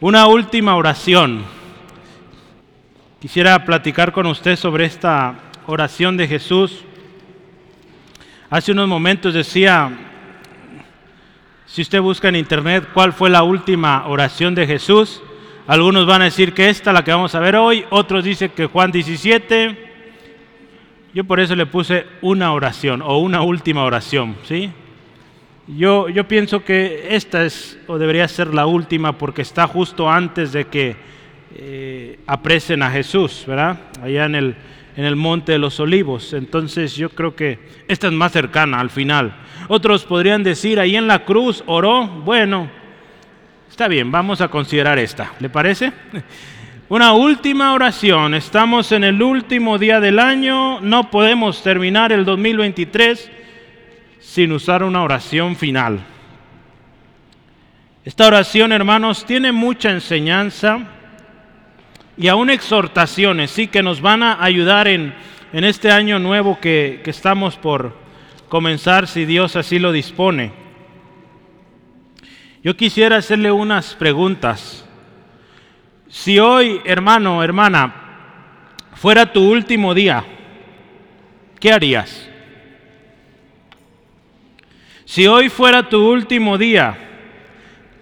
Una 0.00 0.26
última 0.26 0.74
oración. 0.74 1.44
Quisiera 3.20 3.64
platicar 3.64 4.10
con 4.10 4.26
usted 4.26 4.56
sobre 4.56 4.86
esta 4.86 5.36
oración 5.68 6.16
de 6.16 6.26
Jesús. 6.26 6.84
Hace 8.50 8.72
unos 8.72 8.88
momentos 8.88 9.34
decía, 9.34 9.92
si 11.66 11.82
usted 11.82 12.00
busca 12.00 12.28
en 12.28 12.34
internet 12.34 12.88
cuál 12.92 13.12
fue 13.12 13.30
la 13.30 13.44
última 13.44 14.08
oración 14.08 14.56
de 14.56 14.66
Jesús, 14.66 15.22
algunos 15.68 16.06
van 16.06 16.22
a 16.22 16.26
decir 16.26 16.54
que 16.54 16.68
esta, 16.68 16.92
la 16.92 17.04
que 17.04 17.12
vamos 17.12 17.36
a 17.36 17.40
ver 17.40 17.54
hoy, 17.54 17.84
otros 17.90 18.24
dicen 18.24 18.50
que 18.50 18.66
Juan 18.66 18.90
17. 18.90 19.92
Yo 21.14 21.22
por 21.22 21.38
eso 21.38 21.54
le 21.54 21.66
puse 21.66 22.04
una 22.20 22.52
oración 22.52 23.00
o 23.00 23.18
una 23.18 23.42
última 23.42 23.84
oración, 23.84 24.34
¿sí? 24.42 24.72
Yo, 25.66 26.10
yo 26.10 26.28
pienso 26.28 26.62
que 26.62 27.06
esta 27.10 27.44
es 27.44 27.78
o 27.86 27.96
debería 27.96 28.28
ser 28.28 28.52
la 28.52 28.66
última 28.66 29.16
porque 29.16 29.40
está 29.40 29.66
justo 29.66 30.10
antes 30.10 30.52
de 30.52 30.66
que 30.66 30.94
eh, 31.56 32.18
aprecen 32.26 32.82
a 32.82 32.90
Jesús, 32.90 33.44
¿verdad? 33.46 33.78
Allá 34.02 34.26
en 34.26 34.34
el, 34.34 34.56
en 34.94 35.04
el 35.06 35.16
Monte 35.16 35.52
de 35.52 35.58
los 35.58 35.80
Olivos. 35.80 36.34
Entonces 36.34 36.94
yo 36.96 37.08
creo 37.08 37.34
que 37.34 37.58
esta 37.88 38.08
es 38.08 38.12
más 38.12 38.32
cercana 38.32 38.78
al 38.78 38.90
final. 38.90 39.34
Otros 39.68 40.04
podrían 40.04 40.42
decir, 40.42 40.78
ahí 40.78 40.96
en 40.96 41.06
la 41.06 41.24
cruz 41.24 41.64
oró, 41.64 42.06
bueno, 42.08 42.68
está 43.70 43.88
bien, 43.88 44.12
vamos 44.12 44.42
a 44.42 44.48
considerar 44.48 44.98
esta, 44.98 45.32
¿le 45.40 45.48
parece? 45.48 45.92
Una 46.90 47.14
última 47.14 47.72
oración, 47.72 48.34
estamos 48.34 48.92
en 48.92 49.04
el 49.04 49.22
último 49.22 49.78
día 49.78 49.98
del 50.00 50.18
año, 50.18 50.80
no 50.82 51.10
podemos 51.10 51.62
terminar 51.62 52.12
el 52.12 52.26
2023 52.26 53.30
sin 54.34 54.50
usar 54.50 54.82
una 54.82 55.04
oración 55.04 55.54
final. 55.54 56.00
Esta 58.04 58.26
oración, 58.26 58.72
hermanos, 58.72 59.24
tiene 59.24 59.52
mucha 59.52 59.90
enseñanza 59.92 60.80
y 62.16 62.26
aún 62.26 62.50
exhortaciones, 62.50 63.52
sí, 63.52 63.68
que 63.68 63.84
nos 63.84 64.00
van 64.00 64.24
a 64.24 64.42
ayudar 64.42 64.88
en, 64.88 65.14
en 65.52 65.62
este 65.62 65.92
año 65.92 66.18
nuevo 66.18 66.58
que, 66.58 67.00
que 67.04 67.10
estamos 67.10 67.54
por 67.54 67.96
comenzar, 68.48 69.06
si 69.06 69.24
Dios 69.24 69.54
así 69.54 69.78
lo 69.78 69.92
dispone. 69.92 70.50
Yo 72.64 72.76
quisiera 72.76 73.18
hacerle 73.18 73.52
unas 73.52 73.94
preguntas. 73.94 74.84
Si 76.08 76.40
hoy, 76.40 76.80
hermano, 76.84 77.40
hermana, 77.44 77.94
fuera 78.94 79.32
tu 79.32 79.48
último 79.48 79.94
día, 79.94 80.24
¿qué 81.60 81.70
harías? 81.70 82.33
Si 85.04 85.26
hoy 85.26 85.48
fuera 85.48 85.88
tu 85.88 86.10
último 86.10 86.56
día, 86.56 86.96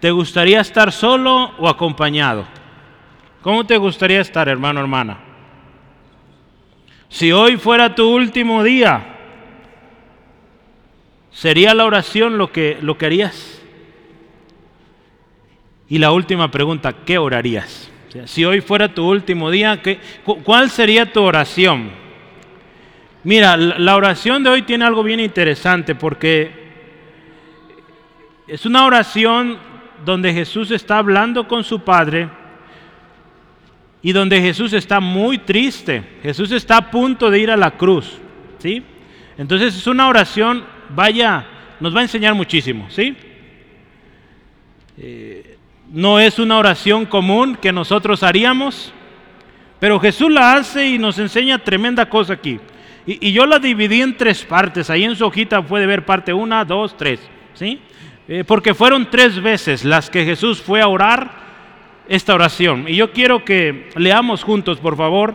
¿te 0.01 0.11
gustaría 0.11 0.61
estar 0.61 0.93
solo 0.93 1.53
o 1.59 1.69
acompañado? 1.69 2.47
¿Cómo 3.43 3.67
te 3.67 3.77
gustaría 3.77 4.21
estar, 4.21 4.49
hermano, 4.49 4.81
hermana? 4.81 5.19
Si 7.09 7.33
hoy 7.33 7.57
fuera 7.57 7.95
tu 7.95 8.09
último 8.09 8.63
día, 8.63 9.17
¿sería 11.33 11.75
la 11.75 11.85
oración 11.85 12.39
lo 12.39 12.53
que, 12.53 12.79
lo 12.81 12.97
que 12.97 13.07
harías? 13.07 13.61
Y 15.89 15.99
la 15.99 16.13
última 16.13 16.51
pregunta, 16.51 16.95
¿qué 17.05 17.19
orarías? 17.19 17.89
si 18.27 18.45
hoy 18.45 18.61
fuera 18.61 18.93
tu 18.93 19.09
último 19.09 19.51
día, 19.51 19.81
¿qué, 19.81 19.99
¿cuál 20.45 20.69
sería 20.69 21.11
tu 21.11 21.23
oración? 21.23 21.91
Mira, 23.25 23.57
la 23.57 23.97
oración 23.97 24.45
de 24.45 24.51
hoy 24.51 24.63
tiene 24.63 24.85
algo 24.85 25.03
bien 25.03 25.19
interesante 25.19 25.95
porque 25.95 26.62
es 28.53 28.67
una 28.67 28.85
oración 28.85 29.57
donde 30.05 30.31
Jesús 30.35 30.71
está 30.73 30.99
hablando 30.99 31.49
con 31.49 31.65
su 31.65 31.81
Padre 31.81 32.29
y 34.03 34.13
donde 34.13 34.43
Jesús 34.43 34.75
está 34.75 35.01
muy 35.01 35.39
triste. 35.39 36.05
Jesús 36.23 36.53
está 36.53 36.77
a 36.77 36.91
punto 36.91 37.31
de 37.31 37.39
ir 37.39 37.51
a 37.51 37.57
la 37.57 37.71
cruz, 37.71 38.19
¿sí? 38.59 38.83
Entonces 39.39 39.75
es 39.75 39.87
una 39.87 40.07
oración, 40.07 40.67
vaya, 40.91 41.47
nos 41.81 41.97
va 41.97 42.01
a 42.01 42.03
enseñar 42.03 42.35
muchísimo, 42.35 42.91
¿sí? 42.91 43.17
Eh, 44.99 45.57
no 45.91 46.21
es 46.21 46.39
una 46.39 46.59
oración 46.59 47.07
común 47.07 47.57
que 47.57 47.73
nosotros 47.73 48.23
haríamos, 48.23 48.93
pero 49.81 49.99
Jesús 49.99 50.31
la 50.31 50.53
hace 50.53 50.89
y 50.89 50.99
nos 50.99 51.19
enseña 51.19 51.57
tremenda 51.57 52.07
cosa 52.07 52.35
aquí. 52.35 52.61
Y, 53.07 53.29
y 53.29 53.33
yo 53.33 53.47
la 53.47 53.59
dividí 53.59 54.03
en 54.03 54.15
tres 54.15 54.45
partes. 54.45 54.91
Ahí 54.91 55.05
en 55.05 55.17
su 55.17 55.25
hojita 55.25 55.63
puede 55.63 55.87
ver 55.87 56.05
parte 56.05 56.35
una, 56.35 56.67
dos, 56.67 56.95
tres, 56.99 57.19
¿sí? 57.55 57.81
Eh, 58.35 58.45
porque 58.45 58.73
fueron 58.73 59.11
tres 59.11 59.43
veces 59.43 59.85
las 59.85 60.09
que 60.09 60.25
Jesús 60.25 60.63
fue 60.63 60.81
a 60.81 60.89
orar 60.89 61.31
esta 62.09 62.35
oración. 62.35 62.87
Y 62.89 62.97
yo 62.97 63.13
quiero 63.13 63.45
que 63.45 63.91
leamos 63.95 64.43
juntos, 64.43 64.79
por 64.79 64.97
favor, 64.97 65.35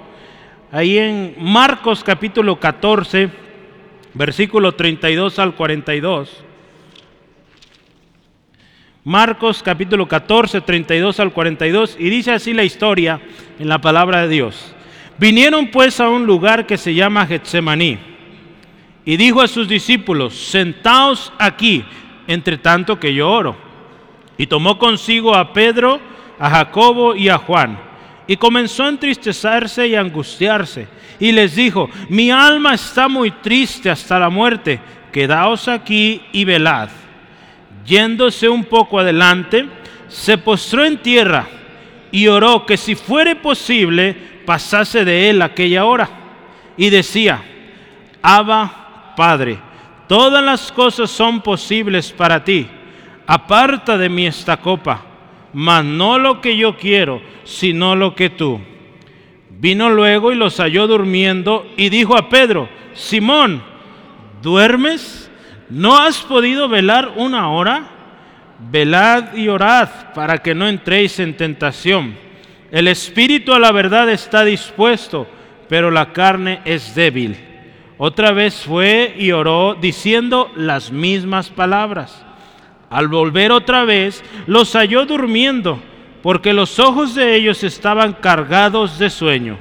ahí 0.71 0.97
en 0.97 1.35
Marcos 1.37 2.03
capítulo 2.03 2.59
14, 2.59 3.29
versículo 4.15 4.71
32 4.71 5.37
al 5.37 5.53
42. 5.53 6.43
Marcos 9.03 9.61
capítulo 9.61 10.07
14, 10.07 10.61
32 10.61 11.19
al 11.19 11.33
42, 11.33 11.97
y 11.99 12.09
dice 12.09 12.31
así 12.31 12.51
la 12.51 12.63
historia 12.63 13.21
en 13.59 13.69
la 13.69 13.79
palabra 13.79 14.23
de 14.23 14.29
Dios. 14.29 14.73
Vinieron 15.19 15.69
pues 15.69 15.99
a 15.99 16.09
un 16.09 16.25
lugar 16.25 16.65
que 16.65 16.79
se 16.79 16.95
llama 16.95 17.27
Getsemaní, 17.27 17.99
y 19.05 19.17
dijo 19.17 19.39
a 19.43 19.47
sus 19.47 19.67
discípulos, 19.67 20.33
sentaos 20.33 21.31
aquí 21.37 21.85
entre 22.27 22.57
tanto 22.57 22.99
que 22.99 23.13
yo 23.13 23.29
oro. 23.29 23.55
Y 24.37 24.47
tomó 24.47 24.77
consigo 24.77 25.33
a 25.33 25.53
Pedro, 25.53 25.99
a 26.37 26.49
Jacobo 26.49 27.15
y 27.15 27.29
a 27.29 27.37
Juan. 27.37 27.79
Y 28.27 28.37
comenzó 28.37 28.83
a 28.83 28.89
entristecerse 28.89 29.87
y 29.87 29.95
angustiarse. 29.95 30.87
Y 31.19 31.31
les 31.31 31.55
dijo, 31.55 31.89
mi 32.09 32.29
alma 32.29 32.73
está 32.73 33.07
muy 33.07 33.31
triste 33.31 33.89
hasta 33.89 34.19
la 34.19 34.29
muerte, 34.29 34.79
quedaos 35.11 35.67
aquí 35.67 36.21
y 36.31 36.45
velad. 36.45 36.89
Yéndose 37.85 38.49
un 38.49 38.65
poco 38.65 38.99
adelante, 38.99 39.65
se 40.07 40.37
postró 40.37 40.83
en 40.83 40.97
tierra 40.97 41.47
y 42.11 42.27
oró 42.27 42.65
que 42.65 42.77
si 42.77 42.95
fuere 42.95 43.35
posible 43.35 44.15
pasase 44.45 45.03
de 45.05 45.29
él 45.29 45.41
aquella 45.41 45.85
hora. 45.85 46.09
Y 46.77 46.89
decía, 46.89 47.41
Abba, 48.21 49.13
Padre, 49.15 49.59
Todas 50.07 50.43
las 50.43 50.71
cosas 50.71 51.11
son 51.11 51.41
posibles 51.41 52.11
para 52.11 52.43
ti. 52.43 52.67
Aparta 53.25 53.97
de 53.97 54.07
mí 54.07 54.25
esta 54.25 54.57
copa, 54.57 55.03
mas 55.53 55.83
no 55.83 56.17
lo 56.17 56.39
que 56.39 56.55
yo 56.55 56.77
quiero, 56.77 57.21
sino 57.43 57.95
lo 57.95 58.15
que 58.15 58.29
tú. 58.29 58.61
Vino 59.49 59.89
luego 59.89 60.31
y 60.31 60.35
los 60.35 60.57
halló 60.59 60.87
durmiendo 60.87 61.67
y 61.75 61.89
dijo 61.89 62.15
a 62.15 62.29
Pedro, 62.29 62.69
Simón, 62.93 63.61
¿duermes? 64.41 65.29
¿No 65.69 65.97
has 65.97 66.19
podido 66.19 66.69
velar 66.69 67.13
una 67.17 67.49
hora? 67.49 67.89
Velad 68.59 69.35
y 69.35 69.49
orad 69.49 69.89
para 70.13 70.37
que 70.37 70.55
no 70.55 70.67
entréis 70.67 71.19
en 71.19 71.35
tentación. 71.35 72.15
El 72.71 72.87
espíritu 72.87 73.53
a 73.53 73.59
la 73.59 73.71
verdad 73.71 74.09
está 74.09 74.45
dispuesto, 74.45 75.27
pero 75.67 75.91
la 75.91 76.13
carne 76.13 76.61
es 76.63 76.95
débil. 76.95 77.35
Otra 77.97 78.31
vez 78.31 78.63
fue 78.63 79.15
y 79.17 79.31
oró 79.31 79.75
diciendo 79.75 80.51
las 80.55 80.91
mismas 80.91 81.49
palabras. 81.49 82.23
Al 82.89 83.07
volver 83.07 83.51
otra 83.51 83.85
vez, 83.85 84.23
los 84.45 84.73
halló 84.73 85.05
durmiendo, 85.05 85.81
porque 86.21 86.53
los 86.53 86.79
ojos 86.79 87.15
de 87.15 87.35
ellos 87.35 87.63
estaban 87.63 88.13
cargados 88.13 88.99
de 88.99 89.09
sueño 89.09 89.57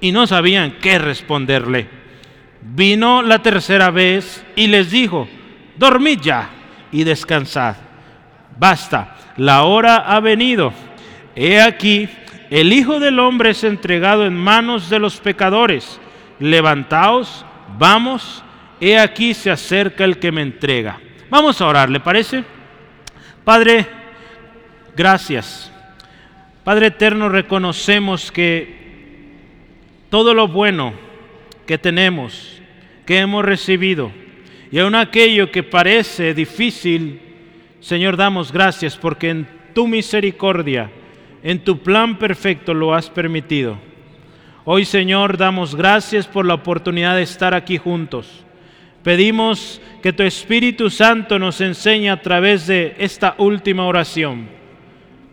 y 0.00 0.12
no 0.12 0.26
sabían 0.26 0.72
qué 0.80 0.98
responderle. 0.98 1.88
Vino 2.60 3.22
la 3.22 3.40
tercera 3.42 3.90
vez 3.90 4.44
y 4.56 4.66
les 4.66 4.90
dijo, 4.90 5.28
dormid 5.76 6.20
ya 6.20 6.50
y 6.90 7.04
descansad. 7.04 7.76
Basta, 8.58 9.16
la 9.36 9.62
hora 9.62 9.96
ha 9.96 10.18
venido. 10.18 10.72
He 11.36 11.60
aquí, 11.60 12.08
el 12.50 12.72
Hijo 12.72 12.98
del 12.98 13.20
Hombre 13.20 13.50
es 13.50 13.62
entregado 13.62 14.26
en 14.26 14.34
manos 14.34 14.90
de 14.90 14.98
los 14.98 15.18
pecadores. 15.20 16.00
Levantaos 16.40 17.44
vamos, 17.76 18.42
he 18.80 18.98
aquí 18.98 19.34
se 19.34 19.50
acerca 19.50 20.04
el 20.04 20.18
que 20.18 20.32
me 20.32 20.42
entrega. 20.42 21.00
Vamos 21.30 21.60
a 21.60 21.66
orar, 21.66 21.90
¿le 21.90 22.00
parece? 22.00 22.44
Padre, 23.44 23.86
gracias. 24.96 25.72
Padre 26.64 26.88
eterno, 26.88 27.28
reconocemos 27.28 28.30
que 28.30 28.76
todo 30.10 30.34
lo 30.34 30.48
bueno 30.48 30.92
que 31.66 31.78
tenemos, 31.78 32.60
que 33.04 33.18
hemos 33.18 33.44
recibido, 33.44 34.10
y 34.70 34.78
aun 34.78 34.94
aquello 34.94 35.50
que 35.50 35.62
parece 35.62 36.34
difícil, 36.34 37.20
Señor, 37.80 38.16
damos 38.16 38.52
gracias 38.52 38.96
porque 38.96 39.30
en 39.30 39.48
tu 39.74 39.86
misericordia, 39.86 40.90
en 41.42 41.64
tu 41.64 41.78
plan 41.78 42.18
perfecto 42.18 42.74
lo 42.74 42.94
has 42.94 43.08
permitido. 43.08 43.87
Hoy, 44.70 44.84
Señor, 44.84 45.38
damos 45.38 45.74
gracias 45.74 46.26
por 46.26 46.44
la 46.44 46.52
oportunidad 46.52 47.16
de 47.16 47.22
estar 47.22 47.54
aquí 47.54 47.78
juntos. 47.78 48.44
Pedimos 49.02 49.80
que 50.02 50.12
tu 50.12 50.22
Espíritu 50.22 50.90
Santo 50.90 51.38
nos 51.38 51.62
enseñe 51.62 52.10
a 52.10 52.20
través 52.20 52.66
de 52.66 52.94
esta 52.98 53.34
última 53.38 53.86
oración. 53.86 54.46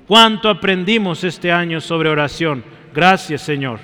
Cuánto 0.08 0.48
aprendimos 0.48 1.26
este 1.26 1.52
año 1.52 1.82
sobre 1.82 2.08
oración. 2.08 2.64
Gracias, 2.94 3.42
Señor. 3.42 3.82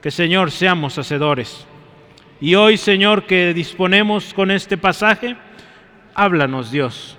Que, 0.00 0.10
Señor, 0.10 0.50
seamos 0.50 0.96
hacedores. 0.96 1.66
Y 2.40 2.54
hoy, 2.54 2.78
Señor, 2.78 3.24
que 3.24 3.52
disponemos 3.52 4.32
con 4.32 4.50
este 4.50 4.78
pasaje, 4.78 5.36
háblanos, 6.14 6.70
Dios, 6.70 7.18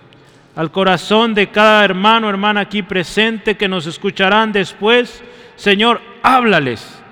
al 0.55 0.71
corazón 0.71 1.35
de 1.35 1.51
cada 1.51 1.85
hermano, 1.85 2.31
hermana 2.31 2.61
aquí 2.61 2.81
presente 2.81 3.57
que 3.57 3.67
nos 3.67 3.85
escucharán 3.85 4.51
después. 4.51 5.23
Señor, 5.55 6.01
háblales. 6.23 7.02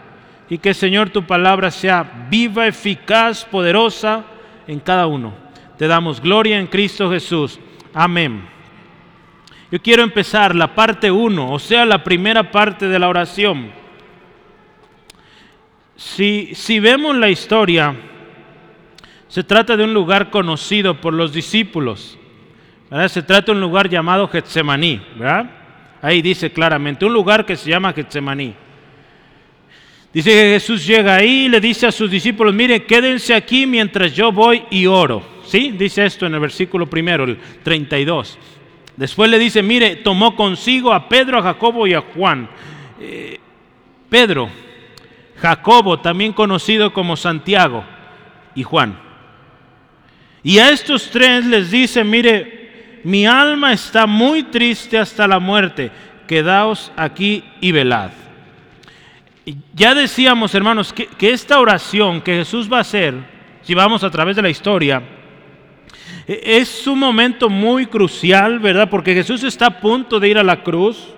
Y 0.51 0.57
que, 0.57 0.73
Señor, 0.73 1.11
tu 1.11 1.23
palabra 1.23 1.71
sea 1.71 2.27
viva, 2.29 2.67
eficaz, 2.67 3.45
poderosa 3.45 4.25
en 4.67 4.81
cada 4.81 5.07
uno. 5.07 5.33
Te 5.77 5.87
damos 5.87 6.19
gloria 6.19 6.59
en 6.59 6.67
Cristo 6.67 7.09
Jesús. 7.09 7.57
Amén. 7.93 8.49
Yo 9.71 9.81
quiero 9.81 10.03
empezar 10.03 10.53
la 10.53 10.75
parte 10.75 11.09
1, 11.09 11.53
o 11.53 11.57
sea, 11.57 11.85
la 11.85 12.03
primera 12.03 12.51
parte 12.51 12.89
de 12.89 12.99
la 12.99 13.07
oración. 13.07 13.71
Si, 15.95 16.53
si 16.53 16.81
vemos 16.81 17.15
la 17.15 17.29
historia, 17.29 17.95
se 19.29 19.45
trata 19.45 19.77
de 19.77 19.85
un 19.85 19.93
lugar 19.93 20.29
conocido 20.31 20.99
por 20.99 21.13
los 21.13 21.31
discípulos. 21.31 22.19
Se 23.07 23.23
trata 23.23 23.45
de 23.45 23.51
un 23.53 23.61
lugar 23.61 23.87
llamado 23.87 24.27
Getsemaní. 24.27 25.01
Ahí 26.01 26.21
dice 26.21 26.51
claramente, 26.51 27.05
un 27.05 27.13
lugar 27.13 27.45
que 27.45 27.55
se 27.55 27.69
llama 27.69 27.93
Getsemaní. 27.93 28.53
Dice 30.13 30.31
que 30.31 30.53
Jesús 30.53 30.85
llega 30.85 31.15
ahí 31.15 31.45
y 31.45 31.49
le 31.49 31.61
dice 31.61 31.87
a 31.87 31.91
sus 31.91 32.11
discípulos, 32.11 32.53
mire, 32.53 32.83
quédense 32.83 33.33
aquí 33.33 33.65
mientras 33.65 34.13
yo 34.13 34.31
voy 34.31 34.63
y 34.69 34.85
oro. 34.85 35.23
¿Sí? 35.45 35.71
Dice 35.77 36.05
esto 36.05 36.25
en 36.25 36.33
el 36.33 36.39
versículo 36.39 36.89
primero, 36.89 37.23
el 37.23 37.37
32. 37.63 38.37
Después 38.97 39.29
le 39.29 39.39
dice, 39.39 39.63
mire, 39.63 39.97
tomó 39.97 40.35
consigo 40.35 40.93
a 40.93 41.07
Pedro, 41.07 41.39
a 41.39 41.41
Jacobo 41.41 41.87
y 41.87 41.93
a 41.93 42.01
Juan. 42.01 42.49
Eh, 42.99 43.39
Pedro, 44.09 44.49
Jacobo, 45.37 45.99
también 45.99 46.33
conocido 46.33 46.93
como 46.93 47.15
Santiago, 47.15 47.83
y 48.53 48.63
Juan. 48.63 48.99
Y 50.43 50.59
a 50.59 50.71
estos 50.71 51.09
tres 51.09 51.45
les 51.45 51.71
dice, 51.71 52.03
mire, 52.03 52.99
mi 53.03 53.25
alma 53.25 53.73
está 53.73 54.05
muy 54.05 54.43
triste 54.43 54.97
hasta 54.97 55.27
la 55.27 55.39
muerte, 55.39 55.91
quedaos 56.27 56.91
aquí 56.95 57.43
y 57.59 57.71
velad. 57.71 58.11
Ya 59.73 59.95
decíamos, 59.95 60.53
hermanos, 60.53 60.93
que, 60.93 61.07
que 61.07 61.31
esta 61.31 61.59
oración 61.59 62.21
que 62.21 62.35
Jesús 62.35 62.71
va 62.71 62.77
a 62.77 62.81
hacer, 62.81 63.15
si 63.63 63.73
vamos 63.73 64.03
a 64.03 64.11
través 64.11 64.35
de 64.35 64.41
la 64.41 64.49
historia, 64.49 65.01
e, 66.27 66.57
es 66.57 66.85
un 66.87 66.99
momento 66.99 67.49
muy 67.49 67.87
crucial, 67.87 68.59
¿verdad? 68.59 68.89
Porque 68.89 69.13
Jesús 69.13 69.43
está 69.43 69.67
a 69.67 69.79
punto 69.79 70.19
de 70.19 70.29
ir 70.29 70.37
a 70.37 70.43
la 70.43 70.63
cruz. 70.63 71.13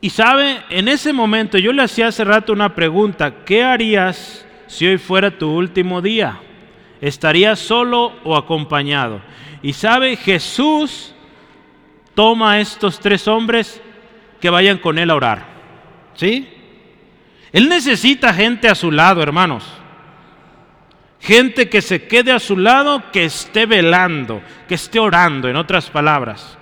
Y 0.00 0.10
sabe, 0.10 0.62
en 0.68 0.88
ese 0.88 1.12
momento 1.12 1.58
yo 1.58 1.72
le 1.72 1.82
hacía 1.82 2.08
hace 2.08 2.24
rato 2.24 2.52
una 2.52 2.74
pregunta, 2.74 3.44
¿qué 3.44 3.64
harías 3.64 4.46
si 4.66 4.86
hoy 4.86 4.98
fuera 4.98 5.36
tu 5.36 5.50
último 5.50 6.02
día? 6.02 6.38
¿Estarías 7.00 7.58
solo 7.58 8.12
o 8.22 8.36
acompañado? 8.36 9.20
Y 9.62 9.72
sabe, 9.72 10.16
Jesús 10.16 11.14
toma 12.14 12.52
a 12.52 12.60
estos 12.60 13.00
tres 13.00 13.26
hombres 13.26 13.82
que 14.40 14.50
vayan 14.50 14.78
con 14.78 14.98
él 14.98 15.10
a 15.10 15.16
orar. 15.16 15.56
¿Sí? 16.14 16.48
Él 17.52 17.68
necesita 17.68 18.34
gente 18.34 18.68
a 18.68 18.74
su 18.74 18.90
lado, 18.90 19.22
hermanos. 19.22 19.64
Gente 21.20 21.68
que 21.68 21.82
se 21.82 22.06
quede 22.06 22.32
a 22.32 22.38
su 22.38 22.56
lado, 22.56 23.10
que 23.10 23.24
esté 23.24 23.66
velando, 23.66 24.42
que 24.68 24.74
esté 24.74 24.98
orando, 24.98 25.48
en 25.48 25.56
otras 25.56 25.90
palabras. 25.90 26.58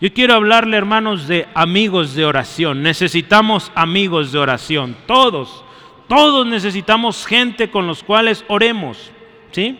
Yo 0.00 0.12
quiero 0.12 0.34
hablarle, 0.34 0.76
hermanos, 0.76 1.28
de 1.28 1.46
amigos 1.54 2.14
de 2.14 2.24
oración. 2.24 2.82
Necesitamos 2.82 3.70
amigos 3.74 4.32
de 4.32 4.38
oración. 4.38 4.96
Todos, 5.06 5.64
todos 6.08 6.46
necesitamos 6.46 7.26
gente 7.26 7.70
con 7.70 7.86
los 7.86 8.02
cuales 8.02 8.44
oremos. 8.48 9.12
¿Sí? 9.52 9.78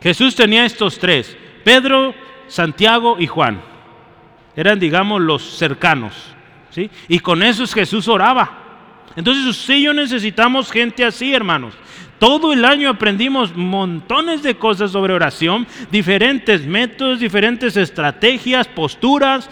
Jesús 0.00 0.36
tenía 0.36 0.64
estos 0.64 0.98
tres, 0.98 1.36
Pedro, 1.64 2.14
Santiago 2.46 3.16
y 3.18 3.26
Juan. 3.26 3.60
Eran, 4.54 4.78
digamos, 4.78 5.20
los 5.20 5.42
cercanos. 5.42 6.14
¿Sí? 6.70 6.90
Y 7.08 7.18
con 7.18 7.42
esos 7.42 7.74
Jesús 7.74 8.06
oraba. 8.08 8.63
Entonces 9.16 9.46
usted 9.46 9.74
y 9.74 9.82
yo 9.82 9.94
necesitamos 9.94 10.70
gente 10.70 11.04
así, 11.04 11.32
hermanos. 11.32 11.74
Todo 12.18 12.52
el 12.52 12.64
año 12.64 12.88
aprendimos 12.88 13.54
montones 13.54 14.42
de 14.42 14.54
cosas 14.56 14.92
sobre 14.92 15.12
oración, 15.12 15.66
diferentes 15.90 16.64
métodos, 16.64 17.20
diferentes 17.20 17.76
estrategias, 17.76 18.68
posturas. 18.68 19.50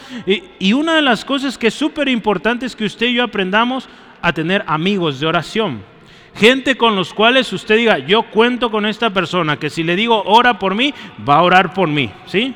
Y, 0.59 0.73
una 0.73 0.95
de 0.95 1.03
las 1.03 1.25
cosas 1.25 1.59
que 1.59 1.67
es 1.67 1.75
súper 1.75 2.09
importante 2.09 2.65
es 2.65 2.77
que 2.77 2.85
usted 2.85 3.07
y 3.07 3.15
yo 3.15 3.25
aprendamos 3.25 3.89
a 4.21 4.33
tener 4.33 4.65
amigos 4.67 5.21
de 5.21 5.27
oración. 5.27 5.83
Gente 6.35 6.77
con 6.77 6.97
los 6.97 7.13
cuales 7.13 7.53
usted 7.53 7.77
diga, 7.77 7.99
yo 7.99 8.23
cuento 8.23 8.71
con 8.71 8.87
esta 8.87 9.11
persona, 9.11 9.59
que 9.59 9.69
si 9.69 9.83
le 9.83 9.97
digo 9.97 10.23
ora 10.25 10.59
por 10.59 10.75
mí, 10.75 10.95
va 11.29 11.37
a 11.37 11.43
orar 11.43 11.75
por 11.75 11.89
mí. 11.89 12.11
¿Sí? 12.27 12.55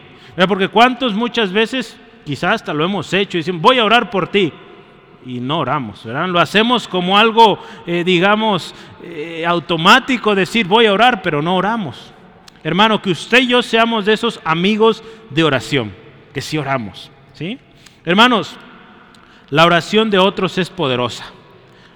Porque 0.48 0.68
cuántos 0.68 1.14
muchas 1.14 1.52
veces, 1.52 1.96
quizás 2.24 2.54
hasta 2.54 2.72
lo 2.72 2.84
hemos 2.84 3.12
hecho, 3.12 3.36
dicen, 3.36 3.60
voy 3.60 3.78
a 3.78 3.84
orar 3.84 4.08
por 4.08 4.28
ti 4.28 4.52
y 5.26 5.40
no 5.40 5.58
oramos, 5.58 6.04
¿verdad? 6.04 6.28
Lo 6.28 6.38
hacemos 6.38 6.86
como 6.86 7.18
algo, 7.18 7.58
eh, 7.86 8.04
digamos, 8.04 8.74
eh, 9.02 9.44
automático, 9.46 10.34
decir 10.34 10.66
voy 10.66 10.86
a 10.86 10.92
orar, 10.92 11.20
pero 11.20 11.42
no 11.42 11.56
oramos. 11.56 12.12
Hermano, 12.62 13.02
que 13.02 13.10
usted 13.10 13.40
y 13.40 13.48
yo 13.48 13.62
seamos 13.62 14.06
de 14.06 14.12
esos 14.12 14.40
amigos 14.44 15.02
de 15.30 15.44
oración, 15.44 15.94
que 16.32 16.40
sí 16.40 16.56
oramos, 16.58 17.10
¿sí? 17.32 17.58
Hermanos, 18.04 18.56
la 19.50 19.66
oración 19.66 20.10
de 20.10 20.18
otros 20.18 20.58
es 20.58 20.70
poderosa. 20.70 21.24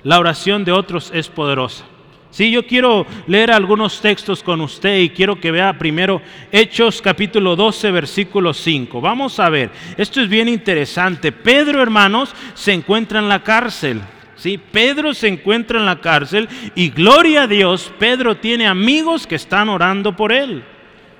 La 0.03 0.19
oración 0.19 0.65
de 0.65 0.73
otros 0.73 1.11
es 1.13 1.29
poderosa. 1.29 1.85
Sí, 2.31 2.53
yo 2.53 2.65
quiero 2.65 3.07
leer 3.27 3.51
algunos 3.51 4.01
textos 4.01 4.41
con 4.45 4.61
usted 4.61 5.01
y 5.01 5.11
quiero 5.11 5.41
que 5.41 5.51
vea 5.51 5.77
primero 5.77 6.23
Hechos 6.53 7.03
capítulo 7.03 7.57
12, 7.57 7.91
versículo 7.91 8.55
5. 8.55 9.01
Vamos 9.01 9.41
a 9.41 9.49
ver, 9.49 9.71
esto 9.97 10.21
es 10.21 10.29
bien 10.29 10.49
interesante. 10.49 11.33
Pedro, 11.33 11.83
hermanos, 11.83 12.33
se 12.55 12.73
encuentra 12.73 13.19
en 13.19 13.29
la 13.29 13.43
cárcel. 13.43 14.01
Sí, 14.37 14.59
Pedro 14.59 15.13
se 15.13 15.27
encuentra 15.27 15.81
en 15.81 15.87
la 15.87 16.01
cárcel 16.01 16.49
y 16.77 16.91
gloria 16.91 17.43
a 17.43 17.47
Dios, 17.49 17.93
Pedro 17.99 18.37
tiene 18.37 18.69
amigos 18.69 19.27
que 19.27 19.35
están 19.35 19.69
orando 19.69 20.15
por 20.15 20.33
él. 20.33 20.63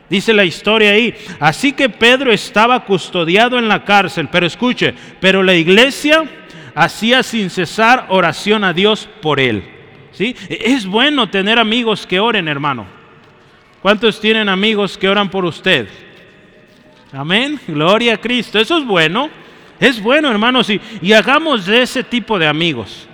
Dice 0.09 0.33
la 0.33 0.45
historia 0.45 0.93
ahí. 0.93 1.15
Así 1.41 1.73
que 1.73 1.89
Pedro 1.89 2.31
estaba 2.33 2.85
custodiado 2.85 3.59
en 3.59 3.67
la 3.67 3.85
cárcel, 3.85 4.29
pero 4.31 4.47
escuche, 4.47 4.95
pero 5.21 5.43
la 5.43 5.55
iglesia 5.55 6.23
hacía 6.75 7.25
sin 7.25 7.51
cesar 7.51 8.07
oración 8.11 8.63
a 8.63 8.73
Dios 8.73 9.09
por 9.21 9.41
él. 9.41 9.80
Es 10.19 10.87
bueno 10.87 11.29
tener 11.31 11.59
amigos 11.59 12.07
que 12.07 12.21
oren, 12.21 12.49
hermano. 12.49 12.87
¿Cuántos 13.83 14.21
tienen 14.21 14.49
amigos 14.49 14.99
que 14.99 15.09
oran 15.09 15.31
por 15.31 15.45
usted? 15.45 15.89
Amén. 17.13 17.59
Gloria 17.67 18.15
a 18.15 18.21
Cristo. 18.21 18.59
Eso 18.59 18.79
es 18.79 18.85
bueno. 18.85 19.31
Es 19.79 20.03
bueno, 20.03 20.31
hermanos, 20.31 20.69
y, 20.69 20.79
y 21.01 21.15
hagamos 21.15 21.65
de 21.65 21.83
ese 21.83 22.05
tipo 22.05 22.39
de 22.39 22.47
amigos. 22.47 23.09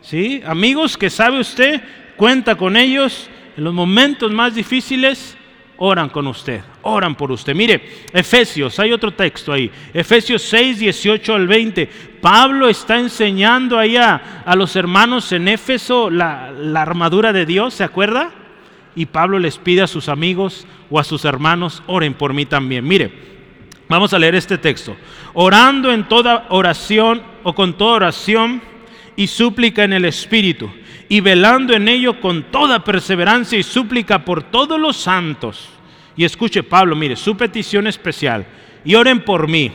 ¿Sí? 0.00 0.42
Amigos 0.44 0.98
que 0.98 1.08
sabe 1.08 1.38
usted, 1.38 1.80
cuenta 2.16 2.56
con 2.56 2.76
ellos 2.76 3.30
en 3.56 3.64
los 3.64 3.72
momentos 3.72 4.32
más 4.32 4.54
difíciles 4.54 5.36
oran 5.76 6.08
con 6.08 6.26
usted, 6.26 6.62
oran 6.82 7.14
por 7.14 7.32
usted. 7.32 7.54
Mire, 7.54 8.06
Efesios, 8.12 8.78
hay 8.78 8.92
otro 8.92 9.12
texto 9.12 9.52
ahí, 9.52 9.70
Efesios 9.92 10.42
6, 10.42 10.78
18 10.78 11.34
al 11.34 11.46
20. 11.46 11.86
Pablo 12.20 12.68
está 12.68 12.98
enseñando 12.98 13.78
allá 13.78 14.42
a 14.44 14.56
los 14.56 14.76
hermanos 14.76 15.30
en 15.32 15.48
Éfeso 15.48 16.10
la, 16.10 16.50
la 16.50 16.82
armadura 16.82 17.32
de 17.32 17.46
Dios, 17.46 17.74
¿se 17.74 17.84
acuerda? 17.84 18.30
Y 18.96 19.06
Pablo 19.06 19.38
les 19.38 19.58
pide 19.58 19.82
a 19.82 19.86
sus 19.86 20.08
amigos 20.08 20.66
o 20.90 20.98
a 20.98 21.04
sus 21.04 21.24
hermanos, 21.24 21.82
oren 21.86 22.14
por 22.14 22.32
mí 22.32 22.46
también. 22.46 22.86
Mire, 22.86 23.12
vamos 23.88 24.12
a 24.14 24.18
leer 24.18 24.36
este 24.36 24.58
texto. 24.58 24.96
Orando 25.32 25.92
en 25.92 26.08
toda 26.08 26.46
oración 26.50 27.22
o 27.42 27.54
con 27.54 27.76
toda 27.76 27.96
oración 27.96 28.62
y 29.16 29.26
súplica 29.26 29.82
en 29.84 29.92
el 29.92 30.04
Espíritu 30.04 30.70
y 31.14 31.20
velando 31.20 31.74
en 31.74 31.86
ello 31.86 32.20
con 32.20 32.42
toda 32.50 32.82
perseverancia 32.82 33.56
y 33.56 33.62
súplica 33.62 34.24
por 34.24 34.42
todos 34.42 34.80
los 34.80 34.96
santos. 34.96 35.68
Y 36.16 36.24
escuche 36.24 36.64
Pablo, 36.64 36.96
mire, 36.96 37.14
su 37.14 37.36
petición 37.36 37.86
especial, 37.86 38.44
y 38.84 38.96
oren 38.96 39.20
por 39.20 39.46
mí, 39.46 39.70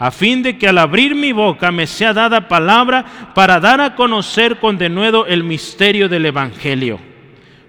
a 0.00 0.10
fin 0.10 0.42
de 0.42 0.58
que 0.58 0.66
al 0.66 0.78
abrir 0.78 1.14
mi 1.14 1.30
boca 1.30 1.70
me 1.70 1.86
sea 1.86 2.12
dada 2.12 2.48
palabra 2.48 3.04
para 3.36 3.60
dar 3.60 3.80
a 3.80 3.94
conocer 3.94 4.58
con 4.58 4.76
denuedo 4.76 5.26
el 5.26 5.44
misterio 5.44 6.08
del 6.08 6.26
Evangelio, 6.26 6.98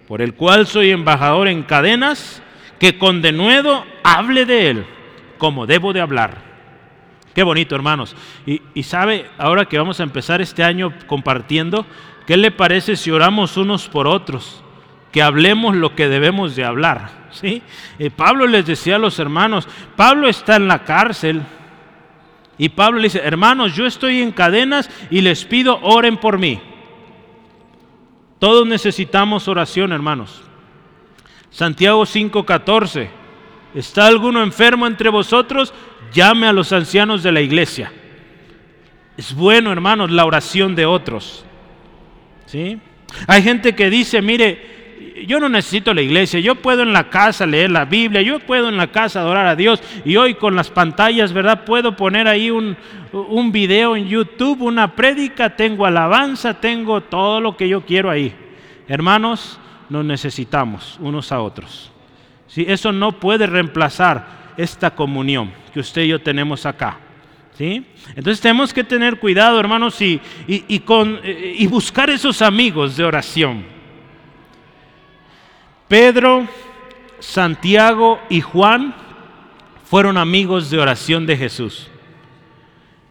por 0.07 0.23
el 0.23 0.33
cual 0.33 0.65
soy 0.65 0.89
embajador 0.89 1.47
en 1.47 1.61
cadenas, 1.61 2.41
que 2.79 2.97
con 2.97 3.21
denuedo 3.21 3.85
hable 4.03 4.47
de 4.47 4.69
él 4.71 4.85
como 5.37 5.67
debo 5.67 5.93
de 5.93 6.01
hablar. 6.01 6.43
Qué 7.35 7.43
bonito, 7.43 7.75
hermanos. 7.75 8.15
Y, 8.47 8.63
y 8.73 8.81
sabe, 8.81 9.27
ahora 9.37 9.65
que 9.65 9.77
vamos 9.77 9.99
a 9.99 10.03
empezar 10.03 10.41
este 10.41 10.63
año 10.63 10.91
compartiendo, 11.05 11.85
¿Qué 12.25 12.37
le 12.37 12.51
parece 12.51 12.95
si 12.95 13.11
oramos 13.11 13.57
unos 13.57 13.87
por 13.87 14.07
otros? 14.07 14.63
Que 15.11 15.21
hablemos 15.21 15.75
lo 15.75 15.95
que 15.95 16.07
debemos 16.07 16.55
de 16.55 16.65
hablar. 16.65 17.27
¿sí? 17.31 17.61
Eh, 17.99 18.09
Pablo 18.09 18.47
les 18.47 18.65
decía 18.65 18.95
a 18.95 18.99
los 18.99 19.19
hermanos, 19.19 19.67
Pablo 19.95 20.27
está 20.27 20.55
en 20.55 20.67
la 20.67 20.83
cárcel. 20.83 21.43
Y 22.57 22.69
Pablo 22.69 23.01
dice, 23.01 23.21
hermanos, 23.23 23.75
yo 23.75 23.85
estoy 23.85 24.21
en 24.21 24.31
cadenas 24.31 24.89
y 25.09 25.21
les 25.21 25.45
pido, 25.45 25.79
oren 25.81 26.17
por 26.17 26.39
mí. 26.39 26.59
Todos 28.39 28.67
necesitamos 28.67 29.47
oración, 29.47 29.91
hermanos. 29.91 30.41
Santiago 31.49 32.05
5:14. 32.05 33.09
¿Está 33.73 34.07
alguno 34.07 34.41
enfermo 34.41 34.87
entre 34.87 35.09
vosotros? 35.09 35.73
Llame 36.13 36.47
a 36.47 36.53
los 36.53 36.71
ancianos 36.71 37.23
de 37.23 37.31
la 37.31 37.41
iglesia. 37.41 37.91
Es 39.17 39.33
bueno, 39.33 39.71
hermanos, 39.71 40.11
la 40.11 40.25
oración 40.25 40.75
de 40.75 40.85
otros. 40.85 41.45
¿Sí? 42.45 42.79
Hay 43.27 43.41
gente 43.41 43.75
que 43.75 43.89
dice, 43.89 44.21
mire, 44.21 44.75
yo 45.27 45.39
no 45.39 45.49
necesito 45.49 45.93
la 45.93 46.01
iglesia, 46.01 46.39
yo 46.39 46.55
puedo 46.55 46.83
en 46.83 46.93
la 46.93 47.09
casa 47.09 47.45
leer 47.45 47.71
la 47.71 47.85
Biblia, 47.85 48.21
yo 48.21 48.39
puedo 48.39 48.69
en 48.69 48.77
la 48.77 48.87
casa 48.87 49.21
adorar 49.21 49.47
a 49.47 49.55
Dios 49.55 49.81
y 50.03 50.17
hoy 50.17 50.35
con 50.35 50.55
las 50.55 50.69
pantallas, 50.69 51.33
¿verdad? 51.33 51.63
Puedo 51.65 51.95
poner 51.95 52.27
ahí 52.27 52.51
un, 52.51 52.75
un 53.11 53.51
video 53.51 53.95
en 53.95 54.07
YouTube, 54.07 54.61
una 54.61 54.95
prédica, 54.95 55.55
tengo 55.55 55.85
alabanza, 55.85 56.59
tengo 56.59 57.01
todo 57.01 57.39
lo 57.39 57.55
que 57.55 57.69
yo 57.69 57.81
quiero 57.81 58.09
ahí. 58.09 58.33
Hermanos, 58.87 59.59
nos 59.89 60.05
necesitamos 60.05 60.97
unos 60.99 61.31
a 61.31 61.41
otros. 61.41 61.91
¿Sí? 62.47 62.65
Eso 62.67 62.91
no 62.91 63.13
puede 63.13 63.47
reemplazar 63.47 64.53
esta 64.57 64.91
comunión 64.91 65.51
que 65.73 65.79
usted 65.79 66.03
y 66.03 66.09
yo 66.09 66.21
tenemos 66.21 66.65
acá. 66.65 66.99
¿Sí? 67.57 67.85
Entonces 68.09 68.41
tenemos 68.41 68.73
que 68.73 68.83
tener 68.83 69.17
cuidado, 69.17 69.59
hermanos, 69.59 70.01
y, 70.01 70.19
con, 70.79 71.21
eh, 71.23 71.55
y 71.57 71.67
buscar 71.67 72.09
esos 72.09 72.41
amigos 72.41 72.97
de 72.97 73.05
oración. 73.05 73.65
Pedro, 75.87 76.47
Santiago 77.19 78.19
y 78.29 78.41
Juan 78.41 78.93
fueron 79.85 80.17
amigos 80.17 80.69
de 80.69 80.79
oración 80.79 81.25
de 81.25 81.37
Jesús. 81.37 81.87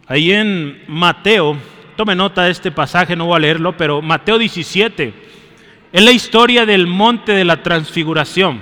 Ahí 0.07 0.31
en 0.31 0.83
Mateo, 0.87 1.57
tome 1.95 2.13
nota 2.13 2.43
de 2.43 2.51
este 2.51 2.71
pasaje, 2.71 3.15
no 3.15 3.25
voy 3.25 3.37
a 3.37 3.39
leerlo, 3.39 3.75
pero 3.75 4.03
Mateo 4.03 4.37
17 4.37 5.11
es 5.91 6.03
la 6.03 6.11
historia 6.11 6.67
del 6.67 6.85
monte 6.85 7.31
de 7.31 7.45
la 7.45 7.63
transfiguración. 7.63 8.61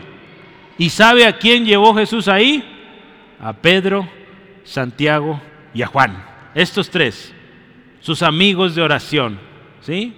¿Y 0.77 0.89
sabe 0.91 1.25
a 1.25 1.37
quién 1.37 1.65
llevó 1.65 1.93
Jesús 1.93 2.29
ahí? 2.29 2.63
A 3.41 3.51
Pedro, 3.51 4.07
Santiago 4.63 5.41
y 5.41 5.52
a 5.81 5.87
Juan. 5.87 6.23
Estos 6.53 6.89
tres, 6.89 7.33
sus 7.99 8.21
amigos 8.21 8.75
de 8.75 8.81
oración. 8.81 9.39
¿Sí? 9.81 10.13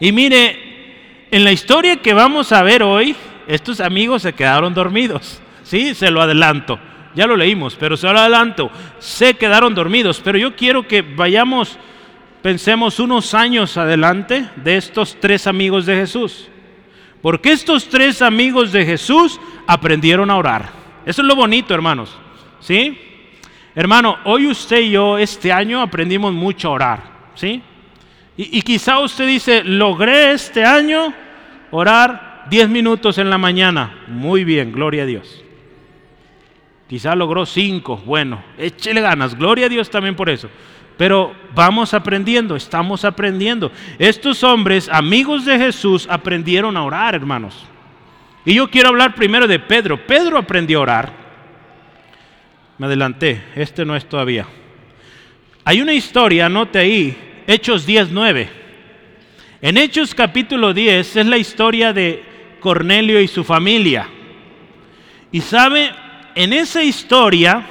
Y 0.00 0.12
mire, 0.12 1.26
en 1.30 1.44
la 1.44 1.52
historia 1.52 1.96
que 1.96 2.14
vamos 2.14 2.52
a 2.52 2.62
ver 2.62 2.82
hoy, 2.82 3.14
estos 3.46 3.80
amigos 3.80 4.22
se 4.22 4.32
quedaron 4.32 4.74
dormidos. 4.74 5.40
Sí, 5.62 5.94
se 5.94 6.10
lo 6.10 6.22
adelanto. 6.22 6.78
Ya 7.14 7.26
lo 7.26 7.36
leímos, 7.36 7.76
pero 7.78 7.96
se 7.96 8.10
lo 8.10 8.18
adelanto. 8.18 8.70
Se 8.98 9.34
quedaron 9.34 9.74
dormidos. 9.74 10.20
Pero 10.22 10.38
yo 10.38 10.54
quiero 10.56 10.86
que 10.86 11.02
vayamos, 11.02 11.78
pensemos 12.42 13.00
unos 13.00 13.34
años 13.34 13.76
adelante 13.76 14.48
de 14.56 14.76
estos 14.76 15.18
tres 15.20 15.46
amigos 15.46 15.84
de 15.84 15.96
Jesús. 15.96 16.48
Porque 17.20 17.52
estos 17.52 17.88
tres 17.88 18.22
amigos 18.22 18.72
de 18.72 18.84
Jesús 18.86 19.40
aprendieron 19.66 20.30
a 20.30 20.36
orar. 20.36 20.70
Eso 21.04 21.22
es 21.22 21.28
lo 21.28 21.34
bonito, 21.34 21.74
hermanos. 21.74 22.16
¿Sí? 22.60 23.07
Hermano, 23.78 24.18
hoy 24.24 24.48
usted 24.48 24.80
y 24.80 24.90
yo 24.90 25.18
este 25.18 25.52
año 25.52 25.80
aprendimos 25.80 26.32
mucho 26.32 26.66
a 26.66 26.72
orar, 26.72 27.02
¿sí? 27.36 27.62
Y, 28.36 28.60
quizá 28.62 28.98
usted 28.98 29.24
dice, 29.24 29.62
logré 29.62 30.32
este 30.32 30.64
año 30.64 31.14
orar 31.70 32.46
10 32.50 32.70
minutos 32.70 33.18
en 33.18 33.30
la 33.30 33.38
mañana. 33.38 34.00
Muy 34.08 34.42
bien, 34.42 34.72
gloria 34.72 35.04
a 35.04 35.06
Dios. 35.06 35.44
Quizá 36.88 37.14
logró 37.14 37.46
5, 37.46 38.02
bueno, 38.04 38.42
échele 38.58 39.00
ganas, 39.00 39.38
gloria 39.38 39.66
a 39.66 39.68
Dios 39.68 39.88
también 39.88 40.16
por 40.16 40.28
eso. 40.28 40.50
Pero 40.96 41.32
vamos 41.54 41.94
aprendiendo, 41.94 42.56
estamos 42.56 43.04
aprendiendo. 43.04 43.70
Estos 43.96 44.42
hombres, 44.42 44.88
amigos 44.90 45.44
de 45.44 45.56
Jesús, 45.56 46.08
aprendieron 46.10 46.76
a 46.76 46.82
orar, 46.82 47.14
hermanos. 47.14 47.64
Y 48.44 48.54
yo 48.54 48.68
quiero 48.68 48.88
hablar 48.88 49.14
primero 49.14 49.46
de 49.46 49.60
Pedro. 49.60 50.04
Pedro 50.04 50.36
aprendió 50.36 50.80
a 50.80 50.82
orar. 50.82 51.27
Me 52.78 52.86
adelanté, 52.86 53.42
este 53.56 53.84
no 53.84 53.96
es 53.96 54.08
todavía. 54.08 54.46
Hay 55.64 55.80
una 55.80 55.92
historia, 55.92 56.46
anote 56.46 56.78
ahí, 56.78 57.42
Hechos 57.46 57.86
10.9. 57.86 58.48
En 59.60 59.76
Hechos 59.76 60.14
capítulo 60.14 60.72
10 60.72 61.16
es 61.16 61.26
la 61.26 61.36
historia 61.36 61.92
de 61.92 62.22
Cornelio 62.60 63.20
y 63.20 63.26
su 63.26 63.42
familia. 63.42 64.08
Y 65.32 65.40
sabe, 65.40 65.90
en 66.34 66.52
esa 66.52 66.82
historia 66.82 67.66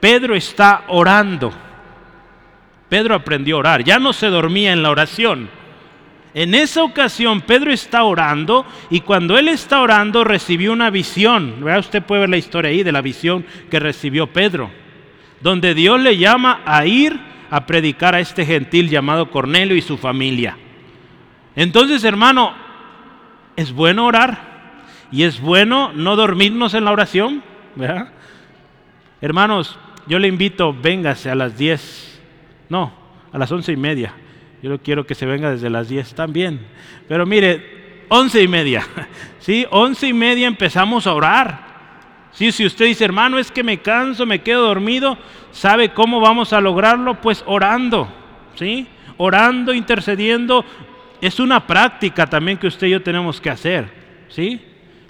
Pedro 0.00 0.34
está 0.34 0.84
orando. 0.88 1.52
Pedro 2.88 3.14
aprendió 3.14 3.56
a 3.56 3.60
orar, 3.60 3.84
ya 3.84 4.00
no 4.00 4.12
se 4.12 4.26
dormía 4.26 4.72
en 4.72 4.82
la 4.82 4.90
oración 4.90 5.61
en 6.34 6.54
esa 6.54 6.82
ocasión 6.82 7.42
Pedro 7.42 7.72
está 7.72 8.04
orando 8.04 8.64
y 8.88 9.00
cuando 9.00 9.38
él 9.38 9.48
está 9.48 9.80
orando 9.82 10.24
recibió 10.24 10.72
una 10.72 10.88
visión. 10.88 11.62
Usted 11.62 12.02
puede 12.02 12.22
ver 12.22 12.30
la 12.30 12.38
historia 12.38 12.70
ahí 12.70 12.82
de 12.82 12.92
la 12.92 13.02
visión 13.02 13.44
que 13.70 13.78
recibió 13.78 14.32
Pedro, 14.32 14.70
donde 15.42 15.74
Dios 15.74 16.00
le 16.00 16.16
llama 16.16 16.62
a 16.64 16.86
ir 16.86 17.20
a 17.50 17.66
predicar 17.66 18.14
a 18.14 18.20
este 18.20 18.46
gentil 18.46 18.88
llamado 18.88 19.30
Cornelio 19.30 19.76
y 19.76 19.82
su 19.82 19.98
familia. 19.98 20.56
Entonces, 21.54 22.02
hermano, 22.04 22.54
es 23.56 23.72
bueno 23.72 24.06
orar 24.06 24.72
y 25.10 25.24
es 25.24 25.38
bueno 25.38 25.92
no 25.94 26.16
dormirnos 26.16 26.72
en 26.72 26.86
la 26.86 26.92
oración. 26.92 27.42
Hermanos, 29.20 29.78
yo 30.06 30.18
le 30.18 30.28
invito, 30.28 30.72
véngase 30.72 31.28
a 31.28 31.34
las 31.34 31.58
10, 31.58 32.22
no, 32.70 32.94
a 33.30 33.36
las 33.36 33.52
once 33.52 33.70
y 33.70 33.76
media 33.76 34.14
yo 34.62 34.78
quiero 34.80 35.04
que 35.04 35.14
se 35.14 35.26
venga 35.26 35.50
desde 35.50 35.68
las 35.68 35.88
10 35.88 36.14
también. 36.14 36.60
Pero 37.08 37.26
mire, 37.26 38.04
once 38.08 38.40
y 38.40 38.46
media. 38.46 38.86
¿Sí? 39.40 39.66
Once 39.70 40.06
y 40.06 40.12
media 40.12 40.46
empezamos 40.46 41.06
a 41.06 41.14
orar. 41.14 41.72
¿Sí? 42.30 42.52
Si 42.52 42.64
usted 42.64 42.86
dice, 42.86 43.04
hermano, 43.04 43.38
es 43.38 43.50
que 43.50 43.64
me 43.64 43.78
canso, 43.78 44.24
me 44.24 44.40
quedo 44.40 44.66
dormido, 44.66 45.18
¿sabe 45.50 45.90
cómo 45.90 46.20
vamos 46.20 46.52
a 46.52 46.60
lograrlo? 46.60 47.20
Pues 47.20 47.42
orando. 47.46 48.08
¿Sí? 48.54 48.86
Orando, 49.16 49.74
intercediendo. 49.74 50.64
Es 51.20 51.40
una 51.40 51.66
práctica 51.66 52.26
también 52.26 52.56
que 52.56 52.68
usted 52.68 52.86
y 52.86 52.90
yo 52.90 53.02
tenemos 53.02 53.40
que 53.40 53.50
hacer. 53.50 53.90
¿Sí? 54.28 54.60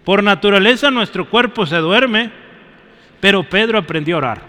Por 0.04 0.22
naturaleza 0.22 0.90
nuestro 0.90 1.28
cuerpo 1.28 1.66
se 1.66 1.76
duerme, 1.76 2.30
pero 3.20 3.48
Pedro 3.48 3.78
aprendió 3.78 4.16
a 4.16 4.18
orar. 4.18 4.42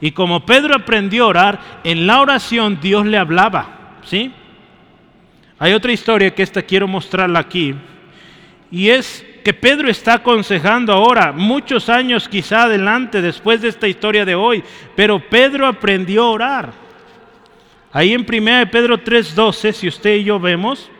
Y 0.00 0.12
como 0.12 0.46
Pedro 0.46 0.76
aprendió 0.76 1.24
a 1.24 1.28
orar, 1.28 1.60
en 1.82 2.06
la 2.06 2.20
oración 2.20 2.78
Dios 2.80 3.06
le 3.06 3.18
hablaba. 3.18 3.77
¿Sí? 4.04 4.32
Hay 5.58 5.72
otra 5.72 5.92
historia 5.92 6.34
que 6.34 6.42
esta 6.42 6.62
quiero 6.62 6.86
mostrarla 6.86 7.40
aquí. 7.40 7.74
Y 8.70 8.90
es 8.90 9.24
que 9.44 9.54
Pedro 9.54 9.88
está 9.88 10.14
aconsejando 10.14 10.92
ahora, 10.92 11.32
muchos 11.32 11.88
años 11.88 12.28
quizá 12.28 12.64
adelante, 12.64 13.22
después 13.22 13.60
de 13.62 13.68
esta 13.68 13.88
historia 13.88 14.24
de 14.24 14.34
hoy, 14.34 14.62
pero 14.94 15.18
Pedro 15.18 15.66
aprendió 15.66 16.24
a 16.24 16.30
orar. 16.30 16.72
Ahí 17.92 18.12
en 18.12 18.26
1 18.26 18.70
Pedro 18.70 18.98
3:12, 18.98 19.72
si 19.72 19.88
usted 19.88 20.16
y 20.16 20.24
yo 20.24 20.38
vemos, 20.38 20.90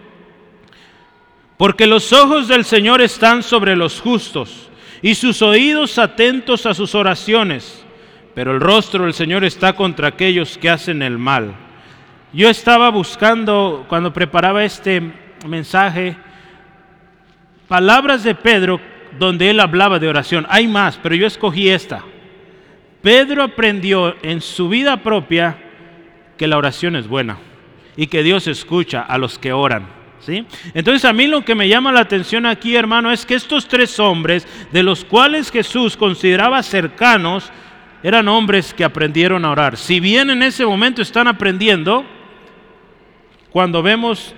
porque 1.58 1.86
los 1.86 2.12
ojos 2.12 2.48
del 2.48 2.64
Señor 2.64 3.02
están 3.02 3.42
sobre 3.42 3.76
los 3.76 4.00
justos 4.00 4.70
y 5.02 5.14
sus 5.14 5.42
oídos 5.42 5.98
atentos 5.98 6.64
a 6.66 6.72
sus 6.72 6.94
oraciones, 6.94 7.84
pero 8.34 8.52
el 8.52 8.60
rostro 8.60 9.04
del 9.04 9.12
Señor 9.12 9.44
está 9.44 9.74
contra 9.74 10.08
aquellos 10.08 10.56
que 10.56 10.70
hacen 10.70 11.02
el 11.02 11.18
mal. 11.18 11.67
Yo 12.32 12.50
estaba 12.50 12.90
buscando, 12.90 13.86
cuando 13.88 14.12
preparaba 14.12 14.62
este 14.62 15.00
mensaje, 15.46 16.14
palabras 17.66 18.22
de 18.22 18.34
Pedro 18.34 18.78
donde 19.18 19.48
él 19.48 19.58
hablaba 19.60 19.98
de 19.98 20.08
oración. 20.08 20.46
Hay 20.50 20.68
más, 20.68 20.98
pero 21.02 21.14
yo 21.14 21.26
escogí 21.26 21.70
esta. 21.70 22.04
Pedro 23.00 23.42
aprendió 23.42 24.14
en 24.22 24.42
su 24.42 24.68
vida 24.68 24.98
propia 25.02 25.56
que 26.36 26.46
la 26.46 26.58
oración 26.58 26.96
es 26.96 27.08
buena 27.08 27.38
y 27.96 28.08
que 28.08 28.22
Dios 28.22 28.46
escucha 28.46 29.00
a 29.00 29.16
los 29.16 29.38
que 29.38 29.54
oran. 29.54 29.86
¿sí? 30.20 30.44
Entonces 30.74 31.06
a 31.06 31.14
mí 31.14 31.28
lo 31.28 31.46
que 31.46 31.54
me 31.54 31.66
llama 31.66 31.92
la 31.92 32.00
atención 32.00 32.44
aquí, 32.44 32.76
hermano, 32.76 33.10
es 33.10 33.24
que 33.24 33.36
estos 33.36 33.68
tres 33.68 33.98
hombres, 33.98 34.46
de 34.70 34.82
los 34.82 35.02
cuales 35.02 35.50
Jesús 35.50 35.96
consideraba 35.96 36.62
cercanos, 36.62 37.50
eran 38.02 38.28
hombres 38.28 38.74
que 38.74 38.84
aprendieron 38.84 39.46
a 39.46 39.50
orar. 39.50 39.78
Si 39.78 39.98
bien 39.98 40.28
en 40.28 40.42
ese 40.42 40.66
momento 40.66 41.00
están 41.00 41.26
aprendiendo, 41.26 42.04
cuando 43.58 43.82
vemos 43.82 44.36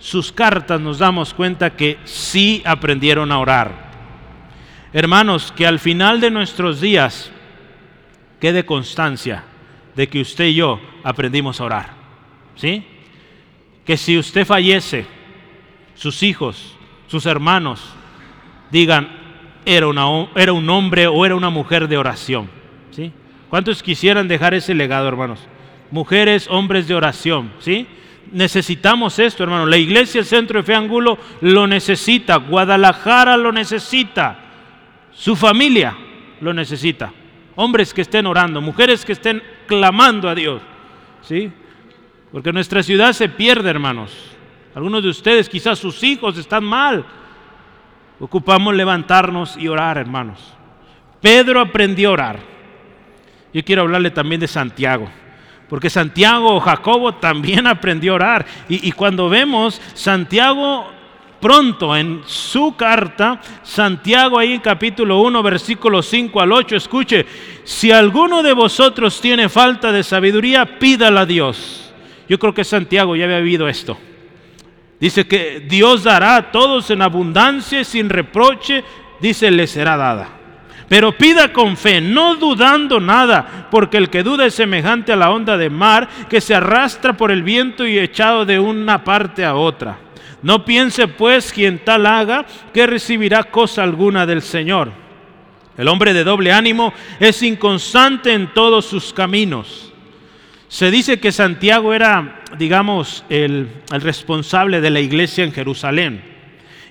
sus 0.00 0.32
cartas 0.32 0.80
nos 0.80 0.98
damos 0.98 1.32
cuenta 1.32 1.76
que 1.76 2.00
sí 2.02 2.60
aprendieron 2.64 3.30
a 3.30 3.38
orar. 3.38 3.92
Hermanos, 4.92 5.52
que 5.52 5.64
al 5.64 5.78
final 5.78 6.20
de 6.20 6.32
nuestros 6.32 6.80
días 6.80 7.30
quede 8.40 8.66
constancia 8.66 9.44
de 9.94 10.08
que 10.08 10.20
usted 10.20 10.46
y 10.46 10.54
yo 10.54 10.80
aprendimos 11.04 11.60
a 11.60 11.64
orar. 11.66 11.90
¿Sí? 12.56 12.84
Que 13.84 13.96
si 13.96 14.18
usted 14.18 14.44
fallece, 14.44 15.06
sus 15.94 16.24
hijos, 16.24 16.76
sus 17.06 17.26
hermanos, 17.26 17.94
digan, 18.72 19.08
era, 19.64 19.86
una, 19.86 20.26
era 20.34 20.52
un 20.52 20.68
hombre 20.68 21.06
o 21.06 21.24
era 21.24 21.36
una 21.36 21.50
mujer 21.50 21.86
de 21.86 21.96
oración. 21.96 22.50
¿Sí? 22.90 23.12
¿Cuántos 23.48 23.84
quisieran 23.84 24.26
dejar 24.26 24.52
ese 24.52 24.74
legado, 24.74 25.06
hermanos? 25.06 25.38
Mujeres, 25.92 26.48
hombres 26.50 26.88
de 26.88 26.96
oración, 26.96 27.52
¿sí? 27.60 27.86
Necesitamos 28.32 29.18
esto, 29.18 29.42
hermano. 29.42 29.66
La 29.66 29.76
iglesia 29.76 30.24
Centro 30.24 30.58
de 30.58 30.64
Fe 30.64 30.74
Angulo 30.74 31.18
lo 31.42 31.66
necesita. 31.66 32.36
Guadalajara 32.36 33.36
lo 33.36 33.52
necesita. 33.52 34.38
Su 35.12 35.36
familia 35.36 35.94
lo 36.40 36.54
necesita. 36.54 37.12
Hombres 37.56 37.92
que 37.92 38.00
estén 38.00 38.26
orando, 38.26 38.62
mujeres 38.62 39.04
que 39.04 39.12
estén 39.12 39.42
clamando 39.66 40.28
a 40.28 40.34
Dios. 40.34 40.62
¿Sí? 41.20 41.52
Porque 42.32 42.52
nuestra 42.52 42.82
ciudad 42.82 43.12
se 43.12 43.28
pierde, 43.28 43.68
hermanos. 43.68 44.10
Algunos 44.74 45.02
de 45.02 45.10
ustedes, 45.10 45.50
quizás 45.50 45.78
sus 45.78 46.02
hijos 46.02 46.38
están 46.38 46.64
mal. 46.64 47.04
Ocupamos 48.18 48.74
levantarnos 48.74 49.56
y 49.58 49.68
orar, 49.68 49.98
hermanos. 49.98 50.54
Pedro 51.20 51.60
aprendió 51.60 52.08
a 52.08 52.12
orar. 52.12 52.40
Yo 53.52 53.62
quiero 53.62 53.82
hablarle 53.82 54.10
también 54.10 54.40
de 54.40 54.48
Santiago. 54.48 55.10
Porque 55.72 55.88
Santiago 55.88 56.54
o 56.54 56.60
Jacobo 56.60 57.14
también 57.14 57.66
aprendió 57.66 58.12
a 58.12 58.16
orar. 58.16 58.46
Y, 58.68 58.86
y 58.86 58.92
cuando 58.92 59.30
vemos 59.30 59.80
Santiago 59.94 60.86
pronto 61.40 61.96
en 61.96 62.20
su 62.26 62.76
carta, 62.76 63.40
Santiago 63.62 64.38
ahí 64.38 64.52
en 64.52 64.60
capítulo 64.60 65.22
1, 65.22 65.42
versículo 65.42 66.02
5 66.02 66.42
al 66.42 66.52
8, 66.52 66.76
escuche, 66.76 67.24
si 67.64 67.90
alguno 67.90 68.42
de 68.42 68.52
vosotros 68.52 69.18
tiene 69.18 69.48
falta 69.48 69.90
de 69.92 70.02
sabiduría, 70.02 70.78
pídala 70.78 71.22
a 71.22 71.26
Dios. 71.26 71.90
Yo 72.28 72.38
creo 72.38 72.52
que 72.52 72.64
Santiago 72.64 73.16
ya 73.16 73.24
había 73.24 73.38
vivido 73.38 73.66
esto. 73.66 73.96
Dice 75.00 75.26
que 75.26 75.60
Dios 75.66 76.04
dará 76.04 76.36
a 76.36 76.52
todos 76.52 76.90
en 76.90 77.00
abundancia, 77.00 77.82
sin 77.82 78.10
reproche, 78.10 78.84
dice, 79.22 79.50
le 79.50 79.66
será 79.66 79.96
dada. 79.96 80.41
Pero 80.92 81.16
pida 81.16 81.54
con 81.54 81.78
fe, 81.78 82.02
no 82.02 82.36
dudando 82.36 83.00
nada, 83.00 83.66
porque 83.70 83.96
el 83.96 84.10
que 84.10 84.22
duda 84.22 84.44
es 84.44 84.54
semejante 84.54 85.10
a 85.10 85.16
la 85.16 85.30
onda 85.30 85.56
de 85.56 85.70
mar 85.70 86.06
que 86.28 86.38
se 86.38 86.54
arrastra 86.54 87.14
por 87.14 87.30
el 87.30 87.42
viento 87.42 87.86
y 87.86 87.98
echado 87.98 88.44
de 88.44 88.58
una 88.58 89.02
parte 89.02 89.42
a 89.42 89.54
otra. 89.54 89.98
No 90.42 90.66
piense 90.66 91.08
pues 91.08 91.50
quien 91.50 91.78
tal 91.78 92.04
haga 92.04 92.44
que 92.74 92.86
recibirá 92.86 93.44
cosa 93.44 93.82
alguna 93.82 94.26
del 94.26 94.42
Señor. 94.42 94.92
El 95.78 95.88
hombre 95.88 96.12
de 96.12 96.24
doble 96.24 96.52
ánimo 96.52 96.92
es 97.18 97.42
inconstante 97.42 98.34
en 98.34 98.52
todos 98.52 98.84
sus 98.84 99.14
caminos. 99.14 99.94
Se 100.68 100.90
dice 100.90 101.18
que 101.18 101.32
Santiago 101.32 101.94
era, 101.94 102.42
digamos, 102.58 103.24
el, 103.30 103.66
responsable 103.92 104.82
de 104.82 104.90
la 104.90 105.00
iglesia 105.00 105.42
en 105.42 105.52
Jerusalén. 105.52 106.31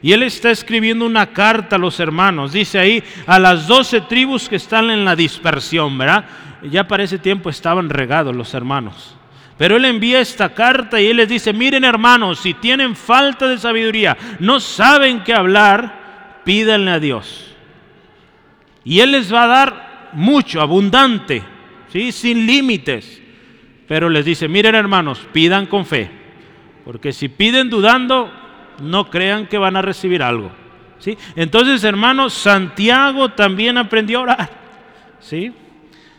Y 0.01 0.13
él 0.13 0.23
está 0.23 0.49
escribiendo 0.49 1.05
una 1.05 1.27
carta 1.27 1.75
a 1.75 1.79
los 1.79 1.99
hermanos. 1.99 2.53
Dice 2.53 2.79
ahí 2.79 3.03
a 3.27 3.37
las 3.39 3.67
doce 3.67 4.01
tribus 4.01 4.49
que 4.49 4.55
están 4.55 4.89
en 4.89 5.05
la 5.05 5.15
dispersión, 5.15 5.97
¿verdad? 5.97 6.25
Ya 6.63 6.87
para 6.87 7.03
ese 7.03 7.19
tiempo 7.19 7.49
estaban 7.49 7.89
regados 7.89 8.35
los 8.35 8.53
hermanos. 8.53 9.15
Pero 9.57 9.77
él 9.77 9.85
envía 9.85 10.19
esta 10.19 10.55
carta 10.55 10.99
y 10.99 11.05
él 11.05 11.17
les 11.17 11.29
dice, 11.29 11.53
miren 11.53 11.83
hermanos, 11.83 12.39
si 12.39 12.55
tienen 12.55 12.95
falta 12.95 13.47
de 13.47 13.59
sabiduría, 13.59 14.17
no 14.39 14.59
saben 14.59 15.23
qué 15.23 15.35
hablar, 15.35 16.41
pídanle 16.43 16.89
a 16.89 16.99
Dios. 16.99 17.53
Y 18.83 19.01
él 19.01 19.11
les 19.11 19.31
va 19.31 19.43
a 19.43 19.47
dar 19.47 20.09
mucho, 20.13 20.61
abundante, 20.61 21.43
¿sí? 21.93 22.11
sin 22.11 22.47
límites. 22.47 23.21
Pero 23.87 24.09
les 24.09 24.25
dice, 24.25 24.47
miren 24.47 24.73
hermanos, 24.73 25.27
pidan 25.31 25.67
con 25.67 25.85
fe. 25.85 26.09
Porque 26.83 27.13
si 27.13 27.29
piden 27.29 27.69
dudando, 27.69 28.31
no 28.81 29.09
crean 29.09 29.47
que 29.47 29.57
van 29.57 29.75
a 29.75 29.81
recibir 29.81 30.23
algo. 30.23 30.51
¿sí? 30.99 31.17
Entonces, 31.35 31.83
hermanos, 31.83 32.33
Santiago 32.33 33.29
también 33.29 33.77
aprendió 33.77 34.19
a 34.19 34.21
orar. 34.21 34.49
¿sí? 35.19 35.53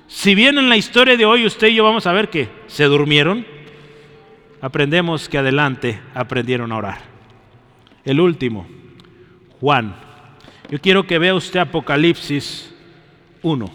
Si 0.07 0.35
bien 0.35 0.59
en 0.59 0.69
la 0.69 0.77
historia 0.77 1.17
de 1.17 1.25
hoy 1.25 1.47
usted 1.47 1.69
y 1.69 1.75
yo 1.75 1.85
vamos 1.85 2.07
a 2.07 2.13
ver 2.13 2.29
que 2.29 2.49
se 2.67 2.85
durmieron, 2.85 3.47
aprendemos 4.61 5.29
que 5.29 5.39
adelante 5.39 6.01
aprendieron 6.15 6.71
a 6.73 6.77
orar. 6.77 6.99
El 8.05 8.21
último, 8.21 8.67
Juan. 9.61 9.95
Yo 10.71 10.81
quiero 10.81 11.07
que 11.07 11.19
vea 11.19 11.35
usted 11.35 11.61
Apocalipsis 11.61 12.75
1. 13.43 13.71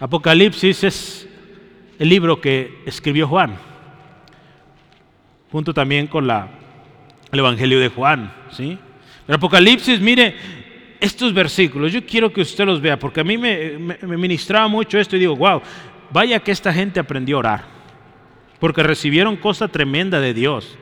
Apocalipsis 0.00 0.84
es 0.84 1.28
el 1.98 2.08
libro 2.08 2.40
que 2.40 2.82
escribió 2.86 3.26
Juan, 3.26 3.58
junto 5.50 5.72
también 5.74 6.06
con 6.06 6.26
la, 6.26 6.48
el 7.32 7.38
Evangelio 7.38 7.80
de 7.80 7.88
Juan. 7.88 8.32
¿sí? 8.50 8.78
Pero 9.26 9.36
Apocalipsis, 9.36 10.00
mire, 10.00 10.34
estos 11.00 11.32
versículos, 11.32 11.92
yo 11.92 12.04
quiero 12.04 12.32
que 12.32 12.40
usted 12.40 12.64
los 12.66 12.80
vea, 12.80 12.98
porque 12.98 13.20
a 13.20 13.24
mí 13.24 13.38
me, 13.38 13.78
me, 13.78 13.98
me 14.02 14.16
ministraba 14.16 14.68
mucho 14.68 14.98
esto 14.98 15.16
y 15.16 15.20
digo, 15.20 15.36
wow, 15.36 15.62
vaya 16.10 16.40
que 16.40 16.52
esta 16.52 16.72
gente 16.72 17.00
aprendió 17.00 17.36
a 17.36 17.40
orar, 17.40 17.64
porque 18.58 18.82
recibieron 18.82 19.36
cosa 19.36 19.68
tremenda 19.68 20.20
de 20.20 20.34
Dios. 20.34 20.78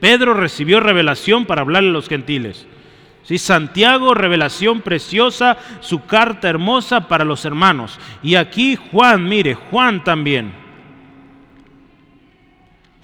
Pedro 0.00 0.34
recibió 0.34 0.80
revelación 0.80 1.46
para 1.46 1.60
hablarle 1.60 1.90
a 1.90 1.92
los 1.92 2.08
gentiles. 2.08 2.66
¿Sí? 3.22 3.38
Santiago, 3.38 4.14
revelación 4.14 4.80
preciosa, 4.80 5.56
su 5.80 6.06
carta 6.06 6.48
hermosa 6.48 7.06
para 7.06 7.24
los 7.24 7.44
hermanos. 7.44 8.00
Y 8.20 8.34
aquí 8.34 8.76
Juan, 8.90 9.28
mire, 9.28 9.54
Juan 9.54 10.02
también. 10.02 10.61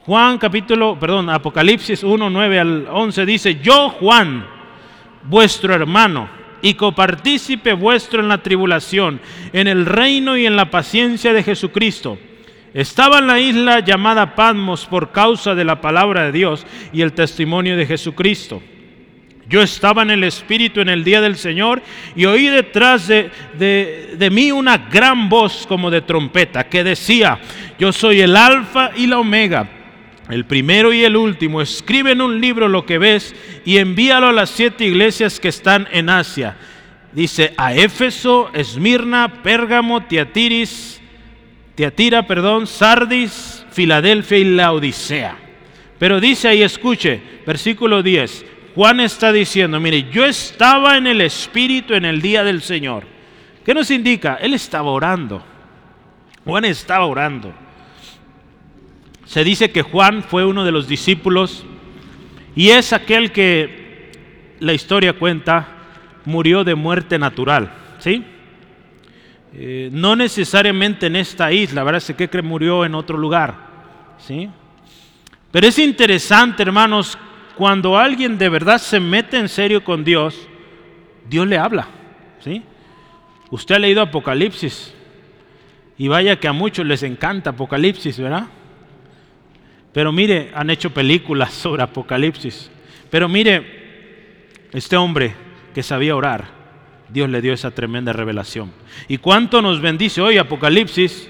Juan 0.08 0.38
capítulo, 0.38 0.98
perdón, 0.98 1.28
Apocalipsis 1.28 2.02
1, 2.02 2.30
9 2.30 2.58
al 2.58 2.86
11 2.90 3.26
dice, 3.26 3.56
yo 3.56 3.90
Juan, 3.90 4.46
vuestro 5.24 5.74
hermano 5.74 6.30
y 6.62 6.72
copartícipe 6.72 7.74
vuestro 7.74 8.22
en 8.22 8.28
la 8.28 8.42
tribulación, 8.42 9.20
en 9.52 9.68
el 9.68 9.84
reino 9.84 10.38
y 10.38 10.46
en 10.46 10.56
la 10.56 10.70
paciencia 10.70 11.34
de 11.34 11.42
Jesucristo. 11.42 12.18
Estaba 12.72 13.18
en 13.18 13.26
la 13.26 13.38
isla 13.38 13.80
llamada 13.80 14.34
Patmos 14.34 14.86
por 14.86 15.12
causa 15.12 15.54
de 15.54 15.66
la 15.66 15.82
palabra 15.82 16.24
de 16.24 16.32
Dios 16.32 16.66
y 16.90 17.02
el 17.02 17.12
testimonio 17.12 17.76
de 17.76 17.84
Jesucristo. 17.84 18.62
Yo 19.46 19.60
estaba 19.60 20.00
en 20.00 20.10
el 20.10 20.24
Espíritu 20.24 20.80
en 20.80 20.88
el 20.88 21.04
día 21.04 21.20
del 21.20 21.36
Señor 21.36 21.82
y 22.16 22.24
oí 22.24 22.46
detrás 22.46 23.08
de, 23.08 23.30
de, 23.58 24.14
de, 24.16 24.30
mí 24.30 24.52
una 24.52 24.78
gran 24.78 25.28
voz 25.28 25.66
como 25.66 25.90
de 25.90 26.00
trompeta 26.00 26.66
que 26.66 26.82
decía, 26.82 27.38
yo 27.78 27.92
soy 27.92 28.22
el 28.22 28.34
alfa 28.36 28.92
y 28.96 29.06
la 29.06 29.18
omega, 29.18 29.74
el 30.30 30.44
primero 30.44 30.92
y 30.92 31.04
el 31.04 31.16
último. 31.16 31.60
Escribe 31.60 32.12
en 32.12 32.20
un 32.20 32.40
libro 32.40 32.68
lo 32.68 32.84
que 32.84 32.98
ves 32.98 33.34
y 33.64 33.78
envíalo 33.78 34.28
a 34.28 34.32
las 34.32 34.50
siete 34.50 34.84
iglesias 34.84 35.40
que 35.40 35.48
están 35.48 35.88
en 35.92 36.10
Asia. 36.10 36.56
Dice 37.12 37.54
a 37.56 37.74
Éfeso, 37.74 38.50
Esmirna, 38.52 39.42
Pérgamo, 39.42 40.02
Tiatiris, 40.04 41.00
Tiatira, 41.74 42.26
perdón, 42.26 42.66
Sardis, 42.66 43.64
Filadelfia 43.70 44.38
y 44.38 44.44
la 44.44 44.72
Odisea. 44.72 45.36
Pero 45.98 46.20
dice 46.20 46.48
ahí, 46.48 46.62
escuche, 46.62 47.20
versículo 47.46 48.02
10. 48.02 48.44
Juan 48.74 49.00
está 49.00 49.32
diciendo, 49.32 49.80
mire, 49.80 50.08
yo 50.10 50.24
estaba 50.24 50.96
en 50.96 51.06
el 51.06 51.20
Espíritu 51.20 51.94
en 51.94 52.04
el 52.04 52.20
día 52.20 52.44
del 52.44 52.62
Señor. 52.62 53.04
¿Qué 53.64 53.74
nos 53.74 53.90
indica? 53.90 54.38
Él 54.40 54.54
estaba 54.54 54.90
orando. 54.90 55.44
Juan 56.44 56.64
estaba 56.64 57.06
orando. 57.06 57.52
Se 59.28 59.44
dice 59.44 59.70
que 59.70 59.82
Juan 59.82 60.22
fue 60.22 60.46
uno 60.46 60.64
de 60.64 60.72
los 60.72 60.88
discípulos 60.88 61.66
y 62.56 62.70
es 62.70 62.94
aquel 62.94 63.30
que 63.30 64.56
la 64.58 64.72
historia 64.72 65.12
cuenta 65.12 65.68
murió 66.24 66.64
de 66.64 66.74
muerte 66.74 67.18
natural, 67.18 67.70
¿sí? 67.98 68.24
Eh, 69.52 69.90
no 69.92 70.16
necesariamente 70.16 71.08
en 71.08 71.16
esta 71.16 71.52
isla, 71.52 71.84
¿verdad? 71.84 72.00
Se 72.00 72.16
que 72.16 72.40
murió 72.40 72.86
en 72.86 72.94
otro 72.94 73.18
lugar, 73.18 73.54
¿sí? 74.16 74.48
Pero 75.52 75.66
es 75.66 75.78
interesante, 75.78 76.62
hermanos, 76.62 77.18
cuando 77.54 77.98
alguien 77.98 78.38
de 78.38 78.48
verdad 78.48 78.78
se 78.78 78.98
mete 78.98 79.36
en 79.36 79.50
serio 79.50 79.84
con 79.84 80.04
Dios, 80.04 80.48
Dios 81.28 81.46
le 81.46 81.58
habla. 81.58 81.86
¿sí? 82.40 82.62
Usted 83.50 83.74
ha 83.74 83.78
leído 83.78 84.00
Apocalipsis 84.00 84.94
y 85.98 86.08
vaya 86.08 86.40
que 86.40 86.48
a 86.48 86.54
muchos 86.54 86.86
les 86.86 87.02
encanta 87.02 87.50
Apocalipsis, 87.50 88.18
¿verdad? 88.18 88.46
Pero 89.98 90.12
mire, 90.12 90.52
han 90.54 90.70
hecho 90.70 90.90
películas 90.90 91.52
sobre 91.54 91.82
Apocalipsis. 91.82 92.70
Pero 93.10 93.28
mire, 93.28 94.68
este 94.72 94.96
hombre 94.96 95.34
que 95.74 95.82
sabía 95.82 96.14
orar, 96.14 96.44
Dios 97.08 97.28
le 97.28 97.42
dio 97.42 97.52
esa 97.52 97.72
tremenda 97.72 98.12
revelación. 98.12 98.70
¿Y 99.08 99.18
cuánto 99.18 99.60
nos 99.60 99.80
bendice 99.80 100.20
hoy 100.20 100.38
Apocalipsis? 100.38 101.28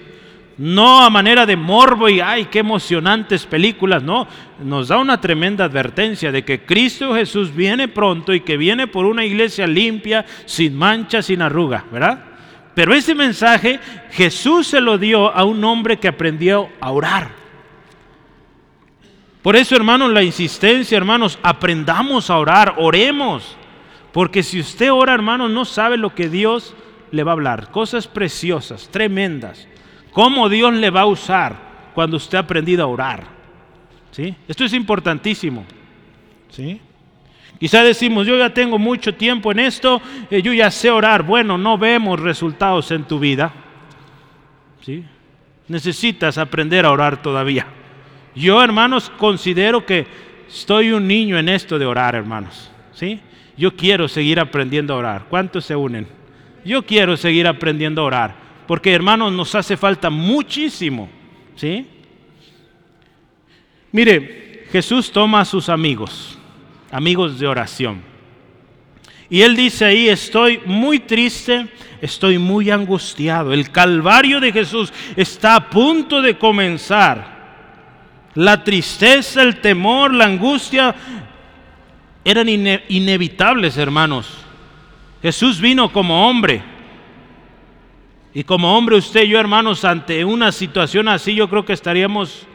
no 0.59 1.03
a 1.03 1.09
manera 1.09 1.47
de 1.47 1.57
morbo 1.57 2.11
y 2.11 2.21
ay, 2.21 2.47
qué 2.47 2.59
emocionantes 2.59 3.47
películas, 3.47 4.03
no, 4.03 4.27
nos 4.63 4.89
da 4.89 4.99
una 4.99 5.19
tremenda 5.19 5.65
advertencia 5.65 6.31
de 6.31 6.45
que 6.45 6.67
Cristo 6.67 7.15
Jesús 7.15 7.55
viene 7.55 7.89
pronto 7.89 8.35
y 8.35 8.41
que 8.41 8.59
viene 8.59 8.87
por 8.87 9.07
una 9.07 9.25
iglesia 9.25 9.67
limpia, 9.67 10.27
sin 10.45 10.77
mancha, 10.77 11.23
sin 11.23 11.41
arruga, 11.41 11.87
¿verdad? 11.91 12.23
Pero 12.75 12.93
ese 12.93 13.15
mensaje 13.15 13.81
Jesús 14.11 14.67
se 14.67 14.83
lo 14.83 14.99
dio 14.99 15.35
a 15.35 15.45
un 15.45 15.65
hombre 15.65 15.99
que 15.99 16.09
aprendió 16.09 16.69
a 16.81 16.91
orar. 16.91 17.48
Por 19.43 19.57
eso, 19.57 19.77
hermanos, 19.77 20.13
la 20.13 20.23
insistencia, 20.23 20.97
hermanos, 20.97 21.39
aprendamos 21.43 22.29
a 22.31 22.39
orar, 22.39 22.75
oremos. 22.79 23.57
Porque 24.13 24.43
si 24.43 24.59
usted 24.61 24.93
ora, 24.93 25.15
hermanos, 25.15 25.51
no 25.51 25.65
sabe 25.65 25.97
lo 25.97 26.15
que 26.15 26.29
Dios 26.29 26.75
le 27.11 27.23
va 27.23 27.33
a 27.33 27.35
hablar, 27.35 27.71
cosas 27.71 28.07
preciosas, 28.07 28.89
tremendas. 28.91 29.67
Cómo 30.13 30.49
Dios 30.49 30.75
le 30.75 30.91
va 30.91 31.03
a 31.03 31.07
usar 31.07 31.57
cuando 31.95 32.17
usted 32.17 32.39
ha 32.39 32.43
aprendido 32.43 32.83
a 32.83 32.87
orar. 32.87 33.25
¿Sí? 34.11 34.35
Esto 34.49 34.65
es 34.65 34.73
importantísimo. 34.73 35.65
¿Sí? 36.51 36.81
Quizá 37.61 37.83
decimos, 37.83 38.27
yo 38.27 38.37
ya 38.37 38.53
tengo 38.53 38.79
mucho 38.79 39.15
tiempo 39.15 39.53
en 39.53 39.61
esto, 39.61 40.01
eh, 40.31 40.43
yo 40.43 40.53
ya 40.53 40.71
sé 40.71 40.91
orar. 40.91 41.23
Bueno, 41.23 41.59
no 41.59 41.77
vemos 41.77 42.19
resultados 42.19 42.91
en 42.91 43.05
tu 43.05 43.19
vida. 43.19 43.53
¿Sí? 44.81 45.05
Necesitas 45.67 46.39
aprender 46.39 46.87
a 46.87 46.93
orar 46.93 47.21
todavía. 47.21 47.67
Yo, 48.39 48.63
hermanos, 48.63 49.11
considero 49.19 49.85
que 49.85 50.07
estoy 50.49 50.93
un 50.93 51.07
niño 51.07 51.39
en 51.39 51.49
esto 51.49 51.79
de 51.79 51.87
orar, 51.87 52.15
hermanos. 52.15 52.71
¿Sí? 52.93 53.21
Yo 53.57 53.75
quiero 53.75 54.09
seguir 54.09 54.39
aprendiendo 54.41 54.95
a 54.95 54.99
orar. 54.99 55.27
¿Cuántos 55.29 55.65
se 55.65 55.75
unen? 55.75 56.07
Yo 56.65 56.85
quiero 56.85 57.17
seguir 57.17 57.47
aprendiendo 57.47 58.03
a 58.03 58.05
orar. 58.05 58.37
Porque, 58.67 58.93
hermanos, 58.93 59.33
nos 59.33 59.55
hace 59.55 59.77
falta 59.77 60.11
muchísimo. 60.11 61.09
¿Sí? 61.57 61.87
Mire, 63.93 64.67
Jesús 64.71 65.11
toma 65.11 65.41
a 65.41 65.45
sus 65.45 65.69
amigos 65.69 66.39
amigos 66.91 67.39
de 67.39 67.47
oración. 67.47 68.03
Y 69.31 69.43
él 69.43 69.57
dice 69.57 69.85
ahí, 69.85 70.09
estoy 70.09 70.61
muy 70.65 71.01
triste, 71.01 71.69
estoy 72.01 72.39
muy 72.39 72.71
angustiado. 72.71 73.53
El 73.53 73.71
calvario 73.71 74.41
de 74.41 74.53
Jesús 74.53 74.93
está 75.17 75.57
a 75.57 75.69
punto 75.69 76.23
de 76.23 76.39
comenzar. 76.39 77.38
La 78.35 78.63
tristeza, 78.63 79.43
el 79.43 79.61
temor, 79.61 80.13
la 80.13 80.27
angustia 80.27 80.95
eran 82.25 82.49
inevitables, 82.49 83.77
hermanos. 83.77 84.29
Jesús 85.23 85.61
vino 85.61 85.93
como 85.93 86.29
hombre. 86.29 86.63
Y 88.35 88.45
como 88.45 88.77
hombre 88.77 88.97
usted 88.97 89.25
y 89.25 89.29
yo, 89.29 89.41
hermanos, 89.41 89.85
ante 89.85 90.25
una 90.25 90.53
situación 90.53 91.09
así, 91.09 91.35
yo 91.35 91.49
creo 91.49 91.65
que 91.65 91.73
estaríamos 91.73 92.47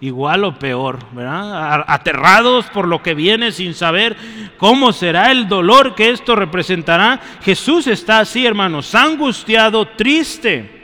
igual 0.00 0.44
o 0.44 0.58
peor, 0.58 0.98
¿verdad? 1.12 1.84
Aterrados 1.86 2.66
por 2.66 2.86
lo 2.86 3.02
que 3.02 3.14
viene 3.14 3.52
sin 3.52 3.74
saber 3.74 4.16
cómo 4.58 4.92
será 4.92 5.32
el 5.32 5.48
dolor 5.48 5.94
que 5.94 6.10
esto 6.10 6.36
representará. 6.36 7.20
Jesús 7.42 7.86
está 7.86 8.18
así, 8.20 8.44
hermanos, 8.44 8.94
angustiado, 8.94 9.86
triste. 9.88 10.82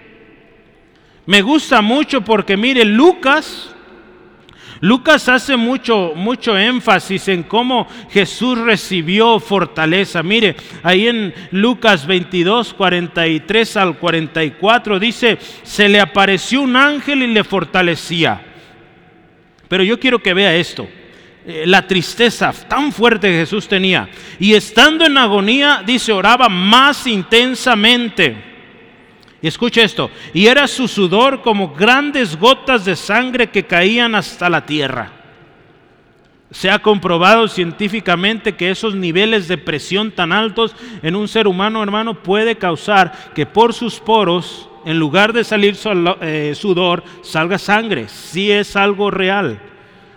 Me 1.27 1.43
gusta 1.43 1.83
mucho 1.83 2.23
porque 2.23 2.57
mire, 2.57 2.85
Lucas, 2.85 3.75
Lucas 4.81 5.29
hace 5.29 5.57
mucho, 5.57 6.13
mucho 6.15 6.57
énfasis 6.57 7.29
en 7.29 7.43
cómo 7.43 7.87
Jesús 8.11 8.59
recibió 8.59 9.39
fortaleza. 9.41 10.23
Mire, 10.23 10.57
ahí 10.83 11.09
en 11.09 11.35
Lucas 11.51 12.07
22, 12.07 12.75
43 12.75 13.77
al 13.77 13.99
44 13.99 14.99
dice, 14.99 15.39
se 15.63 15.89
le 15.89 16.01
apareció 16.01 16.63
un 16.63 16.77
ángel 16.77 17.23
y 17.23 17.27
le 17.27 17.45
fortalecía 17.45 18.47
pero 19.71 19.85
yo 19.85 20.01
quiero 20.01 20.19
que 20.19 20.35
vea 20.35 20.57
esto. 20.57 20.89
Eh, 21.47 21.63
la 21.65 21.87
tristeza 21.87 22.53
tan 22.69 22.91
fuerte 22.91 23.29
que 23.29 23.39
Jesús 23.39 23.69
tenía. 23.69 24.09
Y 24.41 24.55
estando 24.55 25.07
en 25.07 25.17
agonía, 25.17 25.85
dice, 25.87 26.11
oraba 26.11 26.49
más 26.49 27.07
intensamente. 27.07 28.50
Y 29.43 29.49
escucha 29.49 29.83
esto. 29.83 30.11
Y 30.35 30.47
era 30.47 30.67
su 30.67 30.87
sudor 30.87 31.43
como 31.43 31.75
grandes 31.75 32.39
gotas 32.39 32.85
de 32.85 32.97
sangre 32.97 33.51
que 33.51 33.65
caían 33.65 34.15
hasta 34.15 34.51
la 34.51 34.67
tierra. 34.67 35.13
Se 36.51 36.69
ha 36.71 36.81
comprobado 36.81 37.47
científicamente 37.47 38.57
que 38.57 38.71
esos 38.71 38.95
niveles 38.95 39.47
de 39.47 39.57
presión 39.57 40.11
tan 40.11 40.33
altos 40.33 40.75
en 41.03 41.15
un 41.15 41.29
ser 41.29 41.47
humano, 41.47 41.83
hermano, 41.83 42.23
puede 42.23 42.57
causar 42.57 43.33
que 43.35 43.47
por 43.47 43.73
sus 43.73 44.01
poros 44.01 44.69
en 44.85 44.99
lugar 44.99 45.33
de 45.33 45.45
salir 45.45 45.77
eh, 46.23 46.53
sudor, 46.57 47.05
salga 47.23 47.59
sangre. 47.59 48.09
Si 48.09 48.51
es 48.51 48.77
algo 48.77 49.11
real. 49.11 49.61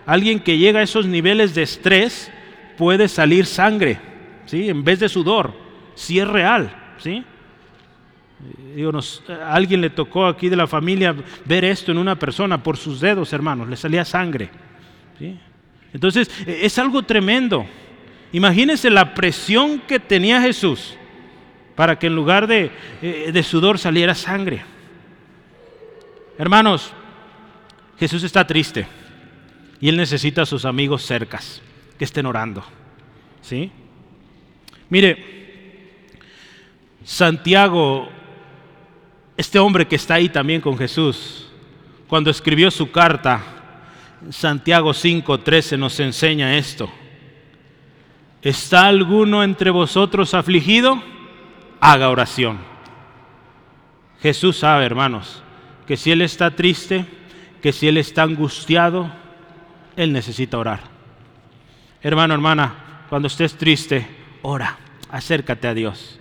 Alguien 0.06 0.40
que 0.40 0.58
llega 0.58 0.80
a 0.80 0.82
esos 0.82 1.06
niveles 1.06 1.54
de 1.54 1.62
estrés 1.62 2.30
puede 2.76 3.08
salir 3.08 3.46
sangre, 3.46 4.00
¿sí? 4.46 4.68
En 4.68 4.84
vez 4.84 5.00
de 5.00 5.08
sudor. 5.08 5.52
Si 5.94 6.18
es 6.18 6.26
real, 6.26 6.74
¿sí? 6.98 7.24
Digo, 8.74 8.92
a 9.28 9.54
alguien 9.54 9.80
le 9.80 9.90
tocó 9.90 10.26
aquí 10.26 10.48
de 10.48 10.56
la 10.56 10.66
familia 10.66 11.14
ver 11.44 11.64
esto 11.64 11.92
en 11.92 11.98
una 11.98 12.18
persona 12.18 12.62
por 12.62 12.76
sus 12.76 13.00
dedos, 13.00 13.32
hermanos, 13.32 13.68
le 13.68 13.76
salía 13.76 14.04
sangre. 14.04 14.50
Entonces, 15.92 16.30
e, 16.46 16.66
es 16.66 16.78
algo 16.78 17.02
tremendo. 17.02 17.64
Imagínense 18.32 18.90
la 18.90 19.14
presión 19.14 19.80
que 19.80 20.00
tenía 20.00 20.40
Jesús 20.42 20.96
para 21.76 21.98
que 21.98 22.08
en 22.08 22.16
lugar 22.16 22.46
de, 22.46 22.70
eh, 23.00 23.30
de 23.32 23.42
sudor 23.42 23.78
saliera 23.78 24.14
sangre. 24.14 24.64
Hermanos, 26.36 26.92
Jesús 27.98 28.24
está 28.24 28.46
triste 28.46 28.86
y 29.80 29.88
él 29.88 29.96
necesita 29.96 30.42
a 30.42 30.46
sus 30.46 30.64
amigos 30.64 31.04
cercas 31.04 31.62
que 31.98 32.04
estén 32.04 32.26
orando. 32.26 32.64
¿Sí? 33.40 33.70
Mire, 34.88 35.34
Santiago, 37.04 38.08
este 39.36 39.58
hombre 39.58 39.86
que 39.86 39.96
está 39.96 40.14
ahí 40.14 40.28
también 40.28 40.60
con 40.60 40.76
Jesús, 40.78 41.48
cuando 42.08 42.30
escribió 42.30 42.70
su 42.70 42.90
carta, 42.90 43.42
Santiago 44.30 44.92
5:13 44.92 45.78
nos 45.78 45.98
enseña 46.00 46.56
esto. 46.56 46.90
¿Está 48.42 48.86
alguno 48.86 49.42
entre 49.42 49.70
vosotros 49.70 50.34
afligido? 50.34 51.02
haga 51.84 52.08
oración. 52.08 52.58
Jesús 54.22 54.56
sabe, 54.56 54.86
hermanos, 54.86 55.42
que 55.86 55.98
si 55.98 56.10
Él 56.10 56.22
está 56.22 56.56
triste, 56.56 57.04
que 57.60 57.74
si 57.74 57.86
Él 57.86 57.98
está 57.98 58.22
angustiado, 58.22 59.12
Él 59.94 60.10
necesita 60.10 60.56
orar. 60.56 60.80
Hermano, 62.00 62.32
hermana, 62.32 63.04
cuando 63.10 63.28
estés 63.28 63.58
triste, 63.58 64.06
ora, 64.40 64.78
acércate 65.10 65.68
a 65.68 65.74
Dios. 65.74 66.18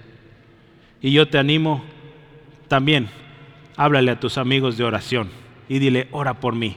Y 1.01 1.13
yo 1.13 1.29
te 1.29 1.37
animo 1.37 1.85
también, 2.73 3.07
háblale 3.77 4.09
a 4.09 4.19
tus 4.19 4.39
amigos 4.39 4.77
de 4.77 4.83
oración 4.83 5.29
y 5.69 5.77
dile, 5.77 6.07
ora 6.09 6.33
por 6.33 6.55
mí, 6.55 6.75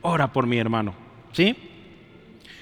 ora 0.00 0.32
por 0.32 0.46
mi 0.46 0.58
hermano. 0.58 0.94
¿Sí? 1.32 1.56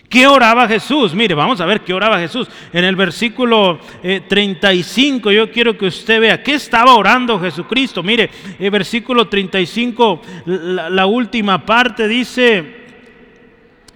¿Qué 0.08 0.26
oraba 0.26 0.66
Jesús? 0.66 1.12
Mire, 1.12 1.34
vamos 1.34 1.60
a 1.60 1.66
ver 1.66 1.82
qué 1.82 1.92
oraba 1.92 2.18
Jesús. 2.18 2.48
En 2.72 2.84
el 2.84 2.96
versículo 2.96 3.78
35 4.26 5.30
eh, 5.30 5.34
yo 5.34 5.52
quiero 5.52 5.76
que 5.76 5.84
usted 5.84 6.18
vea 6.18 6.42
qué 6.42 6.54
estaba 6.54 6.94
orando 6.94 7.38
Jesucristo. 7.38 8.02
Mire, 8.02 8.30
el 8.58 8.70
versículo 8.70 9.28
35, 9.28 10.22
la, 10.46 11.04
última 11.04 11.66
parte 11.66 12.08
dice, 12.08 12.58
eh, 12.58 12.85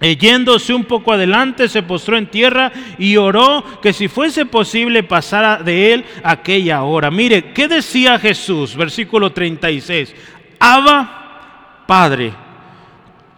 yéndose 0.01 0.73
un 0.73 0.85
poco 0.85 1.13
adelante, 1.13 1.69
se 1.69 1.83
postró 1.83 2.17
en 2.17 2.27
tierra 2.27 2.71
y 2.97 3.17
oró 3.17 3.63
que 3.81 3.93
si 3.93 4.07
fuese 4.07 4.45
posible 4.45 5.03
pasara 5.03 5.57
de 5.57 5.93
él 5.93 6.05
aquella 6.23 6.83
hora. 6.83 7.11
Mire, 7.11 7.53
¿qué 7.53 7.67
decía 7.67 8.19
Jesús? 8.19 8.75
Versículo 8.75 9.31
36. 9.31 10.13
Abba, 10.59 11.83
Padre 11.87 12.33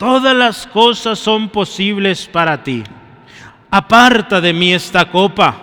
todas 0.03 0.35
las 0.35 0.67
cosas 0.67 1.17
son 1.17 1.47
posibles 1.47 2.27
para 2.27 2.61
ti. 2.61 2.83
Aparta 3.71 4.41
de 4.41 4.51
mí 4.51 4.73
esta 4.73 5.09
copa, 5.09 5.55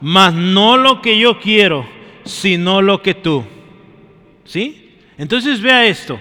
mas 0.00 0.32
no 0.32 0.76
lo 0.76 1.02
que 1.02 1.18
yo 1.18 1.40
quiero, 1.40 1.84
sino 2.24 2.80
lo 2.80 3.02
que 3.02 3.14
tú. 3.14 3.44
¿Sí? 4.44 4.94
Entonces 5.18 5.60
vea 5.60 5.86
esto. 5.86 6.20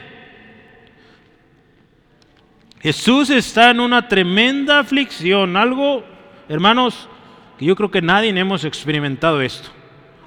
Jesús 2.80 3.30
está 3.30 3.72
en 3.72 3.80
una 3.80 4.08
tremenda 4.08 4.80
aflicción, 4.80 5.58
algo, 5.58 6.04
hermanos, 6.48 7.10
que 7.58 7.66
yo 7.66 7.76
creo 7.76 7.90
que 7.90 8.02
nadie 8.02 8.30
hemos 8.30 8.64
experimentado 8.64 9.42
esto, 9.42 9.70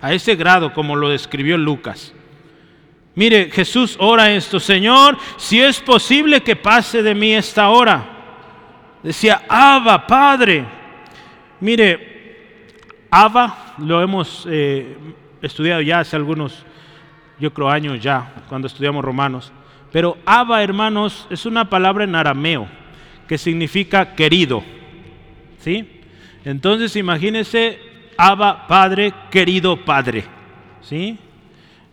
a 0.00 0.12
ese 0.12 0.34
grado 0.34 0.72
como 0.72 0.96
lo 0.96 1.08
describió 1.08 1.56
Lucas. 1.56 2.12
Mire, 3.14 3.50
Jesús 3.50 3.96
ora 4.00 4.30
esto, 4.32 4.58
Señor, 4.58 5.16
si 5.36 5.60
es 5.60 5.80
posible 5.80 6.42
que 6.42 6.56
pase 6.56 7.02
de 7.02 7.14
mí 7.14 7.34
esta 7.34 7.68
hora. 7.68 8.04
Decía, 9.02 9.42
Abba, 9.48 10.06
Padre. 10.06 10.64
Mire, 11.60 13.06
Abba 13.10 13.74
lo 13.78 14.02
hemos 14.02 14.46
eh, 14.48 14.96
estudiado 15.42 15.80
ya 15.80 16.00
hace 16.00 16.16
algunos, 16.16 16.64
yo 17.38 17.52
creo, 17.52 17.68
años 17.68 18.00
ya, 18.00 18.32
cuando 18.48 18.66
estudiamos 18.66 19.04
Romanos. 19.04 19.52
Pero 19.92 20.18
Abba, 20.24 20.62
hermanos, 20.62 21.26
es 21.31 21.46
una 21.46 21.68
palabra 21.68 22.05
en 22.05 22.14
arameo 22.14 22.68
que 23.26 23.38
significa 23.38 24.14
querido. 24.14 24.62
¿Sí? 25.61 25.87
Entonces 26.44 26.96
imagínense, 26.96 27.79
Abba, 28.16 28.66
Padre, 28.66 29.12
querido 29.31 29.85
Padre. 29.85 30.24
¿Sí? 30.83 31.18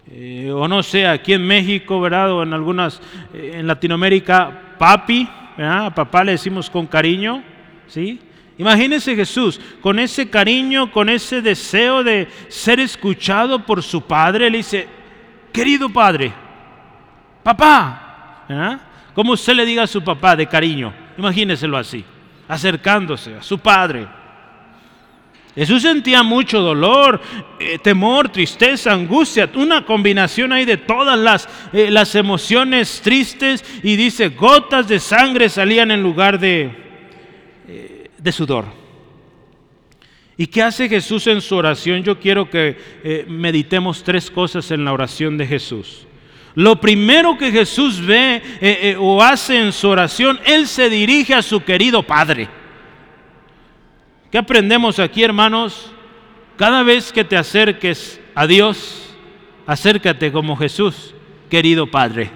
Eh, 0.10 0.52
o 0.54 0.68
no 0.68 0.84
sé, 0.84 1.06
aquí 1.06 1.34
en 1.34 1.46
México, 1.46 2.00
¿verdad? 2.00 2.32
O 2.32 2.44
en 2.44 2.54
algunas, 2.54 3.02
eh, 3.34 3.52
en 3.56 3.68
Latinoamérica, 3.68 4.76
papi, 4.78 5.28
¿verdad? 5.58 5.88
A 5.88 5.96
papá 5.96 6.24
le 6.24 6.34
decimos 6.34 6.70
con 6.70 6.88
cariño, 6.88 7.44
¿sí? 7.88 8.20
Imagínense 8.58 9.16
Jesús 9.16 9.60
con 9.82 10.00
ese 10.00 10.30
cariño, 10.30 10.92
con 10.92 11.10
ese 11.10 11.42
deseo 11.42 12.04
de 12.04 12.28
ser 12.48 12.80
escuchado 12.80 13.66
por 13.66 13.84
su 13.84 14.02
padre. 14.02 14.50
Le 14.50 14.58
dice, 14.58 14.88
querido 15.52 15.90
padre, 15.90 16.34
papá, 17.48 18.44
¿verdad? 18.50 18.82
Como 19.14 19.32
usted 19.32 19.54
le 19.54 19.66
diga 19.66 19.84
a 19.84 19.88
su 19.88 20.04
papá 20.04 20.36
de 20.36 20.48
cariño, 20.48 20.94
imagíneselo 21.18 21.78
así, 21.78 22.04
acercándose 22.46 23.36
a 23.36 23.42
su 23.42 23.58
padre. 23.58 24.06
Jesús 25.56 25.82
sentía 25.82 26.24
mucho 26.24 26.60
dolor, 26.60 27.22
eh, 27.58 27.80
temor, 27.80 28.28
tristeza, 28.28 28.92
angustia, 28.92 29.50
una 29.56 29.86
combinación 29.86 30.52
ahí 30.52 30.66
de 30.66 30.76
todas 30.76 31.18
las, 31.18 31.48
eh, 31.72 31.90
las 31.90 32.16
emociones 32.16 33.00
tristes 33.02 33.64
y 33.82 33.96
dice, 33.96 34.28
gotas 34.28 34.90
de 34.90 35.00
sangre 35.00 35.48
salían 35.48 35.90
en 35.92 36.04
lugar 36.04 36.38
de, 36.38 36.70
eh, 37.66 38.10
de 38.18 38.32
sudor. 38.34 38.66
¿Y 40.36 40.48
qué 40.48 40.64
hace 40.64 40.90
Jesús 40.90 41.26
en 41.28 41.40
su 41.40 41.56
oración? 41.56 42.04
Yo 42.04 42.20
quiero 42.20 42.50
que 42.50 43.26
meditemos 43.28 44.04
tres 44.04 44.30
cosas 44.30 44.70
en 44.70 44.84
la 44.84 44.92
oración 44.92 45.38
de 45.38 45.48
Jesús. 45.48 46.07
Lo 46.58 46.82
primero 46.82 47.38
que 47.38 47.52
Jesús 47.52 48.04
ve 48.04 48.98
o 49.00 49.22
hace 49.22 49.60
en 49.60 49.72
su 49.72 49.88
oración, 49.90 50.40
Él 50.44 50.66
se 50.66 50.90
dirige 50.90 51.36
a 51.36 51.44
su 51.44 51.64
querido 51.64 52.02
Padre. 52.02 52.50
¿Qué 54.32 54.40
aprendemos 54.40 54.98
aquí, 54.98 55.22
hermanos? 55.22 55.92
Cada 56.56 56.82
vez 56.82 57.14
que 57.14 57.24
te 57.24 57.38
acerques 57.38 58.20
a 58.34 58.48
Dios, 58.48 59.16
acércate 59.68 60.32
como 60.32 60.58
Jesús, 60.58 61.14
querido 61.48 61.86
Padre. 61.86 62.32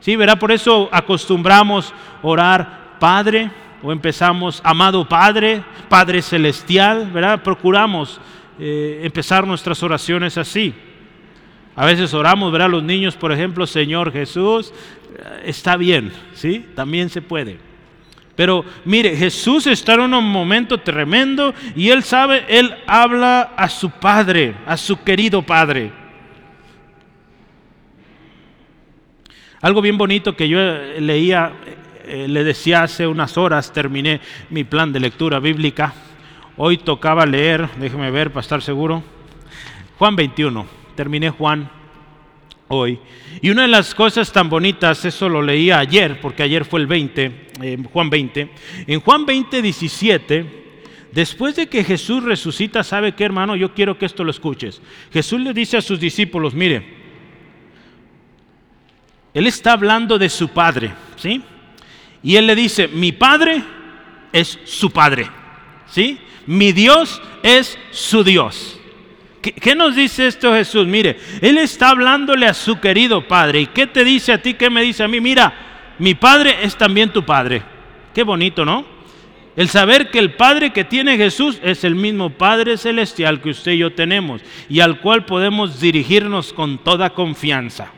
Sí, 0.00 0.16
verá, 0.16 0.36
por 0.36 0.50
eso 0.50 0.88
acostumbramos 0.90 1.92
orar 2.22 2.96
Padre 2.98 3.50
o 3.82 3.92
empezamos 3.92 4.62
amado 4.64 5.06
Padre, 5.06 5.62
Padre 5.90 6.22
celestial, 6.22 7.10
¿verdad? 7.10 7.42
Procuramos 7.42 8.18
eh, 8.58 9.02
empezar 9.04 9.46
nuestras 9.46 9.82
oraciones 9.82 10.38
así. 10.38 10.74
A 11.74 11.86
veces 11.86 12.12
oramos, 12.12 12.52
¿verdad? 12.52 12.70
Los 12.70 12.82
niños, 12.82 13.16
por 13.16 13.32
ejemplo, 13.32 13.66
Señor 13.66 14.12
Jesús, 14.12 14.72
eh, 15.16 15.42
está 15.46 15.76
bien, 15.76 16.12
¿sí? 16.34 16.66
También 16.74 17.08
se 17.08 17.22
puede. 17.22 17.58
Pero 18.36 18.64
mire, 18.84 19.16
Jesús 19.16 19.66
está 19.66 19.94
en 19.94 20.14
un 20.14 20.24
momento 20.24 20.78
tremendo 20.78 21.54
y 21.76 21.90
él 21.90 22.02
sabe, 22.02 22.44
él 22.48 22.74
habla 22.86 23.52
a 23.56 23.68
su 23.68 23.90
padre, 23.90 24.54
a 24.66 24.76
su 24.76 25.02
querido 25.02 25.42
padre. 25.42 25.92
Algo 29.60 29.80
bien 29.80 29.96
bonito 29.96 30.34
que 30.34 30.48
yo 30.48 30.58
leía, 30.98 31.52
eh, 32.04 32.26
le 32.28 32.42
decía 32.42 32.82
hace 32.82 33.06
unas 33.06 33.38
horas, 33.38 33.72
terminé 33.72 34.20
mi 34.50 34.64
plan 34.64 34.92
de 34.92 35.00
lectura 35.00 35.38
bíblica. 35.38 35.94
Hoy 36.56 36.78
tocaba 36.78 37.24
leer, 37.24 37.68
déjeme 37.78 38.10
ver 38.10 38.30
para 38.30 38.40
estar 38.40 38.60
seguro, 38.60 39.02
Juan 39.98 40.16
21. 40.16 40.81
Terminé 40.94 41.30
Juan 41.30 41.70
hoy. 42.72 42.98
Y 43.40 43.50
una 43.50 43.62
de 43.62 43.68
las 43.68 43.94
cosas 43.94 44.32
tan 44.32 44.48
bonitas, 44.48 45.04
eso 45.04 45.28
lo 45.28 45.42
leía 45.42 45.78
ayer, 45.78 46.20
porque 46.20 46.42
ayer 46.42 46.64
fue 46.64 46.80
el 46.80 46.86
20, 46.86 47.50
eh, 47.60 47.78
Juan 47.92 48.10
20. 48.10 48.50
En 48.86 49.00
Juan 49.00 49.26
20, 49.26 49.62
17, 49.62 50.46
después 51.12 51.56
de 51.56 51.68
que 51.68 51.84
Jesús 51.84 52.22
resucita, 52.22 52.82
¿sabe 52.82 53.12
qué 53.12 53.24
hermano? 53.24 53.56
Yo 53.56 53.74
quiero 53.74 53.98
que 53.98 54.06
esto 54.06 54.24
lo 54.24 54.30
escuches. 54.30 54.80
Jesús 55.12 55.40
le 55.40 55.52
dice 55.52 55.76
a 55.76 55.82
sus 55.82 56.00
discípulos, 56.00 56.54
mire, 56.54 56.84
Él 59.34 59.46
está 59.46 59.72
hablando 59.72 60.18
de 60.18 60.28
su 60.28 60.48
Padre, 60.48 60.92
¿sí? 61.16 61.42
Y 62.22 62.36
Él 62.36 62.46
le 62.46 62.54
dice, 62.54 62.88
mi 62.88 63.12
Padre 63.12 63.62
es 64.32 64.58
su 64.64 64.90
Padre, 64.90 65.28
¿sí? 65.86 66.18
Mi 66.46 66.72
Dios 66.72 67.20
es 67.42 67.78
su 67.90 68.24
Dios. 68.24 68.78
¿Qué, 69.42 69.74
nos 69.74 69.96
dice 69.96 70.28
esto 70.28 70.54
Jesús? 70.54 70.86
Mire, 70.86 71.18
Él 71.40 71.58
está 71.58 71.90
hablándole 71.90 72.46
a 72.46 72.54
su 72.54 72.78
querido 72.78 73.26
Padre. 73.26 73.62
¿Y 73.62 73.66
qué 73.66 73.88
te 73.88 74.04
dice 74.04 74.32
a 74.32 74.40
ti? 74.40 74.54
¿Qué 74.54 74.70
me 74.70 74.82
dice 74.82 75.02
a 75.02 75.08
mí? 75.08 75.20
Mira, 75.20 75.52
mi 75.98 76.14
Padre 76.14 76.58
es 76.62 76.76
también 76.76 77.10
tu 77.10 77.24
Padre. 77.24 77.62
Qué 78.14 78.22
bonito, 78.22 78.64
¿no? 78.64 78.86
El 79.56 79.68
saber 79.68 80.10
que 80.10 80.20
el 80.20 80.34
Padre 80.34 80.72
que 80.72 80.84
tiene 80.84 81.16
Jesús 81.16 81.58
es 81.62 81.82
el 81.82 81.96
mismo 81.96 82.30
Padre 82.30 82.76
celestial 82.76 83.42
que 83.42 83.50
usted 83.50 83.72
y 83.72 83.78
yo 83.78 83.92
tenemos 83.92 84.40
y 84.68 84.80
al 84.80 85.00
cual 85.00 85.26
podemos 85.26 85.80
dirigirnos 85.80 86.52
con 86.52 86.78
toda 86.78 87.10
confianza. 87.10 87.90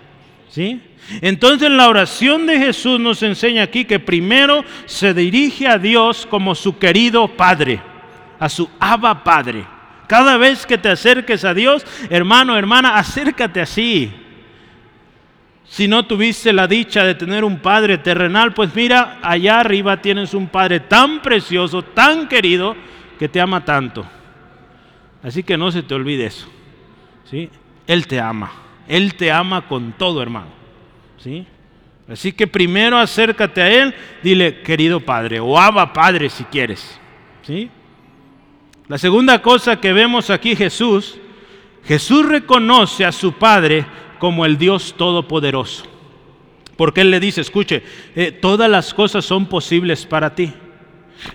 ¿Sí? 0.49 0.81
Entonces 1.21 1.71
la 1.71 1.89
oración 1.89 2.47
de 2.47 2.59
Jesús 2.59 2.99
nos 2.99 3.23
enseña 3.23 3.65
aquí 3.65 3.85
que 3.85 4.01
primero 4.01 4.65
se 4.87 5.13
dirige 5.13 5.69
a 5.69 5.79
Dios 5.79 6.27
como 6.29 6.55
su 6.55 6.79
querido 6.79 7.29
Padre, 7.29 7.81
a 8.41 8.49
su 8.49 8.69
Abba 8.81 9.23
Padre. 9.23 9.74
Cada 10.07 10.37
vez 10.37 10.67
que 10.67 10.79
te 10.79 10.89
acerques 10.89 11.45
a 11.45 11.55
Dios, 11.55 11.85
hermano, 12.11 12.57
hermana, 12.57 12.97
acércate 12.97 13.61
así. 13.61 14.13
Si 15.67 15.89
no 15.89 16.07
tuviste 16.07 16.53
la 16.53 16.67
dicha 16.67 17.05
de 17.05 17.15
tener 17.15 17.43
un 17.43 17.59
Padre 17.59 17.99
terrenal, 17.99 18.53
pues 18.53 18.75
mira, 18.75 19.19
allá 19.23 19.61
arriba 19.61 19.97
tienes 20.01 20.35
un 20.35 20.49
Padre 20.49 20.81
tan 20.81 21.23
precioso, 21.23 21.83
tan 21.83 22.29
querido, 22.29 22.77
que 23.19 23.29
te 23.29 23.41
ama 23.41 23.65
tanto. 23.65 24.05
Así 25.23 25.43
que 25.43 25.57
no 25.57 25.71
se 25.71 25.83
te 25.83 25.95
olvide 25.95 26.27
eso. 26.27 26.49
¿sí? 27.31 27.49
Él 27.87 28.07
te 28.07 28.21
ama. 28.21 28.53
Él 28.87 29.15
te 29.15 29.33
ama 29.33 29.67
con 29.67 29.93
todo, 29.93 30.21
hermano. 30.23 30.49
¿sí? 31.17 31.47
Así 32.09 32.33
que 32.33 32.47
primero 32.47 32.99
acércate 32.99 33.63
a 33.63 33.71
Él, 33.71 33.95
dile, 34.23 34.61
querido 34.61 35.01
Padre, 35.01 35.41
o 35.41 35.59
Abba 35.59 35.93
Padre 35.93 36.29
si 36.29 36.45
quieres. 36.45 37.01
¿sí? 37.43 37.71
La 38.87 38.99
segunda 38.99 39.41
cosa 39.41 39.81
que 39.81 39.95
vemos 39.95 40.29
aquí 40.29 40.55
Jesús, 40.55 41.17
Jesús 41.87 42.27
reconoce 42.27 43.07
a 43.07 43.13
su 43.13 43.33
Padre 43.33 43.87
como 44.19 44.45
el 44.45 44.59
Dios 44.59 44.95
Todopoderoso. 44.97 45.85
Porque 46.77 47.01
Él 47.01 47.11
le 47.11 47.21
dice, 47.21 47.41
escuche, 47.41 47.83
eh, 48.15 48.31
todas 48.33 48.71
las 48.71 48.93
cosas 48.93 49.25
son 49.25 49.47
posibles 49.47 50.05
para 50.05 50.35
ti. 50.35 50.53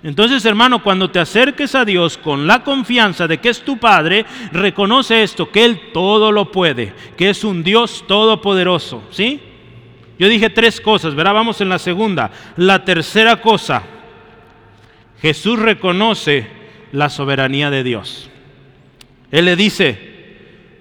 Entonces, 0.03 0.45
hermano, 0.45 0.83
cuando 0.83 1.09
te 1.09 1.19
acerques 1.19 1.73
a 1.73 1.85
Dios 1.85 2.19
con 2.19 2.45
la 2.45 2.63
confianza 2.63 3.27
de 3.27 3.39
que 3.39 3.49
es 3.49 3.61
tu 3.61 3.79
Padre, 3.79 4.25
reconoce 4.51 5.23
esto, 5.23 5.49
que 5.49 5.65
Él 5.65 5.79
todo 5.91 6.31
lo 6.31 6.51
puede, 6.51 6.93
que 7.17 7.31
es 7.31 7.43
un 7.43 7.63
Dios 7.63 8.03
todopoderoso. 8.07 9.01
¿Sí? 9.09 9.39
Yo 10.19 10.27
dije 10.27 10.51
tres 10.51 10.79
cosas, 10.79 11.15
¿verdad? 11.15 11.33
Vamos 11.33 11.61
en 11.61 11.69
la 11.69 11.79
segunda. 11.79 12.29
La 12.57 12.85
tercera 12.85 13.41
cosa, 13.41 13.81
Jesús 15.19 15.57
reconoce 15.57 16.58
la 16.91 17.09
soberanía 17.09 17.69
de 17.69 17.83
Dios. 17.83 18.29
Él 19.31 19.45
le 19.45 19.55
dice, 19.55 20.09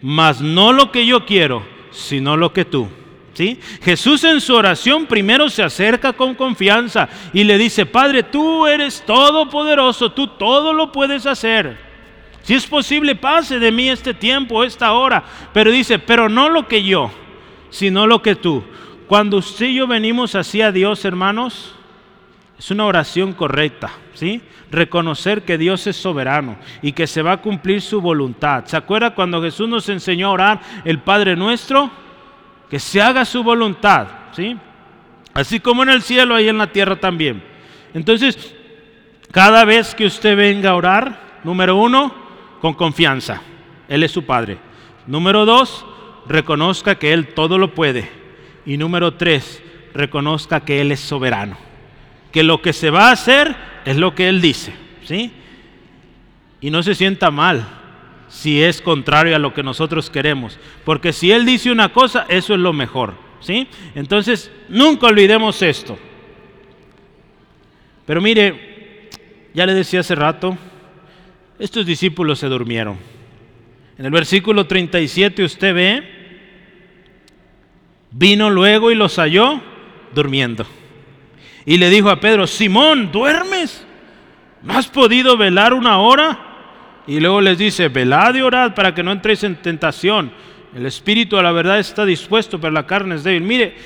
mas 0.01 0.41
no 0.41 0.73
lo 0.73 0.91
que 0.91 1.07
yo 1.07 1.27
quiero, 1.27 1.67
sino 1.91 2.37
lo 2.37 2.53
que 2.53 2.65
tú. 2.65 2.89
¿Sí? 3.35 3.61
Jesús 3.83 4.25
en 4.25 4.41
su 4.41 4.53
oración 4.53 5.07
primero 5.07 5.49
se 5.49 5.63
acerca 5.63 6.13
con 6.13 6.35
confianza 6.35 7.09
y 7.33 7.45
le 7.45 7.57
dice, 7.57 7.87
Padre, 7.87 8.25
tú 8.25 8.67
eres 8.67 9.05
todopoderoso, 9.07 10.11
tú 10.11 10.27
todo 10.27 10.73
lo 10.73 10.91
puedes 10.91 11.25
hacer. 11.25 11.79
Si 12.43 12.55
es 12.55 12.67
posible, 12.67 13.15
pase 13.15 13.61
de 13.61 13.71
mí 13.71 13.91
este 13.91 14.13
tiempo, 14.13 14.65
esta 14.65 14.93
hora. 14.93 15.23
Pero 15.53 15.71
dice, 15.71 16.01
pero 16.01 16.29
no 16.29 16.49
lo 16.49 16.67
que 16.67 16.83
yo, 16.83 17.13
sino 17.71 18.09
lo 18.09 18.23
que 18.23 18.35
tú. 18.35 18.65
Cuando 19.07 19.37
usted 19.37 19.67
y 19.67 19.75
yo 19.75 19.87
venimos 19.87 20.35
así 20.35 20.61
a 20.61 20.73
Dios, 20.73 21.05
hermanos, 21.05 21.77
es 22.59 22.73
una 22.73 22.87
oración 22.87 23.35
correcta, 23.35 23.91
¿sí? 24.15 24.43
Reconocer 24.71 25.43
que 25.45 25.57
Dios 25.57 25.87
es 25.87 25.97
soberano 25.97 26.57
y 26.83 26.93
que 26.93 27.07
se 27.07 27.23
va 27.23 27.33
a 27.33 27.41
cumplir 27.41 27.81
su 27.81 28.01
voluntad. 28.01 28.65
¿Se 28.67 28.77
acuerda 28.77 29.15
cuando 29.15 29.41
Jesús 29.41 29.69
nos 29.69 29.89
enseñó 29.89 30.27
a 30.27 30.33
orar 30.33 30.61
el 30.85 30.99
Padre 30.99 31.37
nuestro? 31.37 31.89
Que 32.69 32.81
se 32.81 33.01
haga 33.01 33.25
su 33.25 33.45
voluntad, 33.45 34.09
¿sí? 34.33 34.57
Así 35.35 35.61
como 35.61 35.85
en 35.85 35.91
el 35.91 36.03
cielo, 36.03 36.39
y 36.41 36.49
en 36.49 36.59
la 36.59 36.73
tierra 36.73 36.97
también. 36.97 37.43
Entonces, 37.95 38.55
cada 39.31 39.65
vez 39.65 39.95
que 39.95 40.07
usted 40.07 40.37
venga 40.37 40.71
a 40.71 40.75
orar, 40.75 41.21
número 41.45 41.77
uno, 41.77 42.13
con 42.61 42.75
confianza. 42.75 43.41
Él 43.87 44.03
es 44.03 44.11
su 44.11 44.25
Padre. 44.25 44.59
Número 45.07 45.47
dos, 45.47 45.87
reconozca 46.27 46.97
que 46.97 47.13
Él 47.13 47.29
todo 47.35 47.57
lo 47.57 47.73
puede. 47.73 48.11
Y 48.67 48.77
número 48.79 49.15
tres, 49.15 49.63
reconozca 49.95 50.61
que 50.61 50.81
Él 50.81 50.91
es 50.91 51.01
soberano 51.01 51.68
que 52.33 52.43
lo 52.43 52.61
que 52.61 52.73
se 52.73 52.91
va 52.91 53.09
a 53.09 53.13
hacer 53.13 53.55
es 53.85 53.97
lo 53.97 54.15
que 54.15 54.29
Él 54.29 54.41
dice, 54.41 54.73
¿sí? 55.05 55.33
Y 56.61 56.71
no 56.71 56.83
se 56.83 56.95
sienta 56.95 57.31
mal 57.31 57.67
si 58.29 58.63
es 58.63 58.83
contrario 58.83 59.35
a 59.35 59.39
lo 59.39 59.55
que 59.55 59.63
nosotros 59.63 60.11
queremos, 60.11 60.59
porque 60.85 61.13
si 61.13 61.33
Él 61.33 61.47
dice 61.47 61.71
una 61.71 61.93
cosa, 61.93 62.27
eso 62.29 62.55
es 62.55 62.61
lo 62.61 62.73
mejor, 62.73 63.15
¿sí? 63.41 63.67
Entonces, 63.95 64.51
nunca 64.69 65.07
olvidemos 65.07 65.63
esto. 65.63 65.99
Pero 68.05 68.21
mire, 68.21 69.11
ya 69.55 69.67
le 69.67 69.75
decía 69.75 70.01
hace 70.01 70.15
rato, 70.15 70.57
estos 71.59 71.85
discípulos 71.85 72.39
se 72.39 72.47
durmieron. 72.49 72.97
En 73.99 74.05
el 74.05 74.13
versículo 74.13 74.67
37 74.67 75.43
usted 75.43 75.75
ve, 75.75 76.03
vino 78.11 78.49
luego 78.49 78.91
y 78.91 78.95
los 78.95 79.17
halló 79.17 79.61
durmiendo. 80.15 80.67
Y 81.69 81.77
le 81.77 81.91
dijo 81.91 82.09
a 82.09 82.19
Pedro, 82.19 82.47
Simón, 82.47 83.13
¿duermes? 83.13 83.87
¿No 84.63 84.73
has 84.73 84.89
podido 84.89 85.37
velar 85.37 85.75
una 85.75 85.99
hora? 85.99 86.39
Y 87.07 87.21
luego 87.21 87.43
les 87.43 87.59
dice, 87.59 87.89
velad 87.89 88.37
y 88.37 88.41
orad 88.41 88.75
para 88.75 88.95
que 88.95 89.03
no 89.03 89.13
entréis 89.13 89.45
en 89.45 89.57
tentación. 89.57 90.33
El 90.75 90.87
espíritu 90.87 91.37
a 91.37 91.43
la 91.43 91.53
verdad 91.53 91.79
está 91.79 92.07
dispuesto, 92.07 92.59
pero 92.59 92.73
la 92.73 92.87
carne 92.87 93.17
es 93.17 93.23
débil. 93.23 93.43
Mire, 93.43 93.77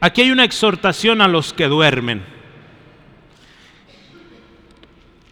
aquí 0.00 0.22
hay 0.22 0.30
una 0.30 0.44
exhortación 0.44 1.20
a 1.20 1.26
los 1.26 1.52
que 1.52 1.66
duermen. 1.66 2.22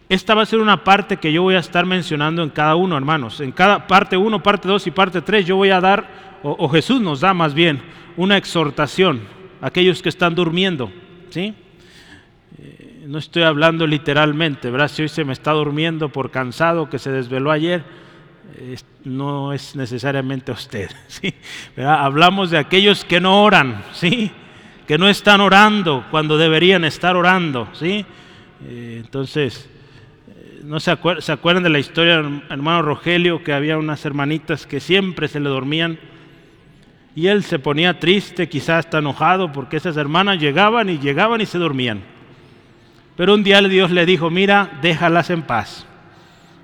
Esta 0.09 0.35
va 0.35 0.41
a 0.41 0.45
ser 0.45 0.59
una 0.59 0.83
parte 0.83 1.15
que 1.15 1.31
yo 1.31 1.43
voy 1.43 1.55
a 1.55 1.59
estar 1.59 1.85
mencionando 1.85 2.43
en 2.43 2.49
cada 2.49 2.75
uno, 2.75 2.97
hermanos. 2.97 3.39
En 3.39 3.53
cada 3.53 3.87
parte 3.87 4.17
1, 4.17 4.43
parte 4.43 4.67
2 4.67 4.87
y 4.87 4.91
parte 4.91 5.21
3 5.21 5.45
yo 5.45 5.55
voy 5.55 5.69
a 5.69 5.79
dar, 5.79 6.39
o, 6.43 6.67
Jesús 6.67 6.99
nos 6.99 7.21
da 7.21 7.33
más 7.33 7.53
bien, 7.53 7.81
una 8.17 8.35
exhortación 8.35 9.21
a 9.61 9.67
aquellos 9.67 10.01
que 10.01 10.09
están 10.09 10.35
durmiendo. 10.35 10.91
¿sí? 11.29 11.55
Eh, 12.57 13.05
no 13.07 13.17
estoy 13.17 13.43
hablando 13.43 13.87
literalmente, 13.87 14.69
¿verdad? 14.69 14.87
Si 14.87 15.01
hoy 15.01 15.09
se 15.09 15.23
me 15.23 15.33
está 15.33 15.51
durmiendo 15.51 16.09
por 16.09 16.31
cansado 16.31 16.89
que 16.89 16.99
se 16.99 17.11
desveló 17.11 17.51
ayer, 17.51 17.83
no 19.03 19.53
es 19.53 19.75
necesariamente 19.75 20.51
usted. 20.51 20.89
¿sí? 21.07 21.33
Hablamos 21.77 22.51
de 22.51 22.57
aquellos 22.57 23.05
que 23.05 23.19
no 23.19 23.43
oran, 23.43 23.83
¿sí? 23.93 24.31
que 24.87 24.97
no 24.97 25.07
están 25.07 25.41
orando 25.41 26.05
cuando 26.11 26.37
deberían 26.37 26.83
estar 26.85 27.15
orando. 27.15 27.67
¿sí? 27.73 28.05
Eh, 28.65 29.01
entonces, 29.03 29.69
eh, 30.27 30.61
¿no 30.63 30.79
se, 30.79 30.97
se 31.19 31.31
acuerdan 31.31 31.63
de 31.63 31.69
la 31.69 31.79
historia 31.79 32.17
del 32.17 32.43
hermano 32.49 32.81
Rogelio 32.81 33.43
que 33.43 33.53
había 33.53 33.77
unas 33.77 34.05
hermanitas 34.05 34.65
que 34.65 34.79
siempre 34.79 35.27
se 35.27 35.39
le 35.39 35.49
dormían? 35.49 35.99
Y 37.15 37.27
él 37.27 37.43
se 37.43 37.59
ponía 37.59 37.99
triste, 37.99 38.49
quizás 38.49 38.85
está 38.85 38.97
enojado, 38.97 39.51
porque 39.51 39.77
esas 39.77 39.97
hermanas 39.97 40.39
llegaban 40.39 40.89
y 40.89 40.97
llegaban 40.97 41.41
y 41.41 41.45
se 41.45 41.59
dormían. 41.59 42.01
Pero 43.15 43.33
un 43.33 43.43
día 43.43 43.61
Dios 43.61 43.91
le 43.91 44.05
dijo, 44.05 44.29
mira, 44.29 44.79
déjalas 44.81 45.29
en 45.29 45.43
paz. 45.43 45.85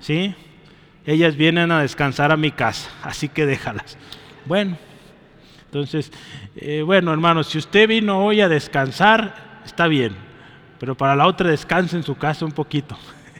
¿Sí? 0.00 0.34
ellas 1.06 1.36
vienen 1.36 1.72
a 1.72 1.80
descansar 1.80 2.30
a 2.30 2.36
mi 2.36 2.50
casa, 2.50 2.90
así 3.02 3.28
que 3.28 3.46
déjalas. 3.46 3.96
Bueno, 4.44 4.76
entonces, 5.66 6.12
eh, 6.56 6.82
bueno 6.82 7.12
hermanos, 7.12 7.48
si 7.48 7.58
usted 7.58 7.88
vino 7.88 8.24
hoy 8.24 8.40
a 8.40 8.48
descansar, 8.48 9.60
está 9.64 9.86
bien, 9.86 10.14
pero 10.78 10.94
para 10.94 11.16
la 11.16 11.26
otra 11.26 11.50
descanse 11.50 11.96
en 11.96 12.02
su 12.02 12.16
casa 12.16 12.44
un 12.44 12.52
poquito. 12.52 12.96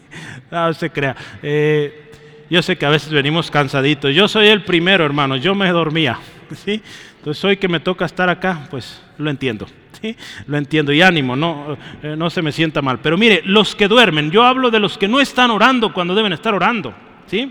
no 0.51 0.73
se 0.75 0.91
crea. 0.91 1.17
Eh, 1.43 2.11
yo 2.49 2.63
sé 2.63 2.77
que 2.77 2.87
a 2.87 2.91
veces 2.91 3.11
venimos 3.13 3.51
cansaditos. 3.51 4.15
Yo 4.15 4.27
soy 4.27 4.49
el 4.49 4.65
primero, 4.65 5.05
hermano, 5.05 5.37
yo 5.37 5.55
me 5.55 5.71
dormía. 5.71 6.19
¿sí? 6.65 6.83
Entonces 7.19 7.45
hoy 7.45 7.57
que 7.57 7.69
me 7.69 7.81
toca 7.81 8.05
estar 8.05 8.29
acá, 8.29 8.67
pues 8.71 9.01
lo 9.19 9.31
entiendo. 9.31 9.67
¿Sí? 10.03 10.17
Lo 10.47 10.57
entiendo 10.57 10.93
y 10.93 11.03
ánimo, 11.03 11.37
no, 11.37 11.77
eh, 12.03 12.15
no 12.17 12.31
se 12.31 12.43
me 12.43 12.53
sienta 12.53 12.83
mal. 12.83 12.99
Pero 13.01 13.17
mire, 13.19 13.43
los 13.45 13.75
que 13.75 13.89
duermen, 13.89 14.31
yo 14.31 14.45
hablo 14.45 14.71
de 14.71 14.81
los 14.81 14.99
que 14.99 15.09
no 15.09 15.21
están 15.21 15.51
orando 15.51 15.93
cuando 15.93 16.15
deben 16.15 16.33
estar 16.33 16.55
orando. 16.55 16.95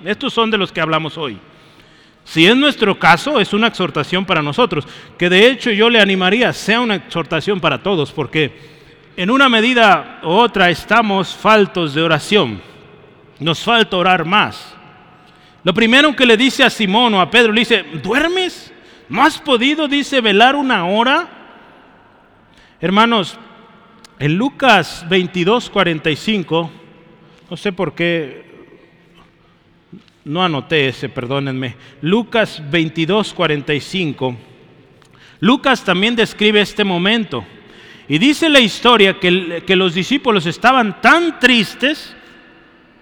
Estos 0.06 0.34
son 0.34 0.52
de 0.52 0.58
los 0.58 0.72
que 0.72 0.82
hablamos 0.82 1.18
hoy. 1.18 1.38
Si 2.24 2.46
es 2.46 2.56
nuestro 2.56 3.00
caso, 3.00 3.40
es 3.40 3.54
una 3.54 3.68
exhortación 3.68 4.26
para 4.26 4.42
nosotros, 4.42 4.86
que 5.18 5.30
de 5.30 5.48
hecho 5.48 5.72
yo 5.72 5.90
le 5.90 6.02
animaría, 6.02 6.54
sea 6.54 6.82
una 6.82 6.96
exhortación 6.96 7.60
para 7.60 7.82
todos, 7.82 8.12
porque 8.12 8.52
en 9.16 9.32
una 9.32 9.50
medida 9.50 10.20
u 10.24 10.28
otra 10.28 10.70
estamos 10.70 11.36
faltos 11.36 11.94
de 11.94 12.02
oración. 12.02 12.62
Nos 13.40 13.64
falta 13.64 13.98
orar 13.98 14.26
más. 14.26 14.76
Lo 15.64 15.74
primero 15.74 16.16
que 16.16 16.26
le 16.26 16.38
dice 16.38 16.64
a 16.64 16.70
Simón 16.70 17.14
o 17.14 17.22
a 17.22 17.32
Pedro, 17.32 17.52
le 17.52 17.62
dice, 17.62 17.84
¿duermes? 18.04 18.74
¿No 19.08 19.24
has 19.24 19.40
podido, 19.40 19.88
dice, 19.88 20.22
velar 20.22 20.56
una 20.56 20.86
hora? 20.86 21.39
Hermanos, 22.82 23.38
en 24.20 24.38
Lucas 24.38 25.06
22, 25.10 25.70
45, 25.70 26.72
no 27.50 27.58
sé 27.58 27.74
por 27.74 27.94
qué 27.94 28.46
no 30.24 30.42
anoté 30.42 30.88
ese, 30.88 31.10
perdónenme. 31.10 31.76
Lucas 32.02 32.64
22, 32.72 33.34
45. 33.34 34.38
Lucas 35.42 35.84
también 35.84 36.16
describe 36.16 36.62
este 36.62 36.86
momento. 36.86 37.44
Y 38.08 38.18
dice 38.18 38.48
la 38.48 38.62
historia 38.62 39.20
que, 39.20 39.62
que, 39.68 39.76
los 39.76 39.94
discípulos 39.94 40.46
estaban 40.46 41.02
tan 41.02 41.38
tristes 41.38 42.16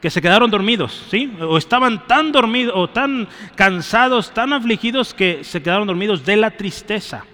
que 0.01 0.09
se 0.09 0.23
quedaron 0.23 0.49
dormidos, 0.49 1.05
¿sí? 1.11 1.31
O 1.39 1.55
estaban 1.55 2.07
tan 2.07 2.31
dormidos, 2.31 2.73
o 2.75 2.89
tan 2.89 3.27
cansados, 3.53 4.33
tan 4.33 4.53
afligidos 4.53 5.13
que 5.13 5.43
se 5.43 5.61
quedaron 5.61 5.85
dormidos 5.85 6.25
de 6.25 6.35
la 6.35 6.49
tristeza. 6.49 7.25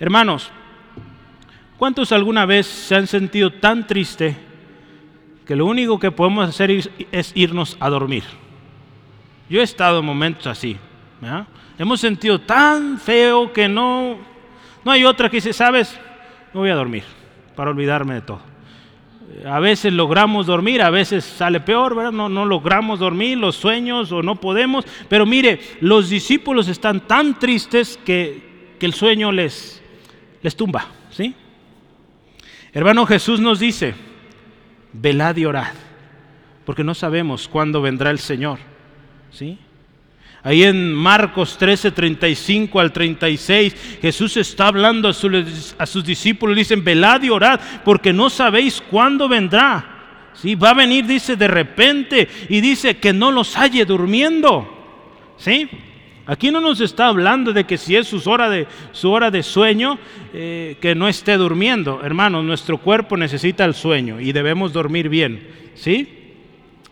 Hermanos, 0.00 0.50
¿cuántos 1.80 2.12
alguna 2.12 2.44
vez 2.44 2.66
se 2.66 2.94
han 2.94 3.06
sentido 3.06 3.54
tan 3.54 3.86
triste 3.86 4.36
que 5.46 5.56
lo 5.56 5.64
único 5.64 5.98
que 5.98 6.10
podemos 6.10 6.46
hacer 6.46 6.70
es 7.10 7.32
irnos 7.34 7.78
a 7.80 7.88
dormir? 7.88 8.22
Yo 9.48 9.60
he 9.60 9.64
estado 9.64 10.00
en 10.00 10.04
momentos 10.04 10.46
así. 10.46 10.76
Hemos 11.78 11.98
sentido 11.98 12.38
tan 12.38 12.98
feo 12.98 13.50
que 13.54 13.66
no, 13.66 14.18
no 14.84 14.92
hay 14.92 15.06
otra 15.06 15.30
que 15.30 15.38
dice, 15.38 15.54
sabes, 15.54 15.98
me 16.52 16.60
voy 16.60 16.68
a 16.68 16.74
dormir 16.74 17.02
para 17.56 17.70
olvidarme 17.70 18.12
de 18.12 18.20
todo. 18.20 18.42
A 19.46 19.58
veces 19.58 19.90
logramos 19.94 20.46
dormir, 20.46 20.82
a 20.82 20.90
veces 20.90 21.24
sale 21.24 21.60
peor, 21.60 21.94
¿verdad? 21.96 22.12
No, 22.12 22.28
no 22.28 22.44
logramos 22.44 22.98
dormir, 22.98 23.38
los 23.38 23.56
sueños 23.56 24.12
o 24.12 24.22
no 24.22 24.36
podemos. 24.36 24.84
Pero 25.08 25.24
mire, 25.24 25.58
los 25.80 26.10
discípulos 26.10 26.68
están 26.68 27.00
tan 27.06 27.38
tristes 27.38 27.98
que, 28.04 28.74
que 28.78 28.84
el 28.84 28.92
sueño 28.92 29.32
les, 29.32 29.82
les 30.42 30.54
tumba. 30.54 30.99
Hermano 32.72 33.06
Jesús 33.06 33.40
nos 33.40 33.58
dice, 33.58 33.94
velad 34.92 35.36
y 35.36 35.44
orad, 35.44 35.72
porque 36.64 36.84
no 36.84 36.94
sabemos 36.94 37.48
cuándo 37.48 37.82
vendrá 37.82 38.10
el 38.10 38.18
Señor. 38.18 38.58
¿Sí? 39.30 39.58
Ahí 40.42 40.62
en 40.62 40.94
Marcos 40.94 41.58
13, 41.58 41.90
35 41.90 42.80
al 42.80 42.92
36, 42.92 43.98
Jesús 44.00 44.36
está 44.38 44.68
hablando 44.68 45.08
a, 45.08 45.12
a 45.12 45.86
sus 45.86 46.04
discípulos, 46.04 46.56
dicen, 46.56 46.82
velad 46.82 47.22
y 47.22 47.28
orad, 47.28 47.60
porque 47.84 48.12
no 48.12 48.30
sabéis 48.30 48.80
cuándo 48.80 49.28
vendrá. 49.28 50.30
¿Sí? 50.32 50.54
Va 50.54 50.70
a 50.70 50.74
venir, 50.74 51.06
dice, 51.06 51.36
de 51.36 51.48
repente, 51.48 52.28
y 52.48 52.60
dice 52.60 52.96
que 52.96 53.12
no 53.12 53.30
los 53.30 53.56
halle 53.56 53.84
durmiendo. 53.84 54.78
¿Sí? 55.36 55.68
Aquí 56.30 56.52
no 56.52 56.60
nos 56.60 56.80
está 56.80 57.08
hablando 57.08 57.52
de 57.52 57.64
que 57.64 57.76
si 57.76 57.96
es 57.96 58.06
su 58.06 58.22
hora 58.30 58.48
de, 58.48 58.68
su 58.92 59.10
hora 59.10 59.32
de 59.32 59.42
sueño, 59.42 59.98
eh, 60.32 60.76
que 60.80 60.94
no 60.94 61.08
esté 61.08 61.36
durmiendo. 61.36 62.02
Hermanos, 62.04 62.44
nuestro 62.44 62.78
cuerpo 62.78 63.16
necesita 63.16 63.64
el 63.64 63.74
sueño 63.74 64.20
y 64.20 64.30
debemos 64.30 64.72
dormir 64.72 65.08
bien. 65.08 65.48
¿Sí? 65.74 66.36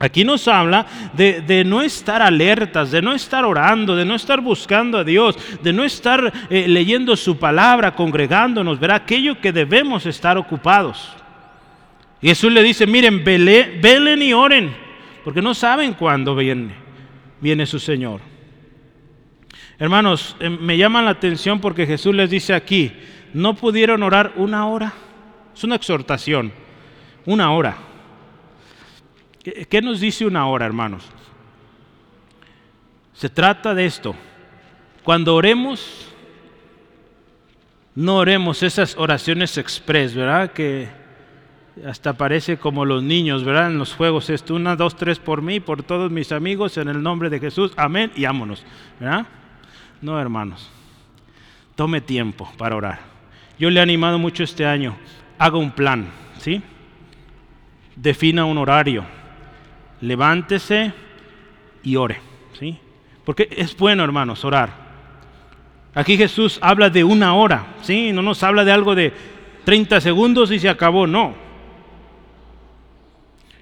Aquí 0.01 0.25
nos 0.25 0.49
habla 0.49 0.87
de, 1.13 1.63
no 1.65 1.83
estar 1.83 2.21
alertas, 2.21 2.91
de 2.91 3.01
no 3.01 3.13
estar 3.13 3.45
orando, 3.45 3.95
de 3.95 4.05
no 4.05 4.17
estar 4.17 4.41
buscando 4.41 4.99
a 4.99 5.05
Dios, 5.05 5.39
de 5.63 5.73
no 5.73 5.85
estar 5.85 6.33
eh, 6.51 6.67
leyendo 6.67 7.15
su 7.15 7.39
palabra, 7.39 7.95
congregándonos, 7.95 8.81
verá 8.81 8.97
aquello 8.97 9.41
que 9.41 9.53
debemos 9.53 10.05
estar 10.07 10.37
ocupados. 10.37 11.13
Jesús 12.21 12.53
le 12.53 12.65
dice, 12.65 12.89
miren, 12.89 13.23
velen 13.23 14.21
y 14.21 14.33
oren, 14.33 14.75
porque 15.23 15.43
no 15.43 15.55
saben 15.55 15.95
cuándo 15.95 16.35
viene, 16.35 16.75
viene 17.41 17.67
su 17.67 17.79
Señor. 17.79 18.38
Hermanos, 19.79 20.37
eh, 20.41 20.51
me 20.51 20.77
llama 20.77 21.03
la 21.03 21.11
atención 21.11 21.61
porque 21.61 21.87
Jesús 21.87 22.15
les 22.15 22.31
dice 22.31 22.55
aquí, 22.55 22.93
no 23.33 23.55
pudieron 23.55 24.03
orar 24.03 24.33
una 24.37 24.67
hora. 24.67 24.93
Es 25.55 25.63
una 25.65 25.77
exhortación, 25.77 26.53
una 27.27 27.53
hora. 27.53 27.77
¿Qué 29.43 29.81
nos 29.81 30.01
dice 30.01 30.27
una 30.27 30.47
hora, 30.47 30.67
hermanos? 30.67 31.09
Se 33.15 33.29
trata 33.29 33.75
de 33.75 33.87
esto. 33.87 34.15
Cuando 35.03 35.35
oremos, 35.35 36.09
no 37.95 38.17
oremos 38.17 38.63
esas 38.63 38.97
oraciones 38.97 39.59
express, 39.59 40.15
¿verdad? 40.15 40.53
Que 40.53 40.89
hasta 41.87 42.13
parece 42.13 42.59
como 42.59 42.85
los 42.85 43.03
niños, 43.03 43.43
¿verdad? 43.43 43.71
En 43.71 43.79
los 43.79 43.95
juegos, 43.95 44.31
esto, 44.31 44.55
una, 44.55 44.77
dos, 44.77 44.97
tres 44.97 45.19
por 45.19 45.43
mí, 45.43 45.61
por 45.61 45.83
todos 45.83 46.11
mis 46.11 46.31
amigos, 46.31 46.77
en 46.77 46.89
el 46.89 47.03
nombre 47.03 47.31
de 47.31 47.41
Jesús, 47.41 47.73
amén, 47.77 48.13
y 48.15 48.25
ámonos, 48.25 48.65
¿verdad? 49.01 49.27
No, 50.01 50.21
hermanos, 50.21 50.71
tome 51.75 52.01
tiempo 52.01 52.51
para 52.57 52.77
orar. 52.77 53.01
Yo 53.59 53.71
le 53.71 53.81
he 53.81 53.83
animado 53.83 54.19
mucho 54.19 54.45
este 54.45 54.65
año, 54.65 54.97
haga 55.39 55.59
un 55.59 55.73
plan, 55.73 56.09
¿sí? 56.39 56.63
Defina 57.97 58.45
un 58.45 58.59
horario, 58.59 59.05
levántese 60.01 60.93
y 61.83 61.97
ore. 61.97 62.21
¿sí? 62.59 62.79
Porque 63.25 63.49
es 63.51 63.77
bueno, 63.77 64.05
hermanos, 64.05 64.45
orar. 64.45 64.89
Aquí 65.95 66.17
Jesús 66.17 66.59
habla 66.63 66.91
de 66.91 67.03
una 67.03 67.35
hora, 67.35 67.75
¿sí? 67.83 68.13
no 68.13 68.23
nos 68.23 68.43
habla 68.43 68.65
de 68.65 68.73
algo 68.73 68.95
de 68.95 69.13
30 69.65 70.01
segundos 70.01 70.51
y 70.51 70.59
se 70.59 70.69
acabó, 70.69 71.07
no. 71.07 71.35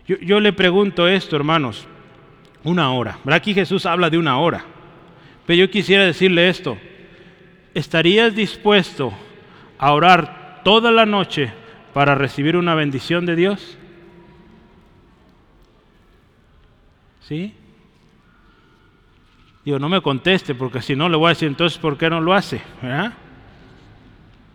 Yo, 0.07 0.39
le 0.39 0.53
pregunto 0.53 1.09
esto, 1.09 1.34
hermanos, 1.34 1.89
una 2.62 2.93
hora. 2.93 3.18
Aquí 3.26 3.55
Jesús 3.55 3.87
habla 3.87 4.09
de 4.09 4.18
una 4.18 4.39
hora. 4.39 4.64
Pero 5.47 5.61
yo 5.61 5.70
quisiera 5.70 6.05
decirle 6.05 6.49
esto, 6.49 6.76
¿estarías 7.72 8.34
dispuesto 8.34 9.12
a 9.78 9.92
orar 9.92 10.61
toda 10.64 10.90
la 10.90 11.07
noche 11.07 11.53
para 11.94 12.14
recibir 12.14 12.57
una 12.57 12.74
bendición 12.74 13.24
de 13.24 13.36
Dios? 13.36 13.78
¿Sí? 17.20 17.55
Digo, 19.64 19.78
no 19.78 19.88
me 19.88 20.01
conteste 20.01 20.55
porque 20.55 20.82
si 20.82 20.94
no 20.94 21.09
le 21.09 21.16
voy 21.16 21.26
a 21.26 21.28
decir 21.30 21.49
entonces 21.49 21.78
por 21.78 21.97
qué 21.97 22.11
no 22.11 22.20
lo 22.20 22.34
hace. 22.34 22.61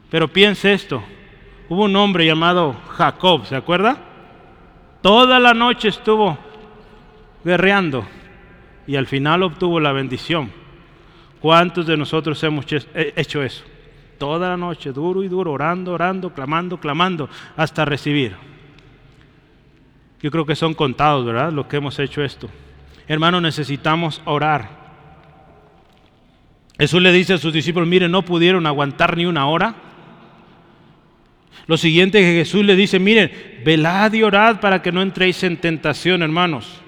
Pero 0.10 0.28
piense 0.28 0.74
esto. 0.74 1.02
Hubo 1.70 1.86
un 1.86 1.96
hombre 1.96 2.26
llamado 2.26 2.76
Jacob, 2.98 3.46
¿se 3.46 3.56
acuerda? 3.56 3.98
Toda 5.02 5.39
la 5.39 5.54
noche 5.54 5.88
estuvo 5.88 6.38
guerreando 7.44 8.06
y 8.88 8.98
al 8.98 9.08
final 9.08 9.44
obtuvo 9.44 9.80
la 9.80 9.94
bendición. 9.94 10.61
¿Cuántos 11.42 11.88
de 11.88 11.98
nosotros 11.98 12.42
hemos 12.44 12.66
hecho 12.94 13.42
eso? 13.42 13.64
Toda 14.20 14.50
la 14.50 14.58
noche, 14.58 14.92
duro 14.92 15.24
y 15.24 15.28
duro, 15.28 15.54
orando, 15.54 15.94
orando, 15.94 16.32
clamando, 16.32 16.80
clamando, 16.80 17.28
hasta 17.58 17.84
recibir. 17.84 18.36
Yo 20.22 20.30
creo 20.30 20.46
que 20.46 20.56
son 20.56 20.76
contados, 20.76 21.26
¿verdad? 21.26 21.52
Los 21.52 21.66
que 21.66 21.78
hemos 21.78 21.98
hecho 21.98 22.24
esto. 22.24 22.48
Hermano, 23.08 23.42
necesitamos 23.42 24.22
orar. 24.26 24.70
Jesús 26.78 27.02
le 27.02 27.12
dice 27.12 27.34
a 27.34 27.38
sus 27.39 27.52
discípulos, 27.52 27.89
miren, 27.89 28.12
no 28.12 28.22
pudieron 28.22 28.68
aguantar 28.68 29.18
ni 29.18 29.26
una 29.26 29.48
hora. 29.48 29.74
Lo 31.66 31.76
siguiente 31.78 32.20
que 32.20 32.34
Jesús 32.34 32.64
le 32.64 32.76
dice, 32.76 33.00
miren, 33.00 33.32
velad 33.66 34.14
y 34.14 34.22
orad 34.22 34.60
para 34.60 34.84
que 34.84 34.92
no 34.92 35.02
entréis 35.02 35.42
en 35.44 35.58
tentación, 35.58 36.22
hermanos. 36.22 36.82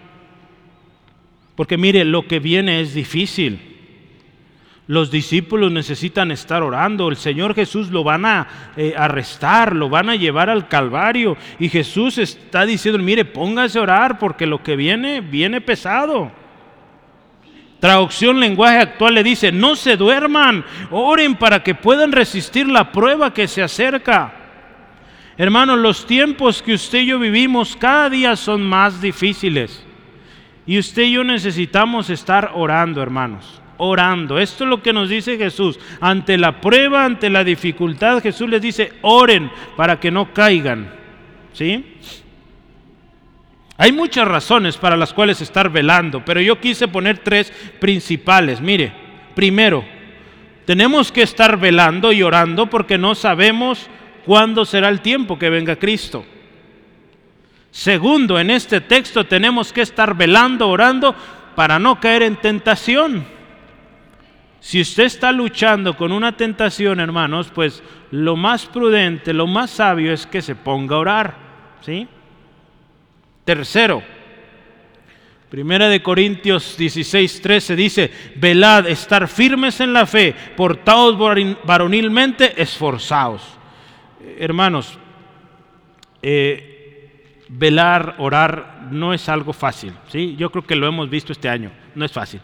Porque 1.56 1.78
mire, 1.78 2.06
lo 2.06 2.28
que 2.28 2.40
viene 2.40 2.82
es 2.82 2.94
difícil. 2.94 3.73
Los 4.86 5.10
discípulos 5.12 5.72
necesitan 5.72 6.32
estar 6.32 6.62
orando. 6.62 7.08
El 7.08 7.16
Señor 7.16 7.56
Jesús 7.56 7.90
lo 7.90 8.04
van 8.04 8.26
a 8.26 8.48
eh, 8.76 8.94
arrestar, 8.98 9.76
lo 9.76 9.90
van 9.90 10.10
a 10.10 10.16
llevar 10.16 10.50
al 10.50 10.68
Calvario. 10.68 11.38
Y 11.58 11.70
Jesús 11.70 12.18
está 12.18 12.66
diciendo, 12.66 13.00
mire, 13.02 13.24
póngase 13.24 13.80
a 13.80 13.84
orar 13.84 14.20
porque 14.20 14.46
lo 14.46 14.62
que 14.62 14.76
viene, 14.76 15.22
viene 15.22 15.62
pesado. 15.62 16.32
Traducción 17.80 18.40
lenguaje 18.40 18.78
actual 18.78 19.14
le 19.14 19.24
dice, 19.24 19.52
no 19.52 19.76
se 19.76 19.98
duerman, 19.98 20.66
oren 20.90 21.36
para 21.36 21.64
que 21.64 21.76
puedan 21.76 22.12
resistir 22.12 22.68
la 22.68 22.92
prueba 22.92 23.34
que 23.34 23.48
se 23.48 23.62
acerca. 23.62 24.34
Hermanos, 25.38 25.80
los 25.80 26.06
tiempos 26.06 26.62
que 26.62 26.74
usted 26.74 27.00
y 27.00 27.08
yo 27.08 27.20
vivimos 27.20 27.76
cada 27.76 28.10
día 28.10 28.36
son 28.36 28.64
más 28.64 29.02
difíciles. 29.02 29.86
Y 30.66 30.78
usted 30.78 31.04
y 31.04 31.14
yo 31.14 31.24
necesitamos 31.24 32.10
estar 32.10 32.52
orando, 32.54 33.02
hermanos 33.02 33.63
orando. 33.78 34.40
Esto 34.40 34.64
es 34.64 34.70
lo 34.70 34.82
que 34.82 34.94
nos 34.94 35.10
dice 35.10 35.38
Jesús. 35.38 35.80
Ante 36.00 36.38
la 36.38 36.62
prueba, 36.62 37.06
ante 37.06 37.30
la 37.30 37.44
dificultad, 37.44 38.22
Jesús 38.22 38.50
les 38.50 38.62
dice, 38.62 38.94
oren 39.02 39.52
para 39.76 40.00
que 40.00 40.12
no 40.12 40.34
caigan. 40.34 40.94
¿Sí? 41.54 41.98
Hay 43.78 43.92
muchas 43.92 44.28
razones 44.28 44.78
para 44.78 44.96
las 44.96 45.14
cuales 45.14 45.42
estar 45.42 45.70
velando, 45.70 46.24
pero 46.24 46.40
yo 46.40 46.60
quise 46.60 46.88
poner 46.88 47.20
tres 47.20 47.52
principales. 47.80 48.62
Mire, 48.62 48.94
primero, 49.36 49.84
tenemos 50.66 51.12
que 51.12 51.24
estar 51.24 51.60
velando 51.60 52.12
y 52.12 52.24
orando 52.24 52.70
porque 52.70 52.98
no 52.98 53.16
sabemos 53.16 53.90
cuándo 54.26 54.64
será 54.66 54.90
el 54.90 55.02
tiempo 55.02 55.38
que 55.38 55.50
venga 55.50 55.76
Cristo. 55.76 56.24
Segundo, 57.72 58.40
en 58.40 58.52
este 58.52 58.82
texto 58.82 59.26
tenemos 59.26 59.74
que 59.74 59.82
estar 59.82 60.16
velando, 60.16 60.70
orando 60.70 61.16
para 61.56 61.80
no 61.80 62.00
caer 62.00 62.22
en 62.24 62.36
tentación. 62.36 63.26
Si 64.64 64.80
usted 64.80 65.04
está 65.04 65.34
luchando 65.34 65.98
con 65.98 66.14
una 66.14 66.38
tentación, 66.38 67.02
hermanos, 67.02 67.52
pues 67.54 67.84
lo 68.12 68.38
más 68.38 68.66
prudente, 68.66 69.34
lo 69.34 69.46
más 69.46 69.72
sabio 69.72 70.14
es 70.14 70.26
que 70.26 70.42
se 70.42 70.56
ponga 70.56 70.96
a 70.96 71.00
orar. 71.00 71.36
¿sí? 71.82 72.08
Tercero, 73.44 74.02
Primera 75.50 75.90
de 75.90 76.02
Corintios 76.02 76.78
16, 76.78 77.42
13 77.42 77.76
dice, 77.76 78.12
velad, 78.38 78.88
estar 78.88 79.28
firmes 79.28 79.82
en 79.82 79.92
la 79.92 80.06
fe, 80.06 80.34
portaos 80.56 81.18
varonilmente, 81.66 82.62
esforzaos. 82.62 83.42
Hermanos, 84.40 84.98
eh, 86.22 87.36
velar, 87.50 88.16
orar, 88.18 88.88
no 88.92 89.14
es 89.14 89.28
algo 89.28 89.52
fácil. 89.52 89.92
¿sí? 90.08 90.38
Yo 90.38 90.50
creo 90.50 90.66
que 90.66 90.78
lo 90.78 90.88
hemos 90.88 91.10
visto 91.10 91.34
este 91.34 91.50
año, 91.50 91.70
no 91.96 92.06
es 92.06 92.14
fácil. 92.14 92.40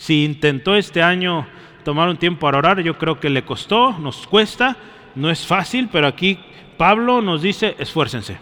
Si 0.00 0.24
intentó 0.24 0.76
este 0.76 1.02
año 1.02 1.46
tomar 1.84 2.08
un 2.08 2.16
tiempo 2.16 2.40
para 2.40 2.56
orar, 2.56 2.80
yo 2.80 2.96
creo 2.96 3.20
que 3.20 3.28
le 3.28 3.44
costó, 3.44 3.92
nos 3.98 4.26
cuesta, 4.26 4.74
no 5.14 5.28
es 5.30 5.46
fácil, 5.46 5.90
pero 5.92 6.06
aquí 6.06 6.38
Pablo 6.78 7.20
nos 7.20 7.42
dice, 7.42 7.76
esfuércense, 7.78 8.38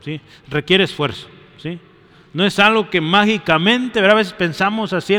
¿sí? 0.00 0.18
requiere 0.48 0.84
esfuerzo. 0.84 1.28
¿sí? 1.58 1.78
No 2.32 2.46
es 2.46 2.58
algo 2.58 2.88
que 2.88 3.02
mágicamente, 3.02 4.00
a 4.00 4.14
veces 4.14 4.32
pensamos 4.32 4.94
así 4.94 5.18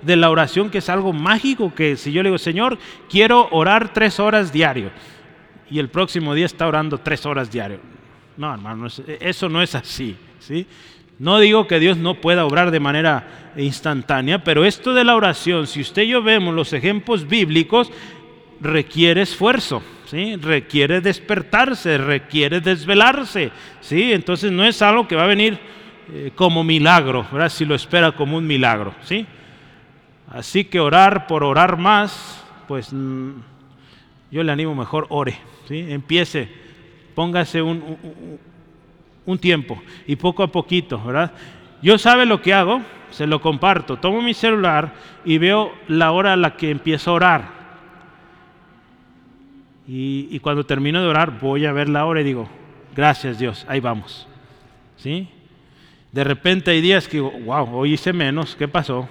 de 0.00 0.16
la 0.16 0.30
oración 0.30 0.70
que 0.70 0.78
es 0.78 0.88
algo 0.88 1.12
mágico, 1.12 1.74
que 1.74 1.98
si 1.98 2.12
yo 2.12 2.22
le 2.22 2.30
digo, 2.30 2.38
Señor, 2.38 2.78
quiero 3.10 3.46
orar 3.50 3.92
tres 3.92 4.18
horas 4.18 4.54
diario, 4.54 4.90
y 5.68 5.78
el 5.80 5.90
próximo 5.90 6.32
día 6.32 6.46
está 6.46 6.66
orando 6.66 6.96
tres 6.96 7.26
horas 7.26 7.50
diario. 7.50 7.80
No, 8.38 8.54
hermano, 8.54 8.86
eso 9.20 9.50
no 9.50 9.60
es 9.60 9.74
así. 9.74 10.16
¿sí? 10.38 10.66
No 11.18 11.38
digo 11.38 11.66
que 11.66 11.80
Dios 11.80 11.96
no 11.96 12.20
pueda 12.20 12.44
obrar 12.44 12.70
de 12.70 12.80
manera 12.80 13.52
instantánea, 13.56 14.44
pero 14.44 14.64
esto 14.64 14.92
de 14.92 15.04
la 15.04 15.16
oración, 15.16 15.66
si 15.66 15.80
usted 15.80 16.02
y 16.02 16.08
yo 16.08 16.22
vemos 16.22 16.54
los 16.54 16.72
ejemplos 16.74 17.26
bíblicos, 17.26 17.90
requiere 18.60 19.22
esfuerzo, 19.22 19.82
¿sí? 20.06 20.36
requiere 20.36 21.00
despertarse, 21.00 21.96
requiere 21.96 22.60
desvelarse. 22.60 23.50
¿sí? 23.80 24.12
Entonces 24.12 24.52
no 24.52 24.64
es 24.64 24.82
algo 24.82 25.08
que 25.08 25.16
va 25.16 25.24
a 25.24 25.28
venir 25.28 25.58
eh, 26.12 26.32
como 26.34 26.62
milagro, 26.62 27.26
¿verdad? 27.32 27.48
si 27.48 27.64
lo 27.64 27.74
espera 27.74 28.12
como 28.12 28.36
un 28.36 28.46
milagro. 28.46 28.94
¿sí? 29.02 29.26
Así 30.28 30.64
que 30.64 30.80
orar 30.80 31.26
por 31.26 31.44
orar 31.44 31.78
más, 31.78 32.44
pues 32.68 32.92
mm, 32.92 33.30
yo 34.30 34.42
le 34.42 34.52
animo 34.52 34.74
mejor, 34.74 35.06
ore, 35.08 35.38
¿sí? 35.66 35.86
empiece, 35.88 36.48
póngase 37.14 37.62
un 37.62 37.76
un 37.82 38.38
tiempo 39.34 39.82
y 40.06 40.16
poco 40.16 40.42
a 40.42 40.52
poquito, 40.52 41.02
¿verdad? 41.02 41.32
Yo 41.82 41.98
sabe 41.98 42.26
lo 42.26 42.40
que 42.40 42.54
hago, 42.54 42.80
se 43.10 43.26
lo 43.26 43.40
comparto. 43.40 43.98
Tomo 43.98 44.22
mi 44.22 44.34
celular 44.34 44.94
y 45.24 45.38
veo 45.38 45.72
la 45.88 46.12
hora 46.12 46.32
a 46.32 46.36
la 46.36 46.56
que 46.56 46.70
empiezo 46.70 47.10
a 47.10 47.14
orar. 47.14 47.56
Y, 49.88 50.38
cuando 50.40 50.66
termino 50.66 51.00
de 51.00 51.06
orar, 51.06 51.38
voy 51.40 51.64
a 51.64 51.72
ver 51.72 51.88
la 51.88 52.06
hora 52.06 52.20
y 52.20 52.24
digo, 52.24 52.48
gracias 52.94 53.38
Dios, 53.38 53.64
ahí 53.68 53.78
vamos. 53.78 54.26
¿Sí? 54.96 55.28
De 56.10 56.24
repente 56.24 56.72
hay 56.72 56.80
días 56.80 57.06
que 57.06 57.18
digo, 57.18 57.30
wow, 57.44 57.72
hoy 57.72 57.92
hice 57.92 58.12
menos, 58.12 58.56
¿qué 58.56 58.66
pasó? 58.66 59.08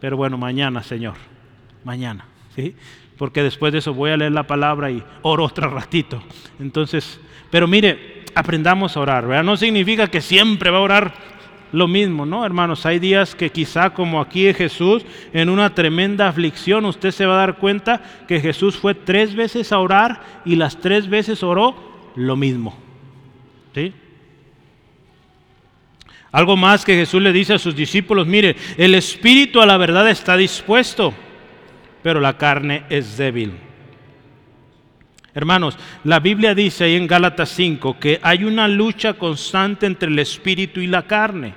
Pero 0.00 0.16
bueno, 0.16 0.38
mañana, 0.38 0.82
Señor, 0.82 1.16
mañana. 1.84 2.24
¿Sí? 2.54 2.74
Porque 3.18 3.42
después 3.42 3.72
de 3.72 3.80
eso 3.80 3.92
voy 3.92 4.10
a 4.10 4.16
leer 4.16 4.32
la 4.32 4.46
palabra 4.46 4.90
y 4.90 5.02
oro 5.22 5.44
otro 5.44 5.68
ratito. 5.68 6.22
Entonces, 6.58 7.20
pero 7.50 7.66
mire, 7.66 8.24
aprendamos 8.34 8.96
a 8.96 9.00
orar, 9.00 9.26
¿verdad? 9.26 9.44
No 9.44 9.56
significa 9.56 10.08
que 10.08 10.20
siempre 10.20 10.70
va 10.70 10.78
a 10.78 10.82
orar 10.82 11.14
lo 11.72 11.88
mismo, 11.88 12.24
¿no, 12.26 12.44
hermanos? 12.44 12.86
Hay 12.86 12.98
días 12.98 13.34
que 13.34 13.50
quizá 13.50 13.90
como 13.90 14.20
aquí 14.20 14.52
Jesús, 14.54 15.04
en 15.32 15.48
una 15.48 15.74
tremenda 15.74 16.28
aflicción, 16.28 16.84
usted 16.84 17.10
se 17.10 17.26
va 17.26 17.34
a 17.34 17.46
dar 17.46 17.56
cuenta 17.56 18.02
que 18.28 18.40
Jesús 18.40 18.76
fue 18.76 18.94
tres 18.94 19.34
veces 19.34 19.72
a 19.72 19.78
orar 19.78 20.20
y 20.44 20.56
las 20.56 20.80
tres 20.80 21.08
veces 21.08 21.42
oró 21.42 21.74
lo 22.14 22.36
mismo. 22.36 22.76
¿Sí? 23.74 23.92
Algo 26.32 26.56
más 26.56 26.84
que 26.84 26.94
Jesús 26.94 27.22
le 27.22 27.32
dice 27.32 27.54
a 27.54 27.58
sus 27.58 27.74
discípulos, 27.74 28.26
mire, 28.26 28.56
el 28.76 28.94
espíritu 28.94 29.60
a 29.60 29.66
la 29.66 29.76
verdad 29.76 30.08
está 30.08 30.36
dispuesto, 30.36 31.14
pero 32.02 32.20
la 32.20 32.36
carne 32.36 32.84
es 32.90 33.16
débil. 33.16 33.65
Hermanos, 35.36 35.76
la 36.02 36.18
Biblia 36.18 36.54
dice 36.54 36.84
ahí 36.84 36.96
en 36.96 37.06
Gálatas 37.06 37.50
5 37.50 37.98
que 38.00 38.18
hay 38.22 38.44
una 38.44 38.66
lucha 38.66 39.12
constante 39.12 39.84
entre 39.84 40.08
el 40.08 40.18
espíritu 40.18 40.80
y 40.80 40.86
la 40.86 41.02
carne. 41.02 41.52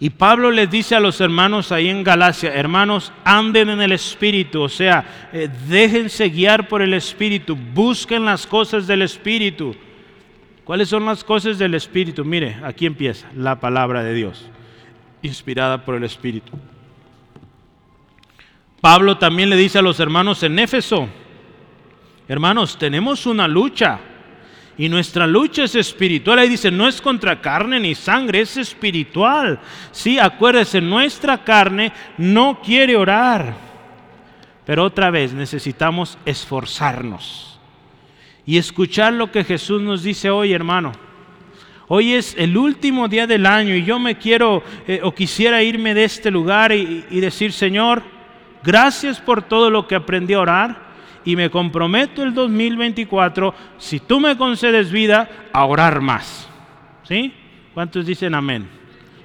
Y 0.00 0.10
Pablo 0.10 0.50
les 0.50 0.68
dice 0.68 0.96
a 0.96 1.00
los 1.00 1.20
hermanos 1.20 1.70
ahí 1.70 1.88
en 1.88 2.02
Galacia, 2.02 2.52
hermanos, 2.52 3.12
anden 3.24 3.70
en 3.70 3.80
el 3.80 3.92
espíritu, 3.92 4.62
o 4.62 4.68
sea, 4.68 5.28
eh, 5.32 5.48
déjense 5.68 6.28
guiar 6.28 6.66
por 6.66 6.82
el 6.82 6.94
espíritu, 6.94 7.54
busquen 7.54 8.24
las 8.24 8.48
cosas 8.48 8.88
del 8.88 9.02
espíritu. 9.02 9.76
¿Cuáles 10.64 10.88
son 10.88 11.06
las 11.06 11.22
cosas 11.22 11.56
del 11.56 11.74
espíritu? 11.74 12.24
Mire, 12.24 12.56
aquí 12.64 12.84
empieza 12.84 13.30
la 13.36 13.60
palabra 13.60 14.02
de 14.02 14.12
Dios, 14.12 14.44
inspirada 15.22 15.84
por 15.84 15.94
el 15.94 16.02
espíritu. 16.02 16.50
Pablo 18.80 19.18
también 19.18 19.50
le 19.50 19.56
dice 19.56 19.78
a 19.78 19.82
los 19.82 20.00
hermanos 20.00 20.42
en 20.42 20.58
Éfeso, 20.58 21.08
Hermanos, 22.26 22.78
tenemos 22.78 23.26
una 23.26 23.46
lucha. 23.46 24.00
Y 24.76 24.88
nuestra 24.88 25.26
lucha 25.26 25.64
es 25.64 25.74
espiritual. 25.76 26.38
Ahí 26.38 26.48
dice, 26.48 26.70
no 26.70 26.88
es 26.88 27.00
contra 27.00 27.40
carne 27.40 27.78
ni 27.78 27.94
sangre, 27.94 28.40
es 28.40 28.56
espiritual. 28.56 29.60
Sí, 29.92 30.18
acuérdese, 30.18 30.80
nuestra 30.80 31.44
carne 31.44 31.92
no 32.18 32.60
quiere 32.60 32.96
orar. 32.96 33.54
Pero 34.66 34.84
otra 34.84 35.10
vez 35.10 35.32
necesitamos 35.32 36.18
esforzarnos 36.24 37.60
y 38.46 38.56
escuchar 38.56 39.12
lo 39.12 39.30
que 39.30 39.44
Jesús 39.44 39.80
nos 39.82 40.02
dice 40.02 40.30
hoy, 40.30 40.52
hermano. 40.52 40.92
Hoy 41.86 42.14
es 42.14 42.34
el 42.38 42.56
último 42.56 43.06
día 43.08 43.26
del 43.26 43.44
año 43.44 43.74
y 43.74 43.84
yo 43.84 43.98
me 43.98 44.16
quiero 44.16 44.62
eh, 44.88 45.00
o 45.02 45.12
quisiera 45.12 45.62
irme 45.62 45.92
de 45.92 46.04
este 46.04 46.30
lugar 46.30 46.72
y, 46.72 47.04
y 47.10 47.20
decir, 47.20 47.52
Señor, 47.52 48.02
gracias 48.64 49.20
por 49.20 49.42
todo 49.42 49.68
lo 49.68 49.86
que 49.86 49.94
aprendí 49.94 50.32
a 50.32 50.40
orar 50.40 50.83
y 51.24 51.36
me 51.36 51.50
comprometo 51.50 52.22
el 52.22 52.34
2024, 52.34 53.54
si 53.78 54.00
tú 54.00 54.20
me 54.20 54.36
concedes 54.36 54.90
vida, 54.90 55.48
a 55.52 55.64
orar 55.64 56.00
más. 56.00 56.48
¿Sí? 57.04 57.32
¿Cuántos 57.72 58.06
dicen 58.06 58.34
amén? 58.34 58.68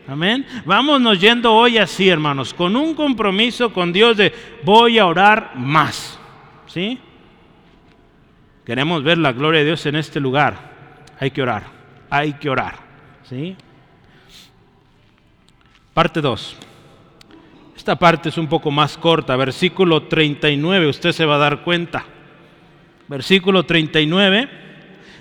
Amén. 0.08 0.46
Vámonos 0.66 1.22
yendo 1.22 1.54
hoy 1.54 1.78
así, 1.78 2.10
hermanos, 2.10 2.54
con 2.54 2.76
un 2.76 2.96
compromiso 2.96 3.72
con 3.72 3.94
Dios 3.94 4.18
de 4.18 4.34
voy 4.64 4.98
a 4.98 5.06
orar 5.06 5.52
más. 5.56 6.20
¿Sí? 6.66 7.00
Queremos 8.66 9.04
ver 9.04 9.18
la 9.18 9.34
gloria 9.34 9.60
de 9.60 9.68
Dios 9.68 9.86
en 9.86 9.96
este 9.96 10.20
lugar. 10.20 10.70
Hay 11.20 11.32
que 11.32 11.42
orar. 11.42 11.64
Hay 12.10 12.34
que 12.34 12.50
orar. 12.50 12.76
¿Sí? 13.24 13.56
Parte 15.94 16.22
2. 16.22 16.69
Esta 17.80 17.96
parte 17.96 18.28
es 18.28 18.38
un 18.38 18.48
poco 18.48 18.72
más 18.72 18.98
corta, 18.98 19.38
versículo 19.38 20.04
39, 20.04 20.90
usted 20.90 21.14
se 21.14 21.24
va 21.24 21.36
a 21.36 21.38
dar 21.38 21.62
cuenta. 21.62 22.04
Versículo 23.08 23.64
39, 23.64 24.50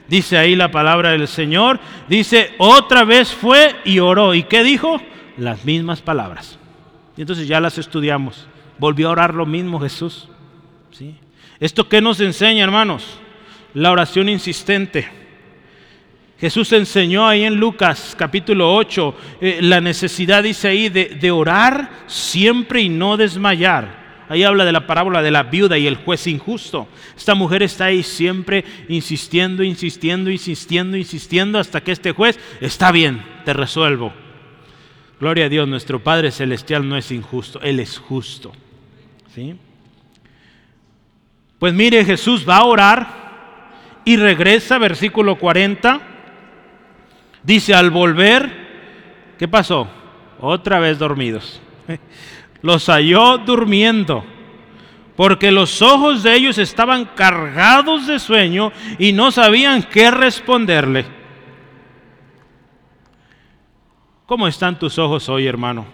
dice 0.08 0.36
ahí 0.36 0.56
la 0.56 0.68
palabra 0.68 1.12
del 1.12 1.28
Señor, 1.28 1.78
dice, 2.08 2.56
otra 2.58 3.04
vez 3.04 3.32
fue 3.32 3.76
y 3.84 4.00
oró. 4.00 4.34
¿Y 4.34 4.42
qué 4.42 4.64
dijo? 4.64 5.00
Las 5.36 5.64
mismas 5.64 6.02
palabras. 6.02 6.58
Y 7.16 7.20
entonces 7.20 7.46
ya 7.46 7.60
las 7.60 7.78
estudiamos. 7.78 8.48
Volvió 8.78 9.06
a 9.06 9.12
orar 9.12 9.34
lo 9.34 9.46
mismo 9.46 9.78
Jesús. 9.78 10.28
¿Sí? 10.90 11.14
¿Esto 11.60 11.88
qué 11.88 12.00
nos 12.00 12.18
enseña, 12.18 12.64
hermanos? 12.64 13.20
La 13.72 13.92
oración 13.92 14.28
insistente. 14.28 15.08
Jesús 16.40 16.72
enseñó 16.72 17.26
ahí 17.26 17.42
en 17.42 17.56
Lucas 17.56 18.14
capítulo 18.16 18.72
8 18.72 19.14
eh, 19.40 19.58
la 19.60 19.80
necesidad, 19.80 20.44
dice 20.44 20.68
ahí, 20.68 20.88
de, 20.88 21.06
de 21.06 21.30
orar 21.32 21.90
siempre 22.06 22.80
y 22.80 22.88
no 22.88 23.16
desmayar. 23.16 23.98
Ahí 24.28 24.44
habla 24.44 24.64
de 24.64 24.72
la 24.72 24.86
parábola 24.86 25.20
de 25.20 25.32
la 25.32 25.44
viuda 25.44 25.78
y 25.78 25.86
el 25.86 25.96
juez 25.96 26.28
injusto. 26.28 26.86
Esta 27.16 27.34
mujer 27.34 27.64
está 27.64 27.86
ahí 27.86 28.04
siempre 28.04 28.64
insistiendo, 28.88 29.64
insistiendo, 29.64 30.30
insistiendo, 30.30 30.96
insistiendo 30.96 31.58
hasta 31.58 31.80
que 31.80 31.92
este 31.92 32.12
juez 32.12 32.38
está 32.60 32.92
bien, 32.92 33.24
te 33.44 33.52
resuelvo. 33.52 34.12
Gloria 35.18 35.46
a 35.46 35.48
Dios, 35.48 35.66
nuestro 35.66 36.04
Padre 36.04 36.30
Celestial 36.30 36.88
no 36.88 36.96
es 36.96 37.10
injusto, 37.10 37.60
Él 37.62 37.80
es 37.80 37.98
justo. 37.98 38.52
¿Sí? 39.34 39.56
Pues 41.58 41.74
mire, 41.74 42.04
Jesús 42.04 42.48
va 42.48 42.58
a 42.58 42.64
orar 42.64 44.02
y 44.04 44.16
regresa, 44.16 44.78
versículo 44.78 45.36
40 45.36 46.07
Dice, 47.48 47.72
al 47.72 47.90
volver, 47.90 48.52
¿qué 49.38 49.48
pasó? 49.48 49.88
Otra 50.38 50.80
vez 50.80 50.98
dormidos. 50.98 51.62
Los 52.60 52.90
halló 52.90 53.38
durmiendo, 53.38 54.22
porque 55.16 55.50
los 55.50 55.80
ojos 55.80 56.22
de 56.22 56.34
ellos 56.34 56.58
estaban 56.58 57.06
cargados 57.06 58.06
de 58.06 58.18
sueño 58.18 58.70
y 58.98 59.12
no 59.12 59.30
sabían 59.30 59.82
qué 59.84 60.10
responderle. 60.10 61.06
¿Cómo 64.26 64.46
están 64.46 64.78
tus 64.78 64.98
ojos 64.98 65.26
hoy, 65.30 65.46
hermano? 65.46 65.86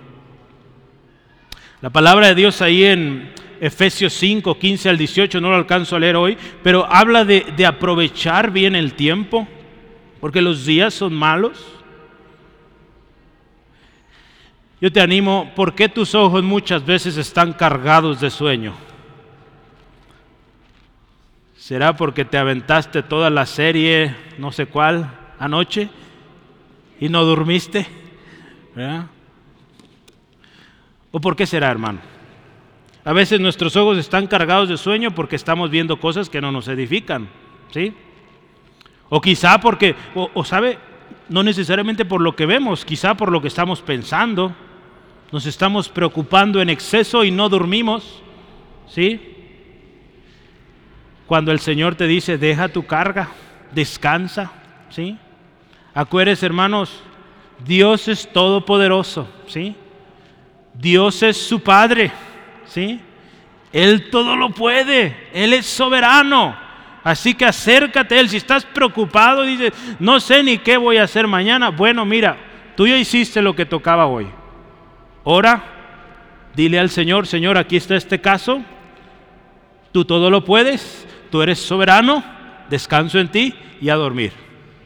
La 1.80 1.90
palabra 1.90 2.26
de 2.26 2.34
Dios 2.34 2.62
ahí 2.62 2.82
en 2.82 3.32
Efesios 3.60 4.12
5, 4.14 4.58
15 4.58 4.88
al 4.88 4.98
18, 4.98 5.40
no 5.40 5.50
lo 5.50 5.56
alcanzo 5.56 5.94
a 5.94 6.00
leer 6.00 6.16
hoy, 6.16 6.36
pero 6.64 6.84
habla 6.84 7.24
de, 7.24 7.46
de 7.56 7.64
aprovechar 7.64 8.50
bien 8.50 8.74
el 8.74 8.94
tiempo 8.94 9.46
porque 10.24 10.40
los 10.40 10.64
días 10.64 10.94
son 10.94 11.12
malos. 11.12 11.62
Yo 14.80 14.90
te 14.90 15.02
animo, 15.02 15.52
¿por 15.54 15.74
qué 15.74 15.86
tus 15.86 16.14
ojos 16.14 16.42
muchas 16.42 16.86
veces 16.86 17.18
están 17.18 17.52
cargados 17.52 18.22
de 18.22 18.30
sueño? 18.30 18.72
¿Será 21.58 21.94
porque 21.94 22.24
te 22.24 22.38
aventaste 22.38 23.02
toda 23.02 23.28
la 23.28 23.44
serie, 23.44 24.16
no 24.38 24.50
sé 24.50 24.64
cuál, 24.64 25.10
anoche 25.38 25.90
y 26.98 27.10
no 27.10 27.22
dormiste? 27.26 27.86
¿O 31.10 31.20
por 31.20 31.36
qué 31.36 31.44
será, 31.44 31.70
hermano? 31.70 31.98
A 33.04 33.12
veces 33.12 33.40
nuestros 33.40 33.76
ojos 33.76 33.98
están 33.98 34.26
cargados 34.26 34.70
de 34.70 34.78
sueño 34.78 35.10
porque 35.10 35.36
estamos 35.36 35.68
viendo 35.68 36.00
cosas 36.00 36.30
que 36.30 36.40
no 36.40 36.50
nos 36.50 36.66
edifican, 36.68 37.28
¿sí? 37.72 37.94
O 39.14 39.20
quizá 39.20 39.60
porque, 39.60 39.94
o, 40.12 40.44
sabe, 40.44 40.76
no 41.28 41.44
necesariamente 41.44 42.04
por 42.04 42.20
lo 42.20 42.34
que 42.34 42.46
vemos, 42.46 42.84
quizá 42.84 43.14
por 43.14 43.30
lo 43.30 43.40
que 43.40 43.46
estamos 43.46 43.80
pensando. 43.80 44.52
Nos 45.30 45.46
estamos 45.46 45.88
preocupando 45.88 46.60
en 46.60 46.68
exceso 46.68 47.22
y 47.22 47.30
no 47.30 47.48
dormimos. 47.48 48.20
¿Sí? 48.88 49.20
Cuando 51.28 51.52
el 51.52 51.60
Señor 51.60 51.94
te 51.94 52.08
dice, 52.08 52.38
deja 52.38 52.66
tu 52.66 52.86
carga, 52.86 53.28
descansa. 53.70 54.50
¿Sí? 54.90 55.16
Acuérdense, 55.94 56.44
hermanos, 56.44 57.00
Dios 57.64 58.08
es 58.08 58.32
todopoderoso. 58.32 59.28
¿Sí? 59.46 59.76
Dios 60.74 61.22
es 61.22 61.36
su 61.36 61.62
Padre. 61.62 62.10
¿Sí? 62.66 63.00
Él 63.72 64.10
todo 64.10 64.34
lo 64.34 64.50
puede. 64.50 65.28
Él 65.32 65.52
es 65.52 65.66
soberano. 65.66 66.63
Así 67.04 67.34
que 67.34 67.44
acércate 67.44 68.14
a 68.14 68.20
Él. 68.20 68.30
Si 68.30 68.38
estás 68.38 68.64
preocupado, 68.64 69.42
dices, 69.42 69.72
no 70.00 70.18
sé 70.18 70.42
ni 70.42 70.58
qué 70.58 70.78
voy 70.78 70.96
a 70.96 71.04
hacer 71.04 71.26
mañana. 71.26 71.68
Bueno, 71.68 72.06
mira, 72.06 72.38
tú 72.76 72.86
ya 72.86 72.96
hiciste 72.96 73.42
lo 73.42 73.54
que 73.54 73.66
tocaba 73.66 74.06
hoy. 74.06 74.26
Ora, 75.22 75.62
dile 76.56 76.78
al 76.78 76.88
Señor, 76.88 77.26
Señor, 77.26 77.58
aquí 77.58 77.76
está 77.76 77.94
este 77.94 78.22
caso. 78.22 78.62
Tú 79.92 80.06
todo 80.06 80.30
lo 80.30 80.44
puedes. 80.44 81.06
Tú 81.30 81.42
eres 81.42 81.58
soberano. 81.58 82.24
Descanso 82.70 83.20
en 83.20 83.28
ti 83.28 83.54
y 83.82 83.90
a 83.90 83.96
dormir. 83.96 84.32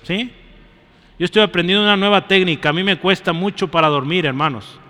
¿Sí? 0.02 0.32
Yo 1.18 1.24
estoy 1.24 1.42
aprendiendo 1.42 1.84
una 1.84 1.96
nueva 1.96 2.26
técnica. 2.26 2.70
A 2.70 2.72
mí 2.72 2.82
me 2.82 2.98
cuesta 2.98 3.32
mucho 3.32 3.68
para 3.68 3.86
dormir, 3.86 4.26
hermanos. 4.26 4.80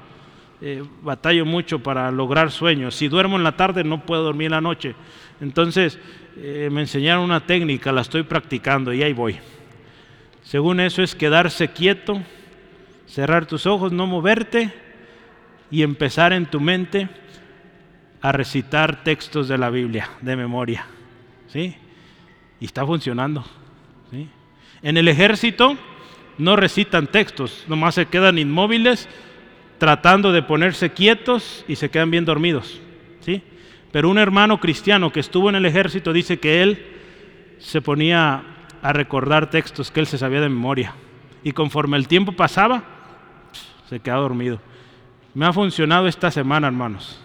Eh, 0.61 0.83
batallo 1.03 1.47
mucho 1.47 1.79
para 1.79 2.11
lograr 2.11 2.51
sueños. 2.51 2.97
Si 2.97 3.07
duermo 3.07 3.37
en 3.37 3.45
la 3.45 3.57
tarde 3.57 3.85
no 3.85 4.05
puedo 4.05 4.25
dormir 4.25 4.47
en 4.47 4.53
la 4.53 4.61
noche. 4.61 4.95
Entonces 5.41 5.99
eh, 6.37 6.69
me 6.73 6.81
enseñaron 6.81 7.23
una 7.23 7.47
técnica, 7.47 7.93
la 7.93 8.01
estoy 8.01 8.25
practicando 8.25 8.93
y 8.93 9.03
ahí 9.03 9.13
voy. 9.13 9.39
Según 10.43 10.81
eso 10.81 11.03
es 11.03 11.15
quedarse 11.15 11.69
quieto, 11.69 12.21
cerrar 13.07 13.47
tus 13.47 13.67
ojos, 13.67 13.93
no 13.93 14.07
moverte 14.07 14.73
y 15.71 15.83
empezar 15.83 16.33
en 16.33 16.47
tu 16.47 16.61
mente 16.61 17.09
a 18.21 18.33
recitar 18.33 19.05
textos 19.05 19.47
de 19.47 19.59
la 19.59 19.71
Biblia 19.71 20.11
de 20.23 20.35
memoria. 20.35 20.87
¿Sí? 21.47 21.77
Y 22.59 22.65
está 22.65 22.85
funcionando. 22.85 23.45
¿sí? 24.11 24.29
En 24.83 24.97
el 24.97 25.07
ejército 25.07 25.77
no 26.37 26.57
recitan 26.57 27.07
textos, 27.07 27.65
nomás 27.69 27.95
se 27.95 28.07
quedan 28.07 28.39
inmóviles 28.39 29.09
tratando 29.79 30.33
de 30.33 30.43
ponerse 30.43 30.91
quietos 30.91 31.65
y 31.69 31.77
se 31.77 31.91
quedan 31.91 32.11
bien 32.11 32.25
dormidos. 32.25 32.81
¿sí? 33.21 33.43
Pero 33.93 34.11
un 34.11 34.19
hermano 34.19 34.61
cristiano 34.61 35.13
que 35.13 35.21
estuvo 35.21 35.49
en 35.49 35.57
el 35.57 35.67
ejército 35.67 36.13
dice 36.13 36.39
que 36.39 36.63
él 36.63 36.87
se 37.59 37.81
ponía 37.81 38.43
a 38.83 38.93
recordar 38.93 39.51
textos 39.51 39.91
que 39.91 40.01
él 40.01 40.07
se 40.07 40.19
sabía 40.19 40.41
de 40.41 40.49
memoria. 40.49 40.95
Y 41.43 41.53
conforme 41.53 41.97
el 41.97 42.09
tiempo 42.09 42.33
pasaba, 42.33 42.83
se 43.89 44.01
quedaba 44.01 44.23
dormido. 44.23 44.61
Me 45.35 45.47
ha 45.47 45.53
funcionado 45.53 46.09
esta 46.09 46.31
semana, 46.31 46.67
hermanos. 46.67 47.21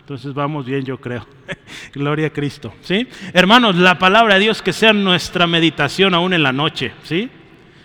Entonces 0.00 0.34
vamos 0.34 0.66
bien, 0.66 0.84
yo 0.84 0.98
creo. 0.98 1.26
Gloria 1.94 2.26
a 2.26 2.30
Cristo. 2.30 2.74
¿sí? 2.80 3.06
Hermanos, 3.32 3.76
la 3.76 3.98
palabra 3.98 4.34
de 4.34 4.40
Dios 4.40 4.62
que 4.62 4.72
sea 4.72 4.92
nuestra 4.92 5.46
meditación 5.46 6.14
aún 6.14 6.32
en 6.32 6.42
la 6.42 6.52
noche. 6.52 6.92
¿sí? 7.04 7.30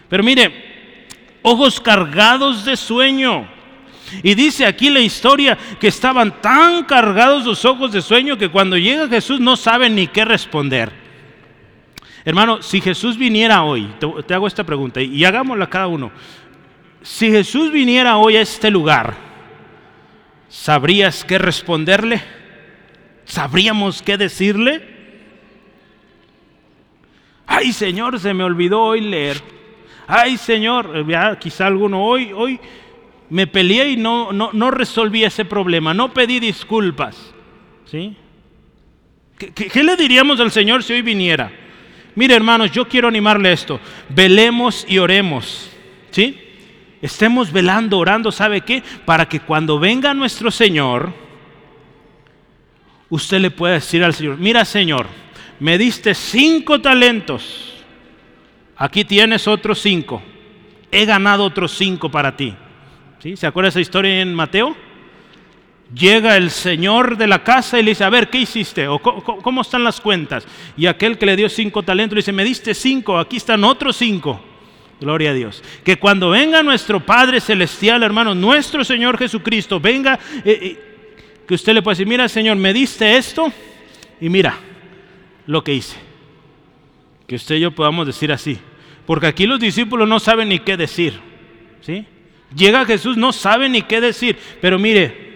Pero 0.10 0.24
mire, 0.24 1.06
ojos 1.42 1.80
cargados 1.80 2.66
de 2.66 2.76
sueño. 2.76 3.57
Y 4.24 4.36
dice 4.36 4.66
aquí 4.66 4.90
la 4.90 5.00
historia 5.00 5.58
que 5.80 5.88
estaban 5.88 6.42
tan 6.42 6.86
cargados 6.86 7.46
los 7.46 7.66
ojos 7.66 7.92
de 7.92 8.02
sueño 8.02 8.38
que 8.38 8.50
cuando 8.50 8.78
llega 8.78 9.08
Jesús 9.08 9.40
no 9.40 9.56
saben 9.56 9.96
ni 9.96 10.08
qué 10.08 10.24
responder. 10.24 10.92
Hermano, 12.24 12.62
si 12.62 12.82
Jesús 12.82 13.18
viniera 13.18 13.64
hoy, 13.64 13.90
te, 14.26 14.34
hago 14.34 14.48
esta 14.48 14.64
pregunta 14.64 15.02
y 15.02 15.24
hagámosla 15.24 15.70
cada 15.70 15.88
uno. 15.88 16.12
Si 17.02 17.32
Jesús 17.32 17.72
viniera 17.72 18.18
hoy 18.18 18.36
a 18.36 18.42
este 18.42 18.70
lugar, 18.70 19.16
¿sabrías 20.50 21.24
qué 21.24 21.38
responderle? 21.38 22.22
¿Sabríamos 23.26 24.02
qué 24.02 24.18
decirle? 24.18 24.96
Ay 27.46 27.72
Señor, 27.72 28.20
se 28.20 28.34
me 28.34 28.44
olvidó 28.44 28.82
hoy 28.82 29.02
leer. 29.02 29.42
Ay 30.06 30.38
Señor, 30.38 31.06
quizá 31.40 31.68
alguno 31.68 32.04
hoy, 32.04 32.32
hoy 32.34 32.60
me 33.30 33.48
peleé 33.48 33.92
y 33.92 33.98
no, 33.98 34.32
no, 34.32 34.72
resolví 34.72 35.24
ese 35.24 35.46
problema, 35.46 35.94
no 35.94 36.14
pedí 36.14 36.40
disculpas. 36.40 37.34
¿Sí? 37.86 38.16
¿Qué, 39.38 39.84
le 39.84 39.96
diríamos 39.96 40.40
al 40.40 40.52
Señor 40.52 40.84
si 40.84 40.94
hoy 40.94 41.02
viniera? 41.02 41.52
Mire 42.16 42.36
hermanos, 42.36 42.72
yo 42.72 42.88
quiero 42.88 43.08
animarle 43.08 43.50
a 43.50 43.54
esto. 43.54 43.80
Velemos 44.10 44.86
y 44.88 44.98
oremos. 44.98 45.70
¿Sí? 46.12 46.40
Estemos 47.02 47.52
velando, 47.52 48.00
orando, 48.00 48.32
¿sabe 48.32 48.62
qué? 48.62 48.82
Para 49.06 49.28
que 49.28 49.40
cuando 49.40 49.78
venga 49.78 50.14
nuestro 50.14 50.50
Señor, 50.50 51.14
usted 53.10 53.40
le 53.40 53.52
pueda 53.52 53.76
decir 53.76 54.04
al 54.04 54.14
Señor, 54.14 54.38
mira 54.38 54.66
Señor, 54.66 55.06
me 55.60 55.78
diste 55.78 56.16
cinco 56.16 56.82
talentos, 56.82 57.76
aquí 58.76 59.06
tienes 59.06 59.48
otros 59.48 59.80
cinco, 59.80 60.24
he 60.92 61.06
ganado 61.06 61.44
otros 61.44 61.72
cinco 61.78 62.10
para 62.10 62.36
ti. 62.36 62.56
¿Sí? 63.20 63.36
¿Se 63.36 63.48
acuerda 63.48 63.70
esa 63.70 63.80
historia 63.80 64.22
en 64.22 64.34
Mateo? 64.34 64.76
Llega 65.94 66.36
el 66.36 66.52
señor 66.52 67.18
de 67.18 67.28
la 67.28 67.44
casa 67.44 67.80
y 67.80 67.84
le 67.84 67.92
dice, 67.92 68.04
a 68.04 68.10
ver, 68.10 68.30
¿qué 68.30 68.40
hiciste? 68.40 68.88
¿O 68.88 69.00
cómo, 69.00 69.62
están 69.62 69.84
las 69.84 70.02
cuentas? 70.02 70.46
Y 70.76 70.86
aquel 70.86 71.18
que 71.18 71.26
le 71.26 71.36
dio 71.36 71.48
cinco 71.48 71.82
talentos 71.82 72.16
le 72.16 72.20
dice, 72.20 72.34
me 72.34 72.44
diste 72.44 72.74
cinco, 72.74 73.18
aquí 73.18 73.38
están 73.38 73.64
otros 73.64 73.96
cinco. 73.96 74.42
Gloria 75.00 75.32
a 75.32 75.34
Dios. 75.34 75.64
Que 75.84 75.98
cuando 75.98 76.32
venga 76.32 76.62
nuestro 76.62 77.00
Padre 77.00 77.40
Celestial, 77.40 78.04
hermano, 78.04 78.36
nuestro 78.36 78.84
Señor 78.84 79.18
Jesucristo, 79.18 79.80
venga, 79.80 80.20
eh, 80.44 80.60
eh, 80.62 81.44
que 81.48 81.54
usted 81.54 81.74
le 81.74 81.82
pueda 81.82 81.94
decir, 81.94 82.08
mira 82.08 82.28
Señor, 82.28 82.58
me 82.58 82.74
diste 82.74 83.16
esto 83.16 83.52
y 84.20 84.28
mira 84.28 84.58
lo 85.46 85.64
que 85.64 85.74
hice. 85.74 85.98
Que 87.28 87.36
usted 87.36 87.56
y 87.56 87.62
yo 87.62 87.72
podamos 87.72 88.06
decir 88.06 88.32
así. 88.32 88.60
Porque 89.06 89.28
aquí 89.28 89.48
los 89.48 89.60
discípulos 89.60 90.08
no 90.08 90.20
saben 90.20 90.50
ni 90.50 90.60
qué 90.60 90.76
decir. 90.76 91.20
¿sí? 91.82 92.06
Llega 92.56 92.86
Jesús, 92.86 93.18
no 93.18 93.34
sabe 93.34 93.70
ni 93.70 93.82
qué 93.82 94.00
decir. 94.00 94.38
Pero 94.62 94.80
mire, 94.80 95.28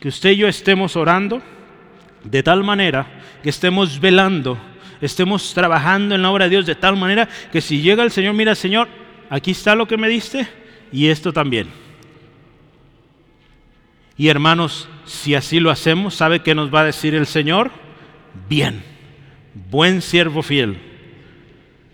que 0.00 0.08
usted 0.08 0.30
y 0.30 0.36
yo 0.36 0.48
estemos 0.48 0.96
orando 0.96 1.42
de 2.24 2.42
tal 2.42 2.64
manera 2.64 3.06
que 3.42 3.50
estemos 3.50 4.00
velando, 4.00 4.58
estemos 5.00 5.54
trabajando 5.54 6.14
en 6.14 6.22
la 6.22 6.30
obra 6.30 6.44
de 6.44 6.50
Dios 6.50 6.66
de 6.66 6.74
tal 6.74 6.96
manera 6.96 7.28
que 7.52 7.60
si 7.60 7.80
llega 7.80 8.02
el 8.02 8.10
Señor, 8.10 8.34
mira 8.34 8.54
Señor, 8.54 8.88
aquí 9.30 9.52
está 9.52 9.74
lo 9.74 9.86
que 9.86 9.96
me 9.96 10.08
diste 10.08 10.48
y 10.92 11.08
esto 11.08 11.32
también. 11.32 11.68
Y 14.16 14.28
hermanos, 14.28 14.88
si 15.04 15.34
así 15.34 15.60
lo 15.60 15.70
hacemos, 15.70 16.14
¿sabe 16.14 16.40
qué 16.40 16.54
nos 16.54 16.74
va 16.74 16.80
a 16.80 16.86
decir 16.86 17.14
el 17.14 17.26
Señor? 17.26 17.70
Bien, 18.48 18.82
buen 19.70 20.02
siervo 20.02 20.42
fiel, 20.42 20.78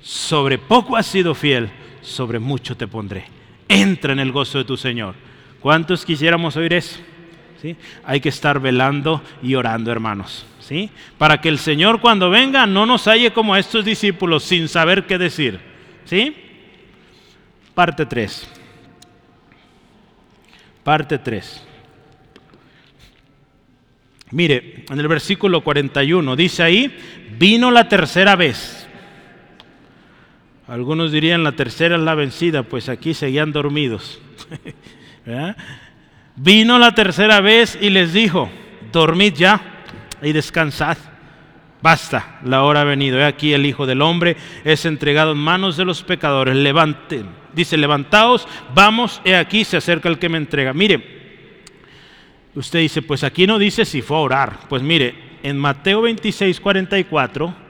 sobre 0.01 0.57
poco 0.57 0.97
has 0.97 1.07
sido 1.07 1.34
fiel, 1.34 1.70
sobre 2.05 2.38
mucho 2.38 2.76
te 2.76 2.86
pondré. 2.86 3.24
Entra 3.68 4.12
en 4.12 4.20
el 4.20 4.30
gozo 4.30 4.59
de 4.59 4.64
tu 4.64 4.76
Señor. 4.76 5.14
¿Cuántos 5.61 6.05
quisiéramos 6.05 6.57
oír 6.57 6.74
eso? 6.74 7.00
Hay 8.05 8.20
que 8.20 8.28
estar 8.28 8.61
velando 8.61 9.22
y 9.42 9.55
orando, 9.55 9.90
hermanos. 9.90 10.44
¿sí? 10.61 10.90
Para 11.16 11.40
que 11.40 11.48
el 11.48 11.59
Señor 11.59 12.00
cuando 12.00 12.28
venga 12.28 12.66
no 12.66 12.84
nos 12.84 13.07
halle 13.07 13.32
como 13.32 13.55
a 13.55 13.59
estos 13.59 13.84
discípulos 13.84 14.44
sin 14.44 14.68
saber 14.68 15.07
qué 15.07 15.16
decir. 15.16 15.61
¿sí? 16.05 16.36
Parte 17.74 18.05
3. 18.05 18.48
Parte 20.82 21.18
3. 21.18 21.66
Mire, 24.30 24.84
en 24.90 24.98
el 24.98 25.09
versículo 25.09 25.62
41 25.62 26.36
dice 26.36 26.62
ahí, 26.62 26.94
vino 27.38 27.70
la 27.70 27.88
tercera 27.88 28.36
vez. 28.36 28.84
Algunos 30.67 31.12
dirían 31.12 31.45
la 31.45 31.53
tercera 31.53 31.97
es 31.97 32.03
la 32.03 32.15
vencida, 32.15 32.62
pues 32.62 32.89
aquí 32.89 33.12
seguían 33.12 33.53
dormidos. 33.53 34.21
Vino 36.37 36.79
la 36.79 36.93
tercera 36.93 37.41
vez 37.41 37.79
y 37.81 37.91
les 37.91 38.12
dijo, 38.12 38.51
dormid 38.91 39.35
ya 39.35 39.61
y 40.23 40.33
descansad. 40.33 40.97
Basta, 41.83 42.41
la 42.45 42.65
hora 42.65 42.81
ha 42.81 42.85
venido. 42.85 43.19
He 43.19 43.25
aquí 43.25 43.53
el 43.53 43.67
Hijo 43.67 43.85
del 43.85 44.01
Hombre 44.01 44.39
es 44.65 44.87
entregado 44.87 45.33
en 45.33 45.39
manos 45.39 45.77
de 45.77 45.85
los 45.85 46.03
pecadores. 46.03 46.57
Levanten, 46.57 47.29
dice, 47.53 47.77
levantaos, 47.77 48.49
vamos, 48.75 49.21
he 49.25 49.37
aquí 49.37 49.65
se 49.65 49.77
acerca 49.77 50.09
el 50.09 50.19
que 50.19 50.31
me 50.31 50.39
entrega. 50.39 50.73
Mire, 50.73 51.61
usted 52.55 52.79
dice, 52.79 53.03
pues 53.03 53.23
aquí 53.23 53.47
no 53.47 53.59
dice 53.59 53.85
si 53.85 54.01
fue 54.01 54.17
a 54.17 54.21
orar. 54.21 54.61
Pues 54.71 54.83
mire, 54.83 55.15
en 55.43 55.59
Mateo 55.59 56.01
26, 56.01 56.59
44 56.59 57.64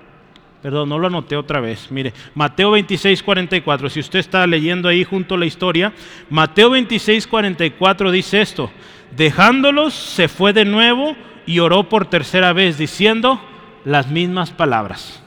Perdón, 0.64 0.88
no 0.88 0.98
lo 0.98 1.08
anoté 1.08 1.36
otra 1.36 1.60
vez. 1.60 1.90
Mire, 1.90 2.14
Mateo 2.34 2.70
26, 2.70 3.22
44. 3.22 3.90
Si 3.90 4.00
usted 4.00 4.18
está 4.18 4.46
leyendo 4.46 4.88
ahí 4.88 5.04
junto 5.04 5.34
a 5.34 5.38
la 5.38 5.44
historia, 5.44 5.92
Mateo 6.30 6.70
26, 6.70 7.26
44 7.26 8.10
dice 8.10 8.40
esto. 8.40 8.70
Dejándolos, 9.14 9.92
se 9.92 10.26
fue 10.26 10.54
de 10.54 10.64
nuevo 10.64 11.16
y 11.44 11.58
oró 11.58 11.90
por 11.90 12.06
tercera 12.06 12.54
vez, 12.54 12.78
diciendo 12.78 13.38
las 13.84 14.10
mismas 14.10 14.52
palabras. 14.52 15.22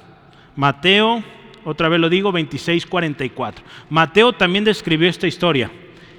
Mateo, 0.55 1.23
otra 1.65 1.88
vez 1.88 1.99
lo 1.99 2.09
digo, 2.09 2.31
26, 2.31 2.88
44. 2.88 3.63
Mateo 3.91 4.33
también 4.33 4.63
describió 4.63 5.07
esta 5.07 5.27
historia. 5.27 5.69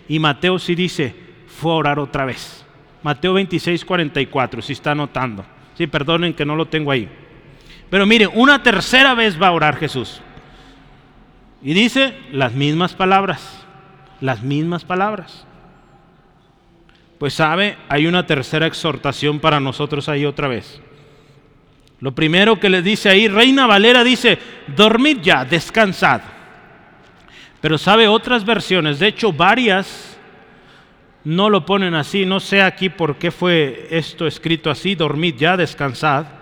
Y 0.08 0.20
Mateo 0.20 0.60
sí 0.60 0.76
dice, 0.76 1.12
fue 1.48 1.72
a 1.72 1.74
orar 1.74 1.98
otra 1.98 2.24
vez. 2.24 2.64
Mateo 3.02 3.32
26, 3.32 3.84
44, 3.84 4.62
si 4.62 4.74
está 4.74 4.92
anotando. 4.92 5.44
Sí, 5.76 5.88
perdonen 5.88 6.34
que 6.34 6.44
no 6.44 6.54
lo 6.54 6.66
tengo 6.66 6.92
ahí. 6.92 7.08
Pero 7.90 8.06
mire, 8.06 8.26
una 8.26 8.62
tercera 8.62 9.14
vez 9.14 9.40
va 9.40 9.48
a 9.48 9.52
orar 9.52 9.76
Jesús. 9.76 10.20
Y 11.62 11.74
dice 11.74 12.14
las 12.30 12.52
mismas 12.52 12.94
palabras, 12.94 13.66
las 14.20 14.42
mismas 14.42 14.84
palabras. 14.84 15.46
Pues 17.18 17.34
sabe, 17.34 17.76
hay 17.88 18.06
una 18.06 18.26
tercera 18.26 18.66
exhortación 18.66 19.40
para 19.40 19.58
nosotros 19.58 20.08
ahí 20.08 20.24
otra 20.24 20.48
vez. 20.48 20.80
Lo 22.00 22.14
primero 22.14 22.60
que 22.60 22.68
les 22.68 22.84
dice 22.84 23.08
ahí, 23.08 23.26
Reina 23.26 23.66
Valera 23.66 24.04
dice, 24.04 24.38
dormid 24.68 25.18
ya, 25.20 25.44
descansad. 25.44 26.20
Pero 27.60 27.76
sabe 27.76 28.06
otras 28.06 28.44
versiones, 28.44 29.00
de 29.00 29.08
hecho 29.08 29.32
varias 29.32 30.16
no 31.24 31.50
lo 31.50 31.66
ponen 31.66 31.94
así, 31.94 32.24
no 32.24 32.38
sé 32.38 32.62
aquí 32.62 32.88
por 32.88 33.16
qué 33.16 33.32
fue 33.32 33.88
esto 33.90 34.28
escrito 34.28 34.70
así, 34.70 34.94
dormid 34.94 35.34
ya, 35.34 35.56
descansad 35.56 36.37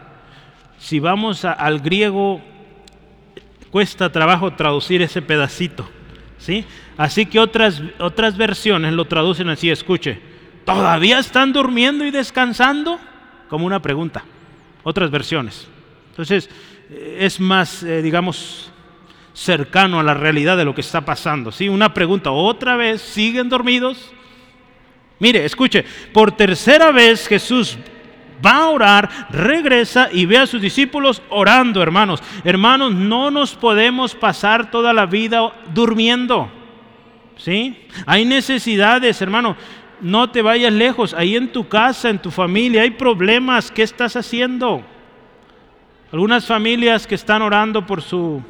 si 0.78 1.00
vamos 1.00 1.44
al 1.44 1.80
griego, 1.80 2.40
cuesta 3.70 4.10
trabajo 4.10 4.52
traducir 4.54 5.02
ese 5.02 5.22
pedacito. 5.22 5.88
¿sí? 6.38 6.64
Así 6.96 7.26
que 7.26 7.38
otras, 7.38 7.82
otras 7.98 8.36
versiones 8.36 8.92
lo 8.92 9.04
traducen 9.04 9.48
así, 9.48 9.70
escuche, 9.70 10.20
¿todavía 10.64 11.18
están 11.18 11.52
durmiendo 11.52 12.04
y 12.04 12.10
descansando? 12.10 12.98
Como 13.48 13.66
una 13.66 13.80
pregunta. 13.80 14.24
Otras 14.82 15.10
versiones. 15.10 15.68
Entonces, 16.10 16.48
es 17.18 17.40
más, 17.40 17.82
eh, 17.82 18.02
digamos, 18.02 18.70
cercano 19.34 20.00
a 20.00 20.02
la 20.02 20.14
realidad 20.14 20.56
de 20.56 20.64
lo 20.64 20.74
que 20.74 20.80
está 20.80 21.02
pasando. 21.02 21.52
¿sí? 21.52 21.68
Una 21.68 21.92
pregunta, 21.92 22.30
¿otra 22.30 22.76
vez 22.76 23.02
siguen 23.02 23.48
dormidos? 23.48 24.12
Mire, 25.18 25.44
escuche, 25.44 25.84
por 26.12 26.32
tercera 26.32 26.90
vez 26.92 27.26
Jesús 27.26 27.78
va 28.46 28.58
a 28.58 28.68
orar, 28.68 29.10
regresa 29.30 30.08
y 30.12 30.26
ve 30.26 30.38
a 30.38 30.46
sus 30.46 30.60
discípulos 30.60 31.22
orando, 31.28 31.82
hermanos. 31.82 32.22
Hermanos, 32.44 32.94
no 32.94 33.30
nos 33.30 33.54
podemos 33.54 34.14
pasar 34.14 34.70
toda 34.70 34.92
la 34.92 35.06
vida 35.06 35.52
durmiendo. 35.74 36.50
¿Sí? 37.36 37.76
Hay 38.06 38.24
necesidades, 38.24 39.20
hermano. 39.20 39.56
No 40.00 40.30
te 40.30 40.42
vayas 40.42 40.72
lejos. 40.72 41.14
Ahí 41.14 41.36
en 41.36 41.50
tu 41.50 41.68
casa, 41.68 42.10
en 42.10 42.18
tu 42.18 42.30
familia, 42.30 42.82
hay 42.82 42.90
problemas. 42.90 43.70
¿Qué 43.70 43.82
estás 43.82 44.14
haciendo? 44.14 44.82
Algunas 46.12 46.46
familias 46.46 47.06
que 47.06 47.16
están 47.16 47.42
orando 47.42 47.84
por 47.84 48.00
su, 48.00 48.40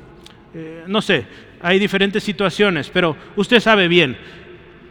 eh, 0.55 0.84
no 0.86 1.01
sé, 1.01 1.26
hay 1.61 1.78
diferentes 1.78 2.22
situaciones, 2.22 2.90
pero 2.90 3.16
usted 3.34 3.61
sabe 3.61 3.88
bien, 3.88 4.16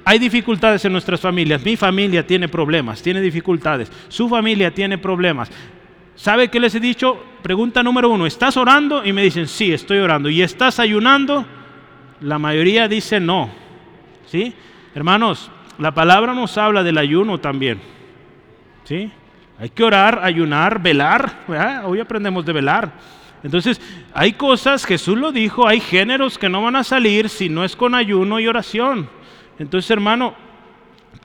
hay 0.05 0.19
dificultades 0.19 0.85
en 0.85 0.91
nuestras 0.91 1.19
familias. 1.19 1.65
Mi 1.65 1.75
familia 1.75 2.25
tiene 2.25 2.47
problemas, 2.47 3.01
tiene 3.01 3.19
dificultades. 3.21 3.91
Su 4.07 4.29
familia 4.29 4.71
tiene 4.71 4.99
problemas. 4.99 5.49
¿Sabe 6.15 6.47
qué 6.49 6.59
les 6.59 6.75
he 6.75 6.79
dicho? 6.79 7.21
Pregunta 7.41 7.81
número 7.81 8.09
uno, 8.09 8.27
¿estás 8.27 8.55
orando? 8.55 9.03
Y 9.03 9.11
me 9.11 9.23
dicen, 9.23 9.47
sí, 9.47 9.73
estoy 9.73 9.97
orando. 9.97 10.29
¿Y 10.29 10.43
estás 10.43 10.79
ayunando? 10.79 11.43
La 12.21 12.37
mayoría 12.37 12.87
dice 12.87 13.19
no. 13.19 13.49
¿Sí? 14.27 14.53
Hermanos, 14.93 15.49
la 15.79 15.93
palabra 15.93 16.35
nos 16.35 16.55
habla 16.57 16.83
del 16.83 16.99
ayuno 16.99 17.39
también. 17.39 17.79
¿Sí? 18.83 19.11
Hay 19.57 19.69
que 19.69 19.83
orar, 19.83 20.19
ayunar, 20.23 20.81
velar. 20.81 21.45
Hoy 21.83 21.99
aprendemos 21.99 22.45
de 22.45 22.53
velar. 22.53 22.93
Entonces, 23.41 23.81
hay 24.13 24.33
cosas, 24.33 24.85
Jesús 24.85 25.17
lo 25.17 25.31
dijo, 25.31 25.67
hay 25.67 25.79
géneros 25.79 26.37
que 26.37 26.49
no 26.49 26.61
van 26.61 26.75
a 26.75 26.83
salir 26.83 27.27
si 27.27 27.49
no 27.49 27.63
es 27.63 27.75
con 27.75 27.95
ayuno 27.95 28.39
y 28.39 28.47
oración. 28.47 29.09
Entonces, 29.59 29.89
hermano, 29.91 30.33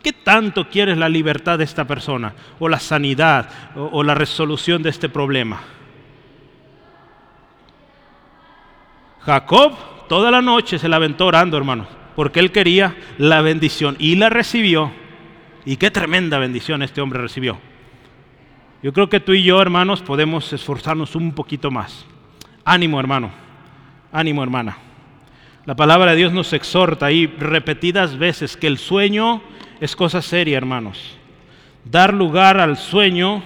¿qué 0.02 0.12
tanto 0.12 0.68
quieres 0.68 0.96
la 0.96 1.08
libertad 1.08 1.58
de 1.58 1.64
esta 1.64 1.86
persona? 1.86 2.34
O 2.58 2.68
la 2.68 2.78
sanidad, 2.78 3.48
o, 3.74 4.02
la 4.02 4.14
resolución 4.14 4.82
de 4.82 4.90
este 4.90 5.08
problema. 5.08 5.60
Jacob 9.20 9.74
toda 10.08 10.30
la 10.30 10.42
noche 10.42 10.78
se 10.78 10.88
la 10.88 10.96
aventó 10.96 11.26
orando, 11.26 11.56
hermano, 11.56 11.86
porque 12.16 12.40
él 12.40 12.50
quería 12.50 12.96
la 13.18 13.42
bendición 13.42 13.96
y 13.98 14.16
la 14.16 14.28
recibió. 14.28 14.92
Y 15.64 15.76
qué 15.76 15.90
tremenda 15.90 16.38
bendición 16.38 16.82
este 16.82 17.00
hombre 17.00 17.20
recibió. 17.20 17.58
Yo 18.82 18.92
creo 18.92 19.08
que 19.08 19.20
tú 19.20 19.32
y 19.34 19.42
yo, 19.42 19.60
hermanos, 19.60 20.00
podemos 20.00 20.52
esforzarnos 20.52 21.14
un 21.14 21.32
poquito 21.32 21.70
más. 21.70 22.06
Ánimo, 22.64 22.98
hermano. 22.98 23.30
Ánimo, 24.10 24.42
hermana. 24.42 24.78
La 25.66 25.76
palabra 25.76 26.12
de 26.12 26.16
Dios 26.16 26.32
nos 26.32 26.54
exhorta 26.54 27.04
ahí 27.04 27.26
repetidas 27.26 28.16
veces 28.16 28.56
que 28.56 28.66
el 28.66 28.78
sueño 28.78 29.42
es 29.78 29.94
cosa 29.94 30.22
seria, 30.22 30.56
hermanos. 30.56 31.18
Dar 31.84 32.14
lugar 32.14 32.58
al 32.58 32.78
sueño 32.78 33.42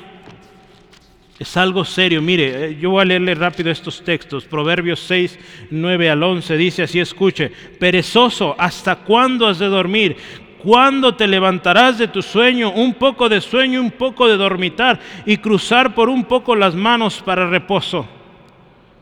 es 1.41 1.57
algo 1.57 1.85
serio. 1.85 2.23
Mire, 2.23 2.67
eh, 2.67 2.79
yo 2.81 2.91
voy 2.91 3.03
a 3.03 3.05
leerle 3.05 3.35
rápido 3.35 3.73
estos 3.73 4.05
textos. 4.05 4.45
Proverbios 4.45 5.01
6, 5.01 5.39
9 5.73 6.11
al 6.11 6.23
11 6.23 6.57
dice 6.57 6.83
así, 6.85 7.01
escuche, 7.01 7.51
perezoso, 7.81 8.55
¿hasta 8.59 8.95
cuándo 8.97 9.49
has 9.49 9.59
de 9.59 9.67
dormir? 9.67 10.17
¿Cuándo 10.59 11.17
te 11.17 11.27
levantarás 11.27 11.99
de 11.99 12.07
tu 12.07 12.23
sueño? 12.23 12.71
Un 12.71 12.95
poco 12.95 13.29
de 13.29 13.41
sueño, 13.41 13.81
un 13.81 13.91
poco 13.91 14.29
de 14.29 14.37
dormitar 14.37 15.01
y 15.27 15.39
cruzar 15.39 15.97
por 15.97 16.09
un 16.09 16.25
poco 16.25 16.55
las 16.55 16.77
manos 16.77 17.21
para 17.23 17.49
reposo. 17.49 18.07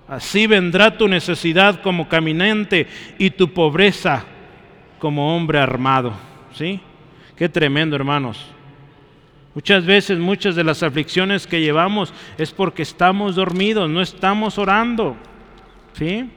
Así 0.08 0.46
vendrá 0.46 0.96
tu 0.96 1.08
necesidad 1.08 1.80
como 1.80 2.08
caminante 2.08 2.86
y 3.18 3.30
tu 3.30 3.52
pobreza 3.52 4.24
como 4.98 5.34
hombre 5.34 5.58
armado. 5.58 6.12
¿Sí? 6.54 6.80
Qué 7.36 7.48
tremendo, 7.48 7.96
hermanos. 7.96 8.44
Muchas 9.54 9.84
veces, 9.84 10.18
muchas 10.18 10.54
de 10.54 10.64
las 10.64 10.82
aflicciones 10.82 11.46
que 11.46 11.60
llevamos 11.60 12.12
es 12.38 12.52
porque 12.52 12.82
estamos 12.82 13.34
dormidos, 13.34 13.88
no 13.88 14.00
estamos 14.00 14.58
orando. 14.58 15.16
¿Sí? 15.94 16.28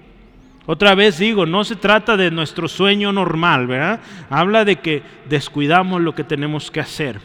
Otra 0.66 0.95
vez 0.95 1.20
digo, 1.20 1.45
no 1.45 1.63
se 1.63 1.76
trata 1.76 2.18
de 2.18 2.32
nuestro 2.32 2.68
sueño 2.68 3.13
normal, 3.13 3.68
¿verdad? 3.68 3.99
Habla 4.30 4.66
de 4.66 4.78
que 4.78 5.03
descuidamos 5.30 6.01
lo 6.01 6.16
que 6.16 6.24
tenemos 6.24 6.72
que 6.72 6.80
hacer. 6.80 7.20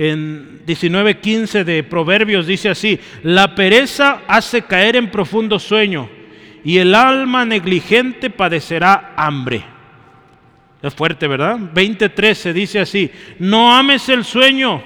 En 0.00 0.64
19:15 0.64 1.64
de 1.64 1.82
Proverbios 1.82 2.46
dice 2.46 2.68
así, 2.68 3.00
la 3.24 3.56
pereza 3.56 4.22
hace 4.28 4.62
caer 4.62 4.94
en 4.94 5.10
profundo 5.10 5.58
sueño 5.58 6.08
y 6.62 6.78
el 6.78 6.94
alma 6.94 7.44
negligente 7.44 8.30
padecerá 8.30 9.14
hambre. 9.16 9.64
Es 10.80 10.94
fuerte, 10.94 11.26
¿verdad? 11.26 11.58
20:13 11.74 12.52
dice 12.52 12.78
así, 12.78 13.10
no 13.40 13.74
ames 13.74 14.08
el 14.08 14.22
sueño 14.22 14.84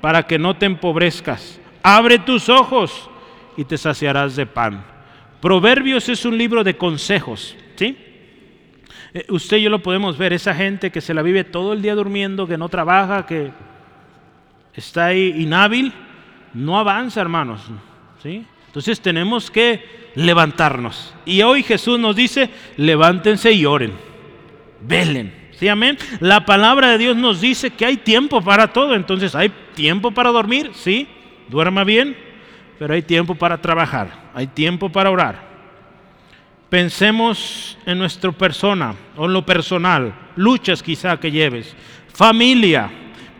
para 0.00 0.24
que 0.24 0.40
no 0.40 0.56
te 0.56 0.66
empobrezcas. 0.66 1.60
Abre 1.80 2.18
tus 2.18 2.48
ojos 2.48 3.08
y 3.56 3.62
te 3.62 3.78
saciarás 3.78 4.34
de 4.34 4.46
pan. 4.46 4.84
Proverbios 5.40 6.08
es 6.08 6.24
un 6.24 6.36
libro 6.36 6.64
de 6.64 6.76
consejos, 6.76 7.56
¿sí? 7.76 7.96
Eh, 9.14 9.24
usted 9.28 9.58
y 9.58 9.62
yo 9.62 9.70
lo 9.70 9.84
podemos 9.84 10.18
ver, 10.18 10.32
esa 10.32 10.52
gente 10.52 10.90
que 10.90 11.00
se 11.00 11.14
la 11.14 11.22
vive 11.22 11.44
todo 11.44 11.74
el 11.74 11.80
día 11.80 11.94
durmiendo, 11.94 12.48
que 12.48 12.58
no 12.58 12.68
trabaja, 12.68 13.24
que 13.24 13.52
está 14.74 15.06
ahí 15.06 15.34
inhábil, 15.38 15.92
no 16.54 16.78
avanza, 16.78 17.20
hermanos, 17.20 17.62
¿sí? 18.22 18.44
Entonces 18.66 19.00
tenemos 19.00 19.50
que 19.50 19.84
levantarnos. 20.14 21.14
Y 21.24 21.42
hoy 21.42 21.62
Jesús 21.62 21.98
nos 21.98 22.16
dice, 22.16 22.50
levántense 22.76 23.52
y 23.52 23.66
oren, 23.66 23.92
velen. 24.80 25.42
¿Sí, 25.58 25.68
amén? 25.68 25.96
La 26.18 26.44
palabra 26.44 26.90
de 26.90 26.98
Dios 26.98 27.16
nos 27.16 27.40
dice 27.40 27.70
que 27.70 27.86
hay 27.86 27.98
tiempo 27.98 28.42
para 28.42 28.72
todo. 28.72 28.96
Entonces, 28.96 29.34
¿hay 29.36 29.52
tiempo 29.74 30.10
para 30.10 30.30
dormir? 30.30 30.72
Sí, 30.74 31.06
duerma 31.48 31.84
bien, 31.84 32.16
pero 32.78 32.94
hay 32.94 33.02
tiempo 33.02 33.34
para 33.34 33.60
trabajar, 33.60 34.30
hay 34.34 34.48
tiempo 34.48 34.90
para 34.90 35.10
orar. 35.10 35.52
Pensemos 36.68 37.78
en 37.84 37.98
nuestra 37.98 38.32
persona 38.32 38.94
o 39.16 39.26
en 39.26 39.34
lo 39.34 39.44
personal, 39.46 40.14
luchas 40.34 40.82
quizá 40.82 41.20
que 41.20 41.30
lleves, 41.30 41.76
familia, 42.12 42.90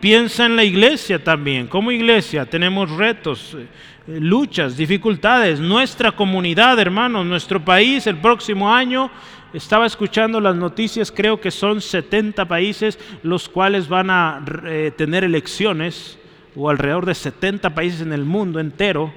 piensa 0.03 0.47
en 0.47 0.57
la 0.57 0.65
iglesia 0.65 1.23
también. 1.23 1.67
Como 1.67 1.89
iglesia 1.89 2.45
tenemos 2.45 2.91
retos, 2.91 3.55
eh, 3.57 4.19
luchas, 4.19 4.75
dificultades. 4.75 5.61
Nuestra 5.61 6.11
comunidad, 6.11 6.77
hermanos, 6.77 7.25
nuestro 7.25 7.63
país 7.63 8.05
el 8.05 8.17
próximo 8.17 8.69
año 8.69 9.09
estaba 9.53 9.85
escuchando 9.85 10.41
las 10.41 10.57
noticias, 10.57 11.09
creo 11.09 11.39
que 11.39 11.51
son 11.51 11.79
70 11.79 12.45
países 12.45 12.99
los 13.23 13.47
cuales 13.47 13.87
van 13.87 14.09
a 14.09 14.43
eh, 14.65 14.91
tener 14.97 15.23
elecciones, 15.23 16.19
o 16.53 16.69
alrededor 16.69 17.05
de 17.05 17.15
70 17.15 17.73
países 17.73 18.01
en 18.01 18.11
el 18.11 18.25
mundo 18.25 18.59
entero 18.59 19.13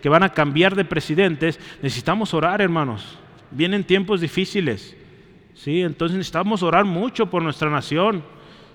que 0.00 0.08
van 0.08 0.22
a 0.22 0.32
cambiar 0.32 0.74
de 0.74 0.86
presidentes. 0.86 1.60
Necesitamos 1.82 2.32
orar, 2.32 2.62
hermanos. 2.62 3.18
Vienen 3.50 3.84
tiempos 3.84 4.22
difíciles. 4.22 4.96
¿sí? 5.52 5.82
Entonces 5.82 6.16
necesitamos 6.16 6.62
orar 6.62 6.86
mucho 6.86 7.26
por 7.26 7.42
nuestra 7.42 7.68
nación. 7.68 8.24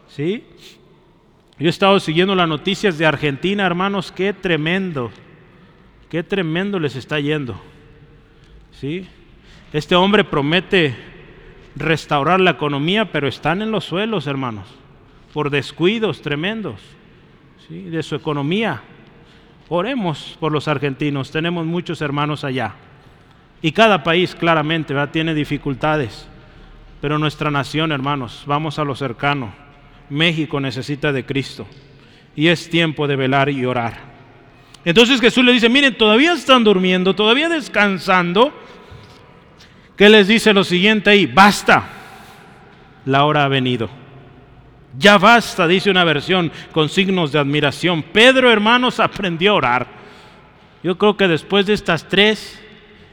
¿sí? 0.07 0.43
Yo 1.57 1.67
he 1.67 1.69
estado 1.69 1.99
siguiendo 2.01 2.35
las 2.35 2.49
noticias 2.49 2.97
de 2.97 3.05
Argentina, 3.05 3.65
hermanos, 3.65 4.11
qué 4.11 4.33
tremendo, 4.33 5.09
qué 6.09 6.21
tremendo 6.21 6.79
les 6.79 6.97
está 6.97 7.17
yendo. 7.21 7.61
¿sí? 8.71 9.07
Este 9.71 9.95
hombre 9.95 10.25
promete 10.25 10.95
restaurar 11.77 12.41
la 12.41 12.51
economía, 12.51 13.09
pero 13.09 13.29
están 13.29 13.61
en 13.61 13.71
los 13.71 13.85
suelos, 13.85 14.27
hermanos, 14.27 14.67
por 15.33 15.49
descuidos 15.49 16.21
tremendos 16.21 16.81
de 17.69 18.03
su 18.03 18.15
economía. 18.15 18.81
Oremos 19.69 20.35
por 20.41 20.51
los 20.51 20.67
argentinos, 20.67 21.31
tenemos 21.31 21.65
muchos 21.65 22.01
hermanos 22.01 22.43
allá. 22.43 22.75
Y 23.61 23.71
cada 23.71 24.03
país 24.03 24.35
claramente 24.35 24.93
tiene 25.07 25.33
dificultades, 25.33 26.27
pero 26.99 27.17
nuestra 27.17 27.49
nación, 27.49 27.93
hermanos, 27.93 28.43
vamos 28.45 28.77
a 28.77 28.83
lo 28.83 28.93
cercano. 28.93 29.64
México 30.09 30.59
necesita 30.59 31.11
de 31.11 31.25
Cristo 31.25 31.65
y 32.35 32.47
es 32.47 32.69
tiempo 32.69 33.07
de 33.07 33.15
velar 33.15 33.49
y 33.49 33.65
orar. 33.65 34.15
Entonces 34.83 35.19
Jesús 35.19 35.43
le 35.43 35.53
dice, 35.53 35.69
miren, 35.69 35.97
todavía 35.97 36.33
están 36.33 36.63
durmiendo, 36.63 37.15
todavía 37.15 37.49
descansando, 37.49 38.53
¿Qué 39.95 40.09
les 40.09 40.27
dice 40.27 40.53
lo 40.53 40.63
siguiente 40.63 41.09
ahí? 41.09 41.25
Basta, 41.25 41.87
la 43.05 43.23
hora 43.23 43.45
ha 43.45 43.47
venido. 43.47 43.89
Ya 44.97 45.17
basta, 45.17 45.67
dice 45.67 45.89
una 45.89 46.03
versión 46.03 46.51
con 46.73 46.89
signos 46.89 47.31
de 47.31 47.39
admiración. 47.39 48.03
Pedro, 48.03 48.51
hermanos, 48.51 48.99
aprendió 48.99 49.51
a 49.51 49.55
orar. 49.55 49.87
Yo 50.83 50.97
creo 50.97 51.15
que 51.15 51.27
después 51.27 51.65
de 51.65 51.73
estas 51.73 52.07
tres, 52.09 52.61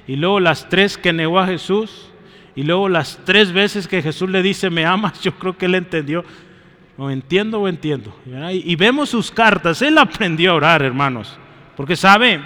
y 0.07 0.17
luego 0.17 0.41
las 0.41 0.69
tres 0.69 0.99
que 0.99 1.13
negó 1.13 1.39
a 1.39 1.47
Jesús, 1.47 2.09
y 2.55 2.65
luego 2.65 2.89
las 2.89 3.21
tres 3.25 3.53
veces 3.53 3.87
que 3.87 4.03
Jesús 4.03 4.29
le 4.29 4.43
dice, 4.43 4.69
me 4.69 4.85
amas, 4.85 5.21
yo 5.23 5.33
creo 5.35 5.57
que 5.57 5.67
él 5.67 5.77
entendió. 5.77 6.25
No 6.99 7.11
entiendo 7.11 7.61
o 7.61 7.69
entiendo. 7.69 8.15
Y 8.53 8.77
vemos 8.77 9.09
sus 9.09 9.31
cartas, 9.31 9.81
él 9.83 9.97
aprendió 9.99 10.53
a 10.53 10.55
orar, 10.55 10.83
hermanos. 10.83 11.39
Porque 11.77 11.97
sabe, 11.97 12.41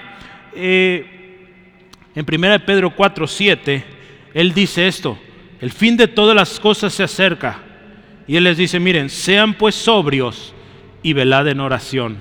eh, 0.55 1.49
en 2.14 2.24
1 2.24 2.64
Pedro 2.64 2.94
4, 2.94 3.26
7, 3.26 3.84
él 4.34 4.55
dice 4.55 4.86
esto, 4.86 5.18
el 5.61 5.70
fin 5.70 5.97
de 5.97 6.09
todas 6.09 6.36
las 6.36 6.61
cosas 6.61 6.92
se 6.92 7.03
acerca. 7.03 7.59
Y 8.26 8.36
Él 8.36 8.44
les 8.44 8.57
dice, 8.57 8.80
miren, 8.80 9.09
sean 9.09 9.55
pues 9.55 9.74
sobrios 9.74 10.55
y 11.03 11.12
velad 11.12 11.49
en 11.49 11.61
oración. 11.61 12.18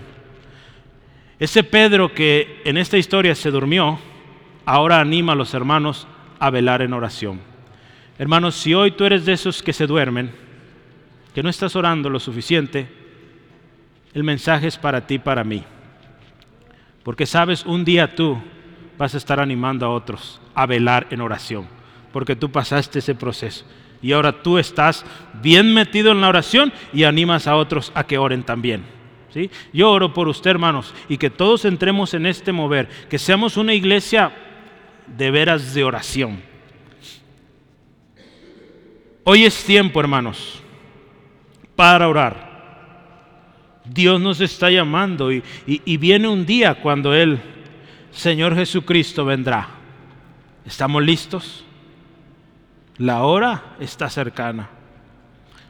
Ese 1.40 1.64
Pedro 1.64 2.14
que 2.14 2.62
en 2.64 2.78
esta 2.78 2.98
historia 2.98 3.36
se 3.36 3.52
durmió, 3.52 4.00
ahora 4.66 5.00
anima 5.00 5.34
a 5.34 5.36
los 5.36 5.54
hermanos 5.54 6.08
a 6.40 6.50
velar 6.50 6.82
en 6.82 6.94
oración. 6.94 7.42
Hermanos, 8.18 8.56
si 8.56 8.74
hoy 8.74 8.92
tú 8.92 9.04
eres 9.04 9.26
de 9.26 9.34
esos 9.34 9.62
que 9.62 9.74
se 9.74 9.88
duermen, 9.88 10.32
que 11.36 11.44
no 11.44 11.50
estás 11.50 11.76
orando 11.76 12.10
lo 12.10 12.20
suficiente, 12.20 12.88
el 14.16 14.24
mensaje 14.24 14.66
es 14.66 14.78
para 14.78 15.06
ti, 15.06 15.20
para 15.20 15.44
mí. 15.44 15.64
Porque 17.04 17.28
sabes, 17.28 17.64
un 17.66 17.86
día 17.86 18.16
tú 18.16 18.42
vas 18.98 19.14
a 19.14 19.18
estar 19.18 19.40
animando 19.40 19.86
a 19.86 19.90
otros 19.90 20.42
a 20.56 20.66
velar 20.66 21.06
en 21.12 21.22
oración 21.22 21.76
porque 22.16 22.38
tú 22.38 22.50
pasaste 22.50 23.00
ese 23.00 23.14
proceso. 23.14 23.66
Y 24.02 24.14
ahora 24.14 24.42
tú 24.42 24.58
estás 24.58 25.06
bien 25.42 25.74
metido 25.74 26.14
en 26.14 26.22
la 26.22 26.30
oración 26.30 26.72
y 26.94 27.04
animas 27.04 27.46
a 27.46 27.58
otros 27.58 27.92
a 27.94 28.06
que 28.06 28.18
oren 28.18 28.44
también. 28.44 28.86
¿sí? 29.34 29.52
Yo 29.74 29.92
oro 29.92 30.14
por 30.14 30.30
usted, 30.30 30.52
hermanos, 30.52 30.94
y 31.10 31.18
que 31.18 31.30
todos 31.30 31.66
entremos 31.66 32.14
en 32.14 32.26
este 32.26 32.54
mover, 32.54 32.88
que 33.10 33.20
seamos 33.20 33.58
una 33.58 33.74
iglesia 33.74 34.32
de 35.08 35.30
veras 35.30 35.74
de 35.74 35.84
oración. 35.84 36.42
Hoy 39.26 39.44
es 39.44 39.66
tiempo, 39.66 40.00
hermanos, 40.00 40.64
para 41.76 42.08
orar. 42.08 42.56
Dios 43.86 44.20
nos 44.20 44.42
está 44.42 44.70
llamando 44.72 45.32
y, 45.32 45.44
y 45.66 45.98
viene 45.98 46.28
un 46.28 46.46
día 46.46 46.76
cuando 46.76 47.14
el 47.14 47.40
Señor 48.12 48.56
Jesucristo 48.56 49.26
vendrá. 49.26 49.68
¿Estamos 50.66 51.04
listos? 51.04 51.64
La 52.98 53.24
hora 53.24 53.76
está 53.80 54.10
cercana. 54.10 54.70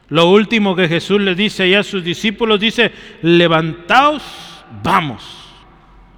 Lo 0.09 0.29
último 0.29 0.75
que 0.75 0.87
Jesús 0.87 1.19
le 1.19 1.33
dice 1.33 1.63
allá 1.63 1.79
a 1.79 1.83
sus 1.83 2.03
discípulos 2.03 2.59
dice, 2.59 2.91
levantaos, 3.21 4.23
vamos. 4.83 5.45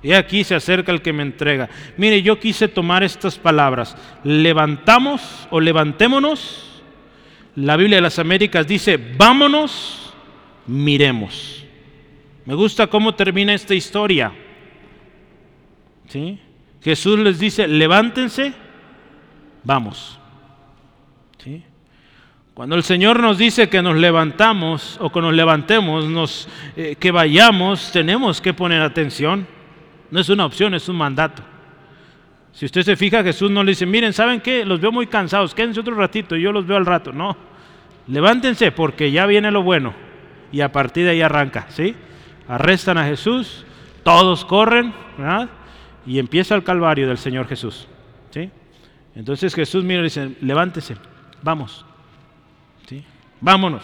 Y 0.03 0.11
aquí 0.11 0.43
se 0.43 0.55
acerca 0.55 0.91
el 0.91 1.01
que 1.01 1.13
me 1.13 1.23
entrega. 1.23 1.69
Mire, 1.95 2.21
yo 2.21 2.39
quise 2.39 2.67
tomar 2.67 3.03
estas 3.03 3.37
palabras. 3.37 3.95
Levantamos 4.23 5.47
o 5.49 5.59
levantémonos. 5.59 6.66
La 7.57 7.75
Biblia 7.75 7.97
de 7.97 8.01
las 8.03 8.19
Américas 8.19 8.67
dice, 8.67 8.97
vámonos, 9.17 10.13
miremos. 10.67 11.65
Me 12.45 12.53
gusta 12.53 12.85
cómo 12.85 13.15
termina 13.15 13.51
esta 13.51 13.73
historia. 13.73 14.31
¿Sí? 16.07 16.39
Jesús 16.83 17.17
les 17.17 17.39
dice, 17.39 17.67
levántense, 17.67 18.53
vamos. 19.63 20.19
Cuando 22.53 22.75
el 22.75 22.83
Señor 22.83 23.19
nos 23.19 23.39
dice 23.39 23.69
que 23.69 23.81
nos 23.81 23.95
levantamos 23.95 24.97
o 24.99 25.11
que 25.11 25.21
nos 25.21 25.33
levantemos, 25.33 26.05
nos, 26.05 26.47
eh, 26.75 26.95
que 26.99 27.09
vayamos, 27.09 27.91
tenemos 27.91 28.39
que 28.39 28.53
poner 28.53 28.81
atención. 28.83 29.47
No 30.11 30.19
es 30.19 30.29
una 30.29 30.45
opción, 30.45 30.75
es 30.75 30.89
un 30.89 30.95
mandato. 30.95 31.43
Si 32.57 32.65
usted 32.65 32.81
se 32.81 32.95
fija, 32.95 33.21
Jesús 33.21 33.51
no 33.51 33.63
le 33.63 33.73
dice, 33.73 33.85
miren, 33.85 34.13
¿saben 34.13 34.41
qué? 34.41 34.65
Los 34.65 34.81
veo 34.81 34.91
muy 34.91 35.05
cansados, 35.05 35.53
quédense 35.53 35.79
otro 35.79 35.93
ratito 35.93 36.35
y 36.35 36.41
yo 36.41 36.51
los 36.51 36.65
veo 36.65 36.75
al 36.75 36.87
rato. 36.87 37.13
No, 37.13 37.37
levántense 38.07 38.71
porque 38.71 39.11
ya 39.11 39.27
viene 39.27 39.51
lo 39.51 39.61
bueno. 39.61 39.93
Y 40.51 40.61
a 40.61 40.71
partir 40.71 41.05
de 41.05 41.11
ahí 41.11 41.21
arranca, 41.21 41.67
¿sí? 41.69 41.93
Arrestan 42.47 42.97
a 42.97 43.05
Jesús, 43.05 43.63
todos 44.01 44.43
corren, 44.43 44.91
¿verdad? 45.19 45.49
Y 46.07 46.17
empieza 46.17 46.55
el 46.55 46.63
calvario 46.63 47.07
del 47.07 47.19
Señor 47.19 47.47
Jesús, 47.47 47.87
¿sí? 48.31 48.49
Entonces 49.13 49.53
Jesús 49.53 49.83
mira 49.83 49.99
y 49.99 50.05
dice, 50.05 50.31
levántese, 50.41 50.95
vamos, 51.43 51.85
¿sí? 52.87 53.03
Vámonos. 53.39 53.83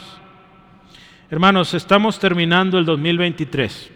Hermanos, 1.30 1.76
estamos 1.76 2.18
terminando 2.18 2.80
el 2.80 2.86
2023. 2.86 3.93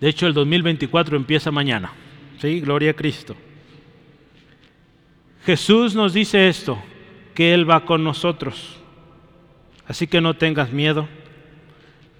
De 0.00 0.08
hecho, 0.08 0.26
el 0.26 0.34
2024 0.34 1.16
empieza 1.16 1.50
mañana. 1.50 1.92
¿Sí? 2.40 2.60
Gloria 2.60 2.90
a 2.90 2.94
Cristo. 2.94 3.34
Jesús 5.44 5.94
nos 5.94 6.12
dice 6.12 6.48
esto, 6.48 6.78
que 7.34 7.54
Él 7.54 7.68
va 7.68 7.84
con 7.84 8.02
nosotros. 8.02 8.76
Así 9.86 10.06
que 10.06 10.20
no 10.20 10.34
tengas 10.34 10.72
miedo, 10.72 11.08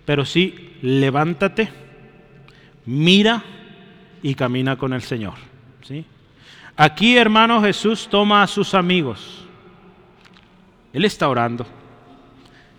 pero 0.05 0.25
sí 0.25 0.71
levántate, 0.83 1.69
mira 2.85 3.43
y 4.23 4.35
camina 4.35 4.77
con 4.77 4.93
el 4.93 5.03
Señor. 5.03 5.35
¿sí? 5.83 6.05
Aquí, 6.77 7.17
hermano, 7.17 7.61
Jesús 7.63 8.07
toma 8.09 8.43
a 8.43 8.47
sus 8.47 8.75
amigos. 8.75 9.45
Él 10.93 11.05
está 11.05 11.29
orando. 11.29 11.67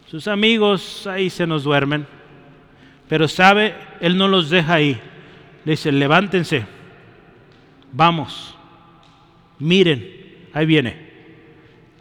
Sus 0.10 0.28
amigos 0.28 1.06
ahí 1.08 1.30
se 1.30 1.46
nos 1.46 1.64
duermen. 1.64 2.08
Pero 3.10 3.28
sabe, 3.28 3.76
Él 4.02 4.18
no 4.18 4.28
los 4.28 4.50
deja 4.50 4.76
ahí. 4.76 5.00
Le 5.66 5.72
dice, 5.72 5.92
levántense, 5.92 6.66
vamos, 7.92 8.56
miren, 9.60 10.08
ahí 10.54 10.66
viene, 10.66 10.96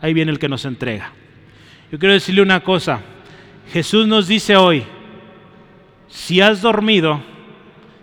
ahí 0.00 0.14
viene 0.14 0.32
el 0.32 0.38
que 0.38 0.48
nos 0.48 0.64
entrega. 0.64 1.12
Yo 1.90 1.98
quiero 1.98 2.14
decirle 2.14 2.42
una 2.42 2.60
cosa, 2.60 3.00
Jesús 3.72 4.06
nos 4.06 4.28
dice 4.28 4.56
hoy, 4.56 4.84
si 6.08 6.40
has 6.40 6.62
dormido, 6.62 7.20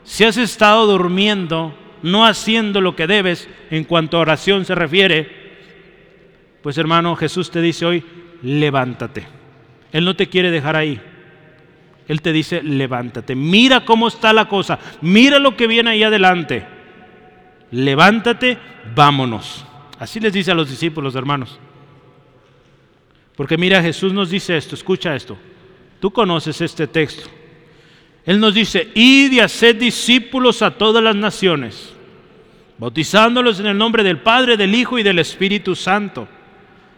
si 0.04 0.24
has 0.24 0.38
estado 0.38 0.86
durmiendo, 0.86 1.78
no 2.02 2.26
haciendo 2.26 2.82
lo 2.82 2.96
que 2.96 3.08
debes 3.08 3.48
en 3.70 3.86
cuanto 3.86 4.18
a 4.18 4.22
oración 4.22 4.66
se 4.66 4.76
refiere, 4.76 5.44
pues 6.62 6.78
hermano, 6.78 7.16
Jesús 7.16 7.52
te 7.52 7.62
dice 7.62 7.86
hoy, 7.86 8.04
levántate. 8.42 9.26
Él 9.92 10.06
no 10.06 10.16
te 10.16 10.28
quiere 10.28 10.52
dejar 10.52 10.76
ahí. 10.76 11.02
Él 12.08 12.22
te 12.22 12.34
dice, 12.34 12.62
levántate, 12.62 13.36
mira 13.36 13.86
cómo 13.86 14.08
está 14.08 14.34
la 14.34 14.48
cosa, 14.48 14.80
mira 15.02 15.40
lo 15.40 15.56
que 15.56 15.68
viene 15.68 15.92
ahí 15.92 16.04
adelante. 16.04 16.66
Levántate, 17.72 18.58
vámonos. 18.94 19.66
Así 20.00 20.20
les 20.20 20.34
dice 20.34 20.52
a 20.52 20.56
los 20.56 20.70
discípulos, 20.70 21.16
hermanos. 21.16 21.60
Porque 23.36 23.58
mira, 23.58 23.82
Jesús 23.82 24.14
nos 24.14 24.30
dice 24.30 24.56
esto, 24.58 24.76
escucha 24.76 25.16
esto. 25.16 25.38
Tú 26.00 26.12
conoces 26.12 26.60
este 26.62 26.88
texto. 26.88 27.30
Él 28.26 28.40
nos 28.40 28.54
dice, 28.54 28.90
id 28.94 29.32
y 29.32 29.40
haced 29.40 29.78
discípulos 29.78 30.62
a 30.62 30.72
todas 30.72 31.04
las 31.04 31.16
naciones, 31.16 31.94
bautizándolos 32.78 33.60
en 33.60 33.68
el 33.68 33.78
nombre 33.78 34.04
del 34.04 34.20
Padre, 34.20 34.56
del 34.56 34.76
Hijo 34.76 34.98
y 34.98 35.04
del 35.04 35.20
Espíritu 35.20 35.76
Santo, 35.76 36.28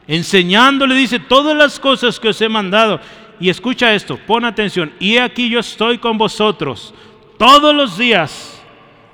enseñándole, 0.07 0.93
dice, 0.93 1.19
todas 1.19 1.55
las 1.55 1.79
cosas 1.79 2.19
que 2.19 2.29
os 2.29 2.41
he 2.41 2.49
mandado 2.49 2.99
y 3.39 3.49
escucha 3.49 3.93
esto, 3.93 4.17
pon 4.17 4.45
atención. 4.45 4.91
Y 4.99 5.17
aquí 5.17 5.49
yo 5.49 5.59
estoy 5.59 5.97
con 5.97 6.17
vosotros 6.17 6.93
todos 7.37 7.75
los 7.75 7.97
días 7.97 8.63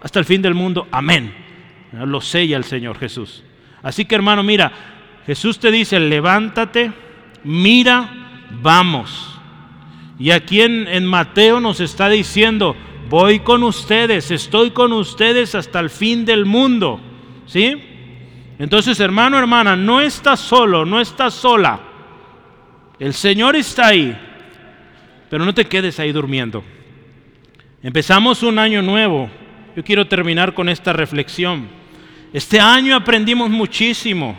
hasta 0.01 0.19
el 0.19 0.25
fin 0.25 0.41
del 0.41 0.53
mundo. 0.53 0.87
Amén. 0.91 1.33
Lo 1.91 2.21
sella 2.21 2.57
el 2.57 2.63
Señor 2.63 2.97
Jesús. 2.97 3.43
Así 3.83 4.05
que 4.05 4.15
hermano, 4.15 4.43
mira, 4.43 4.71
Jesús 5.25 5.59
te 5.59 5.71
dice, 5.71 5.99
levántate, 5.99 6.91
mira, 7.43 8.47
vamos. 8.61 9.39
Y 10.19 10.31
aquí 10.31 10.61
en, 10.61 10.87
en 10.87 11.05
Mateo 11.05 11.59
nos 11.59 11.79
está 11.79 12.09
diciendo, 12.09 12.75
voy 13.09 13.39
con 13.39 13.63
ustedes, 13.63 14.31
estoy 14.31 14.71
con 14.71 14.93
ustedes 14.93 15.55
hasta 15.55 15.79
el 15.79 15.89
fin 15.89 16.25
del 16.25 16.45
mundo. 16.45 17.01
¿Sí? 17.45 17.75
Entonces, 18.59 18.99
hermano, 18.99 19.39
hermana, 19.39 19.75
no 19.75 19.99
estás 19.99 20.39
solo, 20.39 20.85
no 20.85 21.01
estás 21.01 21.33
sola. 21.33 21.90
El 23.01 23.15
Señor 23.15 23.55
está 23.55 23.87
ahí, 23.87 24.15
pero 25.27 25.43
no 25.43 25.55
te 25.55 25.65
quedes 25.65 25.99
ahí 25.99 26.11
durmiendo. 26.11 26.63
Empezamos 27.81 28.43
un 28.43 28.59
año 28.59 28.83
nuevo. 28.83 29.27
Yo 29.75 29.83
quiero 29.83 30.05
terminar 30.07 30.53
con 30.53 30.69
esta 30.69 30.93
reflexión. 30.93 31.67
Este 32.31 32.59
año 32.59 32.95
aprendimos 32.95 33.49
muchísimo. 33.49 34.37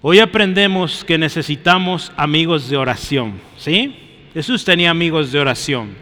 Hoy 0.00 0.20
aprendemos 0.20 1.04
que 1.04 1.18
necesitamos 1.18 2.10
amigos 2.16 2.70
de 2.70 2.78
oración, 2.78 3.34
¿sí? 3.58 3.94
Jesús 4.32 4.64
tenía 4.64 4.90
amigos 4.90 5.32
de 5.32 5.38
oración. 5.38 5.94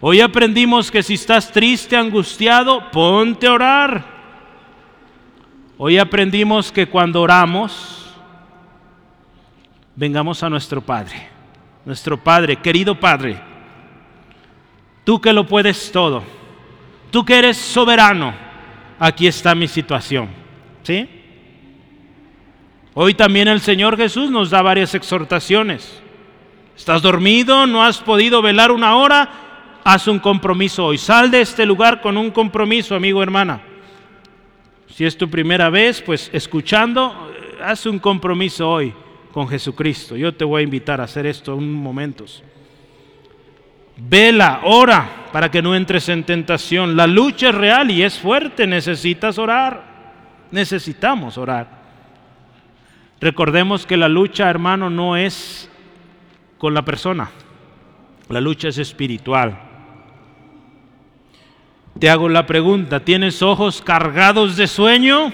Hoy 0.00 0.20
aprendimos 0.20 0.92
que 0.92 1.02
si 1.02 1.14
estás 1.14 1.50
triste, 1.50 1.96
angustiado, 1.96 2.88
ponte 2.92 3.48
a 3.48 3.52
orar. 3.52 4.04
Hoy 5.76 5.98
aprendimos 5.98 6.70
que 6.70 6.86
cuando 6.86 7.20
oramos, 7.20 8.05
vengamos 9.96 10.42
a 10.42 10.50
nuestro 10.50 10.82
Padre, 10.82 11.28
nuestro 11.84 12.22
Padre, 12.22 12.56
querido 12.56 13.00
Padre, 13.00 13.40
tú 15.04 15.20
que 15.20 15.32
lo 15.32 15.46
puedes 15.46 15.90
todo, 15.90 16.22
tú 17.10 17.24
que 17.24 17.38
eres 17.38 17.56
soberano, 17.56 18.34
aquí 18.98 19.26
está 19.26 19.54
mi 19.54 19.66
situación. 19.66 20.28
¿Sí? 20.82 21.08
Hoy 22.94 23.14
también 23.14 23.48
el 23.48 23.60
Señor 23.60 23.96
Jesús 23.96 24.30
nos 24.30 24.50
da 24.50 24.62
varias 24.62 24.94
exhortaciones. 24.94 26.00
¿Estás 26.76 27.02
dormido? 27.02 27.66
¿No 27.66 27.82
has 27.82 27.98
podido 27.98 28.40
velar 28.40 28.70
una 28.70 28.96
hora? 28.96 29.30
Haz 29.82 30.08
un 30.08 30.18
compromiso 30.18 30.86
hoy. 30.86 30.98
Sal 30.98 31.30
de 31.30 31.40
este 31.40 31.66
lugar 31.66 32.00
con 32.00 32.16
un 32.16 32.30
compromiso, 32.30 32.94
amigo, 32.94 33.22
hermana. 33.22 33.60
Si 34.88 35.04
es 35.04 35.16
tu 35.18 35.28
primera 35.28 35.68
vez, 35.68 36.00
pues 36.00 36.30
escuchando, 36.32 37.32
haz 37.62 37.84
un 37.86 37.98
compromiso 37.98 38.70
hoy 38.70 38.94
con 39.36 39.48
Jesucristo. 39.48 40.16
Yo 40.16 40.34
te 40.34 40.46
voy 40.46 40.62
a 40.62 40.64
invitar 40.64 40.98
a 40.98 41.04
hacer 41.04 41.26
esto 41.26 41.52
en 41.58 41.70
momentos. 41.70 42.42
Vela, 43.98 44.62
ora 44.64 45.26
para 45.30 45.50
que 45.50 45.60
no 45.60 45.74
entres 45.74 46.08
en 46.08 46.24
tentación. 46.24 46.96
La 46.96 47.06
lucha 47.06 47.50
es 47.50 47.54
real 47.54 47.90
y 47.90 48.02
es 48.02 48.18
fuerte. 48.18 48.66
Necesitas 48.66 49.36
orar. 49.36 49.84
Necesitamos 50.50 51.36
orar. 51.36 51.68
Recordemos 53.20 53.84
que 53.84 53.98
la 53.98 54.08
lucha, 54.08 54.48
hermano, 54.48 54.88
no 54.88 55.18
es 55.18 55.70
con 56.56 56.72
la 56.72 56.86
persona. 56.86 57.28
La 58.30 58.40
lucha 58.40 58.68
es 58.68 58.78
espiritual. 58.78 59.58
Te 62.00 62.08
hago 62.08 62.30
la 62.30 62.46
pregunta, 62.46 63.00
¿tienes 63.00 63.42
ojos 63.42 63.82
cargados 63.82 64.56
de 64.56 64.66
sueño? 64.66 65.30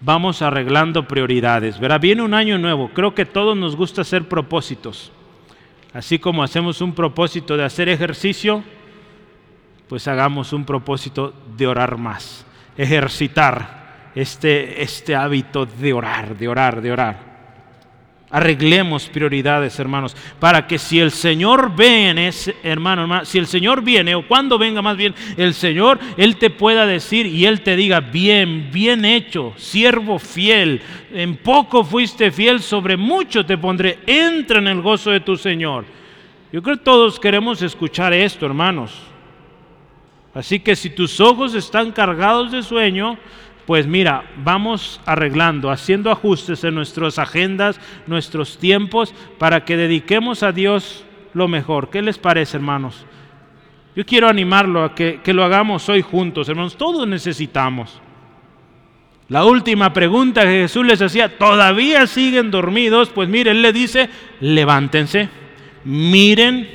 Vamos 0.00 0.42
arreglando 0.42 1.06
prioridades. 1.06 1.78
Verá, 1.78 1.98
viene 1.98 2.22
un 2.22 2.34
año 2.34 2.58
nuevo. 2.58 2.90
Creo 2.94 3.14
que 3.14 3.26
todos 3.26 3.56
nos 3.56 3.76
gusta 3.76 4.02
hacer 4.02 4.28
propósitos. 4.28 5.12
Así 5.92 6.18
como 6.18 6.42
hacemos 6.42 6.80
un 6.80 6.94
propósito 6.94 7.56
de 7.56 7.64
hacer 7.64 7.88
ejercicio, 7.88 8.62
pues 9.88 10.06
hagamos 10.06 10.52
un 10.52 10.64
propósito 10.64 11.34
de 11.56 11.66
orar 11.66 11.96
más, 11.96 12.46
ejercitar 12.76 14.10
este, 14.14 14.82
este 14.82 15.16
hábito 15.16 15.66
de 15.66 15.92
orar, 15.92 16.36
de 16.36 16.48
orar, 16.48 16.80
de 16.80 16.92
orar. 16.92 17.29
Arreglemos 18.32 19.08
prioridades, 19.08 19.76
hermanos, 19.80 20.16
para 20.38 20.68
que 20.68 20.78
si 20.78 21.00
el 21.00 21.10
Señor 21.10 21.74
viene, 21.74 22.30
hermano, 22.62 23.02
hermano, 23.02 23.24
si 23.24 23.38
el 23.38 23.48
Señor 23.48 23.82
viene, 23.82 24.14
o 24.14 24.26
cuando 24.26 24.56
venga 24.56 24.80
más 24.80 24.96
bien 24.96 25.16
el 25.36 25.52
Señor, 25.52 25.98
Él 26.16 26.36
te 26.36 26.48
pueda 26.48 26.86
decir 26.86 27.26
y 27.26 27.44
Él 27.46 27.62
te 27.62 27.74
diga, 27.74 27.98
bien, 27.98 28.70
bien 28.72 29.04
hecho, 29.04 29.52
siervo 29.56 30.20
fiel, 30.20 30.80
en 31.12 31.38
poco 31.38 31.82
fuiste 31.82 32.30
fiel, 32.30 32.60
sobre 32.60 32.96
mucho 32.96 33.44
te 33.44 33.58
pondré, 33.58 33.98
entra 34.06 34.60
en 34.60 34.68
el 34.68 34.80
gozo 34.80 35.10
de 35.10 35.20
tu 35.20 35.36
Señor. 35.36 35.84
Yo 36.52 36.62
creo 36.62 36.76
que 36.76 36.84
todos 36.84 37.18
queremos 37.18 37.60
escuchar 37.62 38.12
esto, 38.12 38.46
hermanos. 38.46 39.10
Así 40.34 40.60
que 40.60 40.76
si 40.76 40.90
tus 40.90 41.18
ojos 41.18 41.54
están 41.56 41.90
cargados 41.90 42.52
de 42.52 42.62
sueño, 42.62 43.18
pues 43.70 43.86
mira, 43.86 44.24
vamos 44.42 45.00
arreglando, 45.06 45.70
haciendo 45.70 46.10
ajustes 46.10 46.64
en 46.64 46.74
nuestras 46.74 47.20
agendas, 47.20 47.80
nuestros 48.08 48.58
tiempos, 48.58 49.14
para 49.38 49.64
que 49.64 49.76
dediquemos 49.76 50.42
a 50.42 50.50
Dios 50.50 51.04
lo 51.34 51.46
mejor. 51.46 51.88
¿Qué 51.88 52.02
les 52.02 52.18
parece, 52.18 52.56
hermanos? 52.56 53.06
Yo 53.94 54.04
quiero 54.04 54.28
animarlo 54.28 54.82
a 54.82 54.92
que, 54.96 55.20
que 55.22 55.32
lo 55.32 55.44
hagamos 55.44 55.88
hoy 55.88 56.02
juntos, 56.02 56.48
hermanos. 56.48 56.76
Todos 56.76 57.06
necesitamos. 57.06 58.00
La 59.28 59.44
última 59.44 59.92
pregunta 59.92 60.42
que 60.42 60.62
Jesús 60.62 60.84
les 60.84 61.00
hacía, 61.00 61.38
¿todavía 61.38 62.08
siguen 62.08 62.50
dormidos? 62.50 63.10
Pues 63.10 63.28
mire, 63.28 63.52
Él 63.52 63.62
le 63.62 63.72
dice, 63.72 64.10
levántense, 64.40 65.28
miren, 65.84 66.68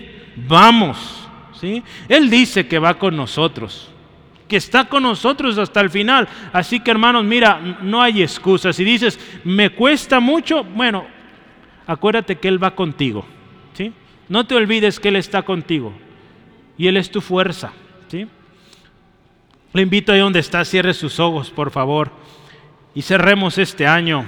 vamos. 0.47 1.27
¿Sí? 1.59 1.83
Él 2.07 2.29
dice 2.29 2.69
que 2.69 2.79
va 2.79 2.93
con 2.93 3.17
nosotros, 3.17 3.91
que 4.47 4.57
está 4.57 4.85
con 4.85 5.03
nosotros 5.03 5.57
hasta 5.57 5.81
el 5.81 5.89
final. 5.89 6.27
Así 6.53 6.79
que 6.79 6.91
hermanos, 6.91 7.23
mira, 7.23 7.59
no 7.81 8.01
hay 8.01 8.21
excusas. 8.21 8.75
Si 8.75 8.83
dices, 8.83 9.19
me 9.43 9.69
cuesta 9.69 10.19
mucho, 10.19 10.63
bueno, 10.63 11.05
acuérdate 11.87 12.37
que 12.37 12.47
Él 12.47 12.63
va 12.63 12.75
contigo. 12.75 13.25
¿sí? 13.73 13.91
No 14.29 14.45
te 14.45 14.55
olvides 14.55 14.99
que 14.99 15.09
Él 15.09 15.15
está 15.15 15.41
contigo 15.41 15.93
y 16.77 16.87
Él 16.87 16.97
es 16.97 17.09
tu 17.09 17.21
fuerza. 17.21 17.73
¿sí? 18.07 18.27
Le 19.73 19.81
invito 19.81 20.11
ahí 20.11 20.19
donde 20.19 20.39
está, 20.39 20.63
cierre 20.63 20.93
sus 20.93 21.19
ojos, 21.19 21.49
por 21.49 21.71
favor 21.71 22.11
y 22.95 23.01
cerremos 23.01 23.57
este 23.57 23.85
año 23.85 24.25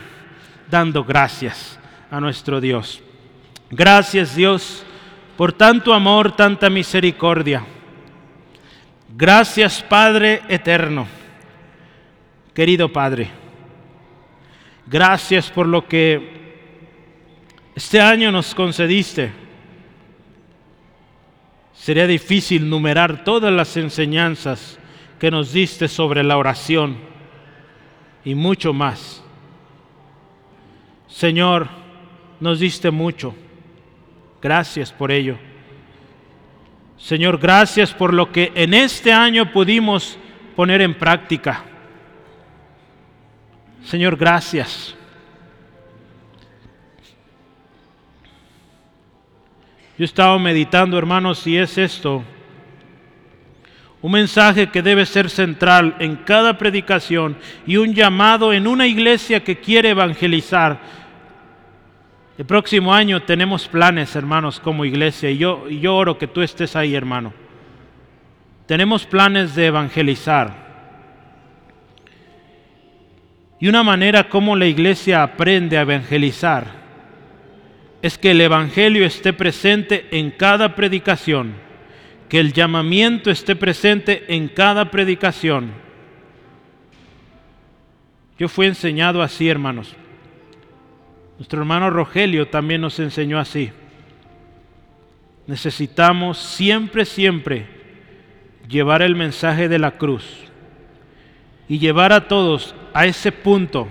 dando 0.69 1.03
gracias 1.05 1.79
a 2.11 2.19
nuestro 2.19 2.61
Dios. 2.61 3.01
Gracias 3.71 4.35
Dios 4.35 4.83
por 5.37 5.53
tanto 5.53 5.93
amor, 5.93 6.35
tanta 6.35 6.69
misericordia. 6.69 7.63
Gracias 9.19 9.81
Padre 9.81 10.43
eterno, 10.47 11.07
querido 12.53 12.93
Padre. 12.93 13.27
Gracias 14.85 15.49
por 15.49 15.67
lo 15.67 15.87
que 15.87 16.53
este 17.73 17.99
año 17.99 18.31
nos 18.31 18.53
concediste. 18.53 19.31
Sería 21.73 22.05
difícil 22.05 22.69
numerar 22.69 23.23
todas 23.23 23.51
las 23.51 23.75
enseñanzas 23.75 24.77
que 25.19 25.31
nos 25.31 25.51
diste 25.51 25.87
sobre 25.87 26.23
la 26.23 26.37
oración 26.37 26.97
y 28.23 28.35
mucho 28.35 28.71
más. 28.71 29.23
Señor, 31.07 31.69
nos 32.39 32.59
diste 32.59 32.91
mucho. 32.91 33.33
Gracias 34.43 34.93
por 34.93 35.11
ello. 35.11 35.46
Señor, 36.97 37.37
gracias 37.37 37.93
por 37.93 38.13
lo 38.13 38.31
que 38.31 38.51
en 38.55 38.73
este 38.73 39.13
año 39.13 39.51
pudimos 39.51 40.17
poner 40.55 40.81
en 40.81 40.95
práctica. 40.95 41.63
Señor, 43.83 44.17
gracias. 44.17 44.95
Yo 49.97 50.05
estaba 50.05 50.37
meditando, 50.37 50.97
hermanos, 50.97 51.39
si 51.39 51.57
es 51.57 51.77
esto 51.77 52.23
un 54.01 54.11
mensaje 54.11 54.67
que 54.67 54.81
debe 54.81 55.05
ser 55.05 55.29
central 55.29 55.95
en 55.99 56.17
cada 56.17 56.57
predicación 56.57 57.35
y 57.65 57.77
un 57.77 57.93
llamado 57.93 58.53
en 58.53 58.67
una 58.67 58.85
iglesia 58.85 59.43
que 59.43 59.57
quiere 59.57 59.89
evangelizar. 59.89 60.79
El 62.37 62.45
próximo 62.45 62.93
año 62.93 63.23
tenemos 63.23 63.67
planes, 63.67 64.15
hermanos, 64.15 64.59
como 64.59 64.85
iglesia, 64.85 65.31
y 65.31 65.39
yo, 65.39 65.65
oro 65.89 66.17
que 66.17 66.27
tú 66.27 66.41
estés 66.41 66.75
ahí, 66.75 66.93
hermano. 66.93 67.33
Tenemos 68.67 69.05
planes 69.05 69.55
de 69.55 69.65
evangelizar. 69.67 70.67
Y 73.59 73.67
una 73.67 73.81
manera 73.81 74.29
como 74.29 74.55
la 74.55 74.67
iglesia 74.67 75.23
aprende 75.23 75.77
a 75.77 75.81
evangelizar 75.81 76.87
es 78.03 78.19
que 78.19 78.31
el 78.31 78.41
Evangelio 78.41 79.03
esté 79.03 79.33
presente 79.33 80.05
en 80.11 80.29
cada 80.29 80.75
predicación 80.75 81.55
que 82.29 82.39
el 82.39 82.53
llamamiento 82.53 83.31
esté 83.31 83.55
presente 83.55 84.25
en 84.27 84.49
cada 84.49 84.91
predicación. 84.91 85.71
Yo 88.37 88.49
fui 88.49 88.67
enseñado 88.67 89.21
así, 89.21 89.49
hermanos. 89.49 89.95
Nuestro 91.37 91.59
hermano 91.59 91.89
Rogelio 91.89 92.47
también 92.47 92.81
nos 92.81 92.99
enseñó 92.99 93.39
así. 93.39 93.71
Necesitamos 95.45 96.37
siempre, 96.37 97.05
siempre 97.05 97.67
llevar 98.67 99.01
el 99.01 99.15
mensaje 99.15 99.69
de 99.69 99.79
la 99.79 99.91
cruz 99.91 100.25
y 101.69 101.79
llevar 101.79 102.11
a 102.11 102.27
todos 102.27 102.75
a 102.93 103.05
ese 103.05 103.31
punto, 103.31 103.87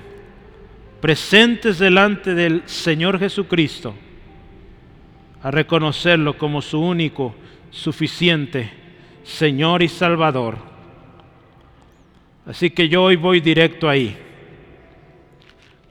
presentes 1.00 1.78
delante 1.78 2.34
del 2.34 2.62
Señor 2.66 3.18
Jesucristo, 3.18 3.94
a 5.42 5.50
reconocerlo 5.50 6.36
como 6.36 6.60
su 6.60 6.80
único 6.80 7.34
suficiente, 7.70 8.70
Señor 9.22 9.82
y 9.82 9.88
Salvador. 9.88 10.58
Así 12.46 12.70
que 12.70 12.88
yo 12.88 13.04
hoy 13.04 13.16
voy 13.16 13.40
directo 13.40 13.88
ahí. 13.88 14.16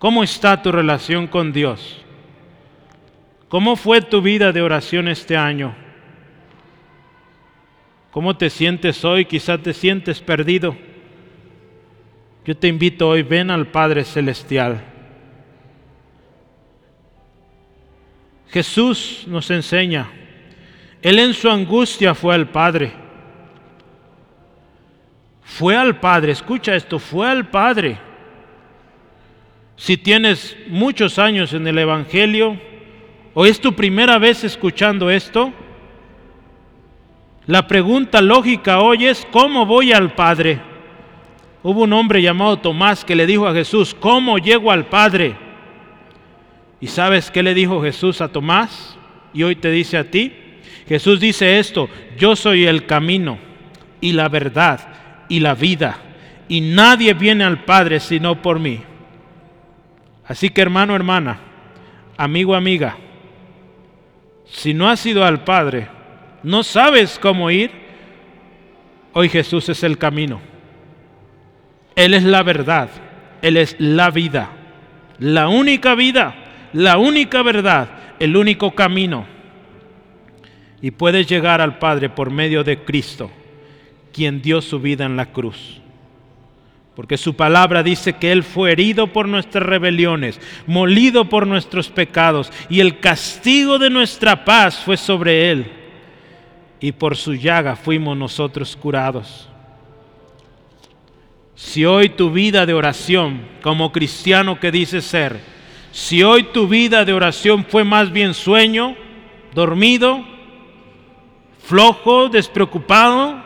¿Cómo 0.05 0.21
está 0.21 0.61
tu 0.61 0.71
relación 0.71 1.25
con 1.25 1.51
Dios? 1.51 1.97
¿Cómo 3.49 3.75
fue 3.75 4.03
tu 4.03 4.21
vida 4.21 4.51
de 4.51 4.61
oración 4.61 5.07
este 5.07 5.35
año? 5.35 5.73
¿Cómo 8.11 8.37
te 8.37 8.51
sientes 8.51 9.03
hoy? 9.03 9.25
Quizá 9.25 9.57
te 9.57 9.73
sientes 9.73 10.21
perdido. 10.21 10.77
Yo 12.45 12.55
te 12.55 12.67
invito 12.67 13.09
hoy, 13.09 13.23
ven 13.23 13.49
al 13.49 13.65
Padre 13.65 14.03
Celestial. 14.03 14.83
Jesús 18.49 19.23
nos 19.25 19.49
enseña 19.49 20.07
él 21.01 21.17
en 21.17 21.33
su 21.33 21.49
angustia 21.49 22.13
fue 22.13 22.35
al 22.35 22.49
Padre. 22.49 22.93
Fue 25.41 25.75
al 25.75 25.99
Padre, 25.99 26.33
escucha 26.33 26.75
esto, 26.75 26.99
fue 26.99 27.27
al 27.27 27.49
Padre. 27.49 28.05
Si 29.77 29.97
tienes 29.97 30.55
muchos 30.67 31.19
años 31.19 31.53
en 31.53 31.67
el 31.67 31.77
Evangelio 31.77 32.57
o 33.33 33.45
es 33.45 33.59
tu 33.59 33.73
primera 33.73 34.17
vez 34.17 34.43
escuchando 34.43 35.09
esto, 35.09 35.51
la 37.45 37.67
pregunta 37.67 38.21
lógica 38.21 38.79
hoy 38.79 39.05
es, 39.05 39.27
¿cómo 39.31 39.65
voy 39.65 39.91
al 39.91 40.13
Padre? 40.13 40.59
Hubo 41.61 41.83
un 41.83 41.93
hombre 41.93 42.21
llamado 42.21 42.57
Tomás 42.57 43.03
que 43.03 43.15
le 43.15 43.27
dijo 43.27 43.47
a 43.47 43.53
Jesús, 43.53 43.93
¿cómo 43.93 44.37
llego 44.37 44.71
al 44.71 44.85
Padre? 44.85 45.35
¿Y 46.79 46.87
sabes 46.87 47.29
qué 47.29 47.43
le 47.43 47.53
dijo 47.53 47.81
Jesús 47.81 48.21
a 48.21 48.29
Tomás? 48.29 48.97
Y 49.33 49.43
hoy 49.43 49.55
te 49.55 49.69
dice 49.69 49.97
a 49.97 50.09
ti, 50.09 50.31
Jesús 50.87 51.19
dice 51.19 51.59
esto, 51.59 51.89
yo 52.17 52.35
soy 52.35 52.65
el 52.65 52.85
camino 52.85 53.37
y 53.99 54.13
la 54.13 54.29
verdad 54.29 54.79
y 55.27 55.39
la 55.39 55.55
vida, 55.55 55.97
y 56.47 56.61
nadie 56.61 57.13
viene 57.13 57.43
al 57.43 57.63
Padre 57.65 57.99
sino 57.99 58.41
por 58.41 58.59
mí. 58.59 58.81
Así 60.27 60.49
que 60.49 60.61
hermano, 60.61 60.95
hermana, 60.95 61.39
amigo, 62.17 62.55
amiga, 62.55 62.97
si 64.45 64.73
no 64.73 64.89
has 64.89 65.05
ido 65.05 65.23
al 65.23 65.43
Padre, 65.43 65.87
no 66.43 66.63
sabes 66.63 67.19
cómo 67.19 67.51
ir, 67.51 67.71
hoy 69.13 69.29
Jesús 69.29 69.69
es 69.69 69.83
el 69.83 69.97
camino. 69.97 70.41
Él 71.95 72.13
es 72.13 72.23
la 72.23 72.43
verdad, 72.43 72.89
Él 73.41 73.57
es 73.57 73.75
la 73.79 74.09
vida, 74.11 74.49
la 75.19 75.47
única 75.47 75.95
vida, 75.95 76.35
la 76.73 76.97
única 76.97 77.41
verdad, 77.41 77.89
el 78.19 78.35
único 78.35 78.71
camino 78.75 79.35
y 80.85 80.91
puedes 80.91 81.25
llegar 81.27 81.61
al 81.61 81.79
Padre 81.79 82.09
por 82.09 82.29
medio 82.29 82.63
de 82.63 82.83
Cristo, 82.83 83.31
quien 84.13 84.39
dio 84.41 84.61
su 84.61 84.79
vida 84.79 85.05
en 85.05 85.17
la 85.17 85.25
cruz. 85.31 85.81
Porque 86.95 87.17
su 87.17 87.35
palabra 87.35 87.83
dice 87.83 88.13
que 88.13 88.31
Él 88.31 88.43
fue 88.43 88.71
herido 88.71 89.07
por 89.07 89.27
nuestras 89.27 89.65
rebeliones, 89.65 90.39
molido 90.65 91.27
por 91.27 91.45
nuestros 91.45 91.89
pecados, 91.89 92.51
y 92.69 92.79
el 92.79 92.99
castigo 92.99 93.77
de 93.77 93.89
nuestra 93.89 94.45
paz 94.45 94.81
fue 94.83 94.95
sobre 94.95 95.51
Él. 95.51 95.71
Y 96.79 96.93
por 96.93 97.17
su 97.17 97.33
llaga 97.33 97.75
fuimos 97.75 98.15
nosotros 98.15 98.77
curados. 98.77 99.49
Si 101.55 101.85
hoy 101.85 102.09
tu 102.09 102.31
vida 102.31 102.65
de 102.65 102.73
oración, 102.73 103.41
como 103.61 103.91
cristiano 103.91 104.59
que 104.59 104.71
dices 104.71 105.05
ser, 105.05 105.39
si 105.91 106.23
hoy 106.23 106.43
tu 106.43 106.67
vida 106.67 107.05
de 107.05 107.13
oración 107.13 107.65
fue 107.65 107.83
más 107.83 108.11
bien 108.11 108.33
sueño, 108.33 108.95
dormido, 109.53 110.23
flojo, 111.63 112.27
despreocupado, 112.29 113.41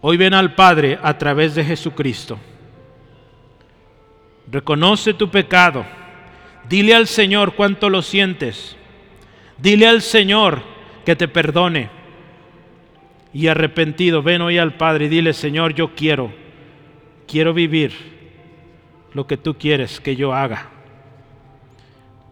hoy 0.00 0.16
ven 0.16 0.34
al 0.34 0.54
Padre 0.54 0.98
a 1.02 1.18
través 1.18 1.54
de 1.54 1.64
Jesucristo. 1.64 2.38
Reconoce 4.50 5.14
tu 5.14 5.30
pecado. 5.30 5.84
Dile 6.68 6.94
al 6.94 7.06
Señor 7.06 7.54
cuánto 7.54 7.90
lo 7.90 8.02
sientes. 8.02 8.76
Dile 9.58 9.86
al 9.86 10.02
Señor 10.02 10.62
que 11.04 11.16
te 11.16 11.28
perdone. 11.28 11.90
Y 13.32 13.48
arrepentido, 13.48 14.22
ven 14.22 14.42
hoy 14.42 14.58
al 14.58 14.74
Padre 14.74 15.06
y 15.06 15.08
dile, 15.08 15.32
Señor, 15.32 15.74
yo 15.74 15.94
quiero, 15.94 16.32
quiero 17.26 17.52
vivir 17.52 17.92
lo 19.12 19.26
que 19.26 19.36
tú 19.36 19.56
quieres 19.58 20.00
que 20.00 20.16
yo 20.16 20.32
haga. 20.32 20.70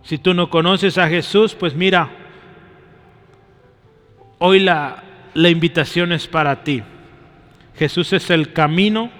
Si 0.02 0.18
tú 0.18 0.32
no 0.32 0.48
conoces 0.48 0.96
a 0.98 1.08
Jesús, 1.08 1.54
pues 1.54 1.74
mira, 1.74 2.10
Hoy 4.38 4.60
la, 4.60 5.02
invitación 5.34 6.12
es 6.12 6.26
para 6.26 6.62
ti. 6.62 6.82
Jesús 7.78 8.12
es 8.12 8.30
el 8.30 8.52
camino 8.52 9.10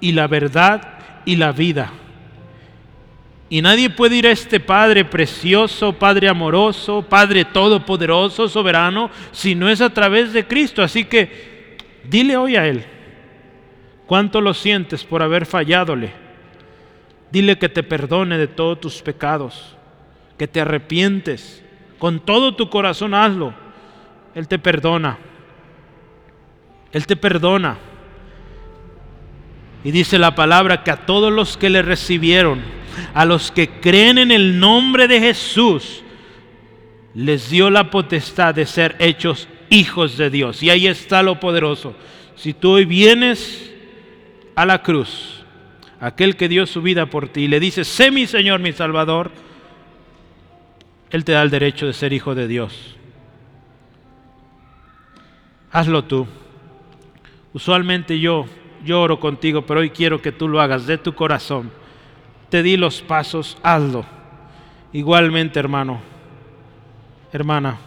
y 0.00 0.12
la 0.12 0.26
verdad 0.26 0.98
y 1.24 1.36
la 1.36 1.52
vida. 1.52 1.92
Y 3.48 3.62
nadie 3.62 3.90
puede 3.90 4.16
ir 4.16 4.26
a 4.26 4.32
este 4.32 4.58
Padre 4.58 5.04
precioso, 5.04 5.92
Padre 5.92 6.28
amoroso, 6.28 7.02
Padre 7.02 7.44
todopoderoso, 7.44 8.48
soberano, 8.48 9.10
si 9.30 9.54
no 9.54 9.68
es 9.68 9.80
a 9.80 9.90
través 9.90 10.32
de 10.32 10.46
Cristo. 10.46 10.82
Así 10.82 11.04
que 11.04 11.76
dile 12.04 12.36
hoy 12.36 12.56
a 12.56 12.66
Él 12.66 12.84
cuánto 14.06 14.40
lo 14.40 14.54
sientes 14.54 15.04
por 15.04 15.22
haber 15.22 15.46
falladole. 15.46 16.12
Dile 17.30 17.58
que 17.58 17.68
te 17.68 17.82
perdone 17.82 18.38
de 18.38 18.48
todos 18.48 18.80
tus 18.80 19.02
pecados, 19.02 19.76
que 20.38 20.48
te 20.48 20.60
arrepientes. 20.60 21.62
Con 21.98 22.20
todo 22.20 22.54
tu 22.54 22.68
corazón 22.68 23.14
hazlo. 23.14 23.54
Él 24.34 24.48
te 24.48 24.58
perdona. 24.58 25.18
Él 26.92 27.06
te 27.06 27.16
perdona. 27.16 27.78
Y 29.86 29.92
dice 29.92 30.18
la 30.18 30.34
palabra 30.34 30.82
que 30.82 30.90
a 30.90 31.06
todos 31.06 31.32
los 31.32 31.56
que 31.56 31.70
le 31.70 31.80
recibieron, 31.80 32.60
a 33.14 33.24
los 33.24 33.52
que 33.52 33.68
creen 33.68 34.18
en 34.18 34.32
el 34.32 34.58
nombre 34.58 35.06
de 35.06 35.20
Jesús, 35.20 36.02
les 37.14 37.50
dio 37.50 37.70
la 37.70 37.88
potestad 37.88 38.52
de 38.52 38.66
ser 38.66 38.96
hechos 38.98 39.46
hijos 39.70 40.16
de 40.16 40.28
Dios. 40.28 40.60
Y 40.60 40.70
ahí 40.70 40.88
está 40.88 41.22
lo 41.22 41.38
poderoso. 41.38 41.94
Si 42.34 42.52
tú 42.52 42.72
hoy 42.72 42.84
vienes 42.84 43.72
a 44.56 44.66
la 44.66 44.82
cruz, 44.82 45.44
aquel 46.00 46.34
que 46.34 46.48
dio 46.48 46.66
su 46.66 46.82
vida 46.82 47.06
por 47.06 47.28
ti, 47.28 47.42
y 47.42 47.48
le 47.48 47.60
dices, 47.60 47.86
sé 47.86 48.10
mi 48.10 48.26
Señor, 48.26 48.58
mi 48.58 48.72
Salvador, 48.72 49.30
Él 51.10 51.24
te 51.24 51.30
da 51.30 51.42
el 51.42 51.50
derecho 51.50 51.86
de 51.86 51.92
ser 51.92 52.12
hijo 52.12 52.34
de 52.34 52.48
Dios. 52.48 52.96
Hazlo 55.70 56.02
tú. 56.02 56.26
Usualmente 57.52 58.18
yo 58.18 58.46
lloro 58.86 59.20
contigo, 59.20 59.62
pero 59.62 59.80
hoy 59.80 59.90
quiero 59.90 60.22
que 60.22 60.32
tú 60.32 60.48
lo 60.48 60.60
hagas 60.60 60.86
de 60.86 60.96
tu 60.96 61.14
corazón 61.14 61.70
te 62.48 62.62
di 62.62 62.76
los 62.76 63.02
pasos, 63.02 63.58
hazlo. 63.62 64.04
Igualmente, 64.92 65.58
hermano, 65.58 66.00
hermana, 67.32 67.78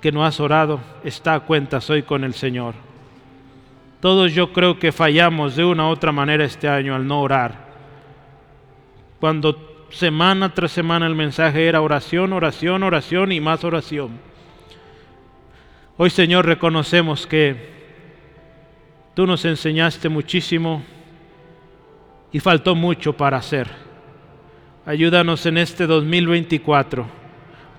que 0.00 0.12
no 0.12 0.24
has 0.24 0.40
orado, 0.40 0.80
está 1.04 1.34
a 1.34 1.40
cuenta, 1.40 1.80
soy 1.80 2.02
con 2.02 2.24
el 2.24 2.34
Señor. 2.34 2.74
Todos 4.00 4.34
yo 4.34 4.52
creo 4.52 4.78
que 4.78 4.92
fallamos 4.92 5.56
de 5.56 5.64
una 5.64 5.88
u 5.88 5.90
otra 5.90 6.12
manera 6.12 6.44
este 6.44 6.68
año 6.68 6.94
al 6.94 7.06
no 7.06 7.22
orar. 7.22 7.72
Cuando 9.20 9.86
semana 9.88 10.52
tras 10.52 10.72
semana 10.72 11.06
el 11.06 11.14
mensaje 11.14 11.66
era 11.66 11.80
oración, 11.80 12.32
oración, 12.34 12.82
oración 12.82 13.32
y 13.32 13.40
más 13.40 13.64
oración. 13.64 14.18
Hoy 15.96 16.10
Señor 16.10 16.44
reconocemos 16.44 17.26
que 17.26 17.73
tú 19.14 19.26
nos 19.26 19.44
enseñaste 19.44 20.08
muchísimo 20.08 20.82
y 22.32 22.40
faltó 22.40 22.74
mucho 22.74 23.16
para 23.16 23.38
hacer. 23.38 23.68
Ayúdanos 24.84 25.46
en 25.46 25.58
este 25.58 25.86
2024 25.86 27.06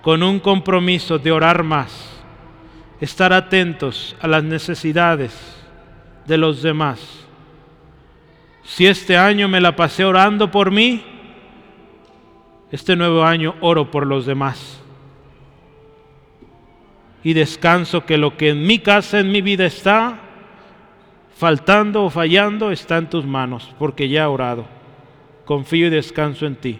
con 0.01 0.23
un 0.23 0.39
compromiso 0.39 1.19
de 1.19 1.31
orar 1.31 1.63
más, 1.63 2.23
estar 3.01 3.33
atentos 3.33 4.15
a 4.21 4.27
las 4.27 4.43
necesidades 4.43 5.33
de 6.25 6.37
los 6.37 6.61
demás. 6.61 7.25
Si 8.63 8.87
este 8.87 9.17
año 9.17 9.47
me 9.47 9.61
la 9.61 9.75
pasé 9.75 10.05
orando 10.05 10.49
por 10.49 10.71
mí, 10.71 11.03
este 12.71 12.95
nuevo 12.95 13.23
año 13.23 13.55
oro 13.61 13.91
por 13.91 14.07
los 14.07 14.25
demás. 14.25 14.81
Y 17.23 17.33
descanso 17.33 18.05
que 18.05 18.17
lo 18.17 18.37
que 18.37 18.49
en 18.49 18.65
mi 18.65 18.79
casa, 18.79 19.19
en 19.19 19.31
mi 19.31 19.41
vida 19.41 19.65
está, 19.65 20.24
faltando 21.35 22.05
o 22.05 22.09
fallando, 22.09 22.71
está 22.71 22.97
en 22.97 23.09
tus 23.09 23.25
manos, 23.25 23.69
porque 23.77 24.09
ya 24.09 24.23
he 24.23 24.27
orado. 24.27 24.65
Confío 25.45 25.87
y 25.87 25.89
descanso 25.89 26.45
en 26.45 26.55
ti. 26.55 26.79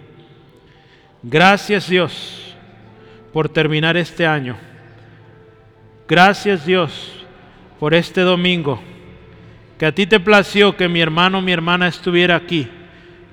Gracias 1.21 1.89
Dios 1.89 2.55
por 3.33 3.49
terminar 3.49 3.97
este 3.97 4.25
año. 4.25 4.55
Gracias 6.07 6.65
Dios 6.65 7.25
por 7.79 7.93
este 7.93 8.21
domingo. 8.21 8.81
Que 9.77 9.87
a 9.87 9.91
ti 9.91 10.07
te 10.07 10.19
plació 10.19 10.77
que 10.77 10.87
mi 10.87 11.01
hermano 11.01 11.39
o 11.39 11.41
mi 11.41 11.51
hermana 11.51 11.87
estuviera 11.87 12.35
aquí. 12.35 12.67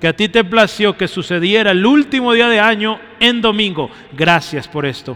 Que 0.01 0.09
a 0.09 0.15
ti 0.15 0.27
te 0.27 0.43
plació 0.43 0.97
que 0.97 1.07
sucediera 1.07 1.71
el 1.71 1.85
último 1.85 2.33
día 2.33 2.49
de 2.49 2.59
año 2.59 2.99
en 3.19 3.41
domingo. 3.41 3.89
Gracias 4.11 4.67
por 4.67 4.85
esto. 4.85 5.15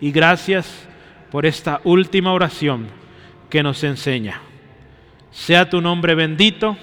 Y 0.00 0.10
gracias 0.10 0.88
por 1.30 1.44
esta 1.44 1.80
última 1.84 2.32
oración 2.32 2.86
que 3.50 3.62
nos 3.62 3.84
enseña. 3.84 4.47
Sea 5.38 5.70
tu 5.70 5.80
nombre 5.80 6.16
bendito 6.16 6.76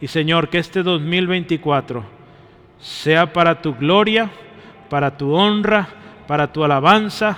y 0.00 0.06
Señor, 0.06 0.48
que 0.48 0.58
este 0.58 0.84
2024 0.84 2.04
sea 2.80 3.32
para 3.32 3.60
tu 3.60 3.74
gloria, 3.74 4.30
para 4.88 5.16
tu 5.18 5.34
honra, 5.34 5.88
para 6.28 6.52
tu 6.52 6.62
alabanza 6.62 7.36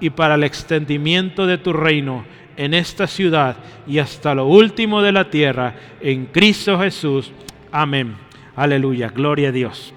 y 0.00 0.08
para 0.08 0.36
el 0.36 0.44
extendimiento 0.44 1.46
de 1.46 1.58
tu 1.58 1.74
reino 1.74 2.24
en 2.56 2.72
esta 2.72 3.06
ciudad 3.06 3.56
y 3.86 3.98
hasta 3.98 4.34
lo 4.34 4.46
último 4.46 5.02
de 5.02 5.12
la 5.12 5.28
tierra, 5.28 5.74
en 6.00 6.24
Cristo 6.24 6.78
Jesús. 6.78 7.30
Amén. 7.70 8.16
Aleluya. 8.56 9.08
Gloria 9.14 9.50
a 9.50 9.52
Dios. 9.52 9.92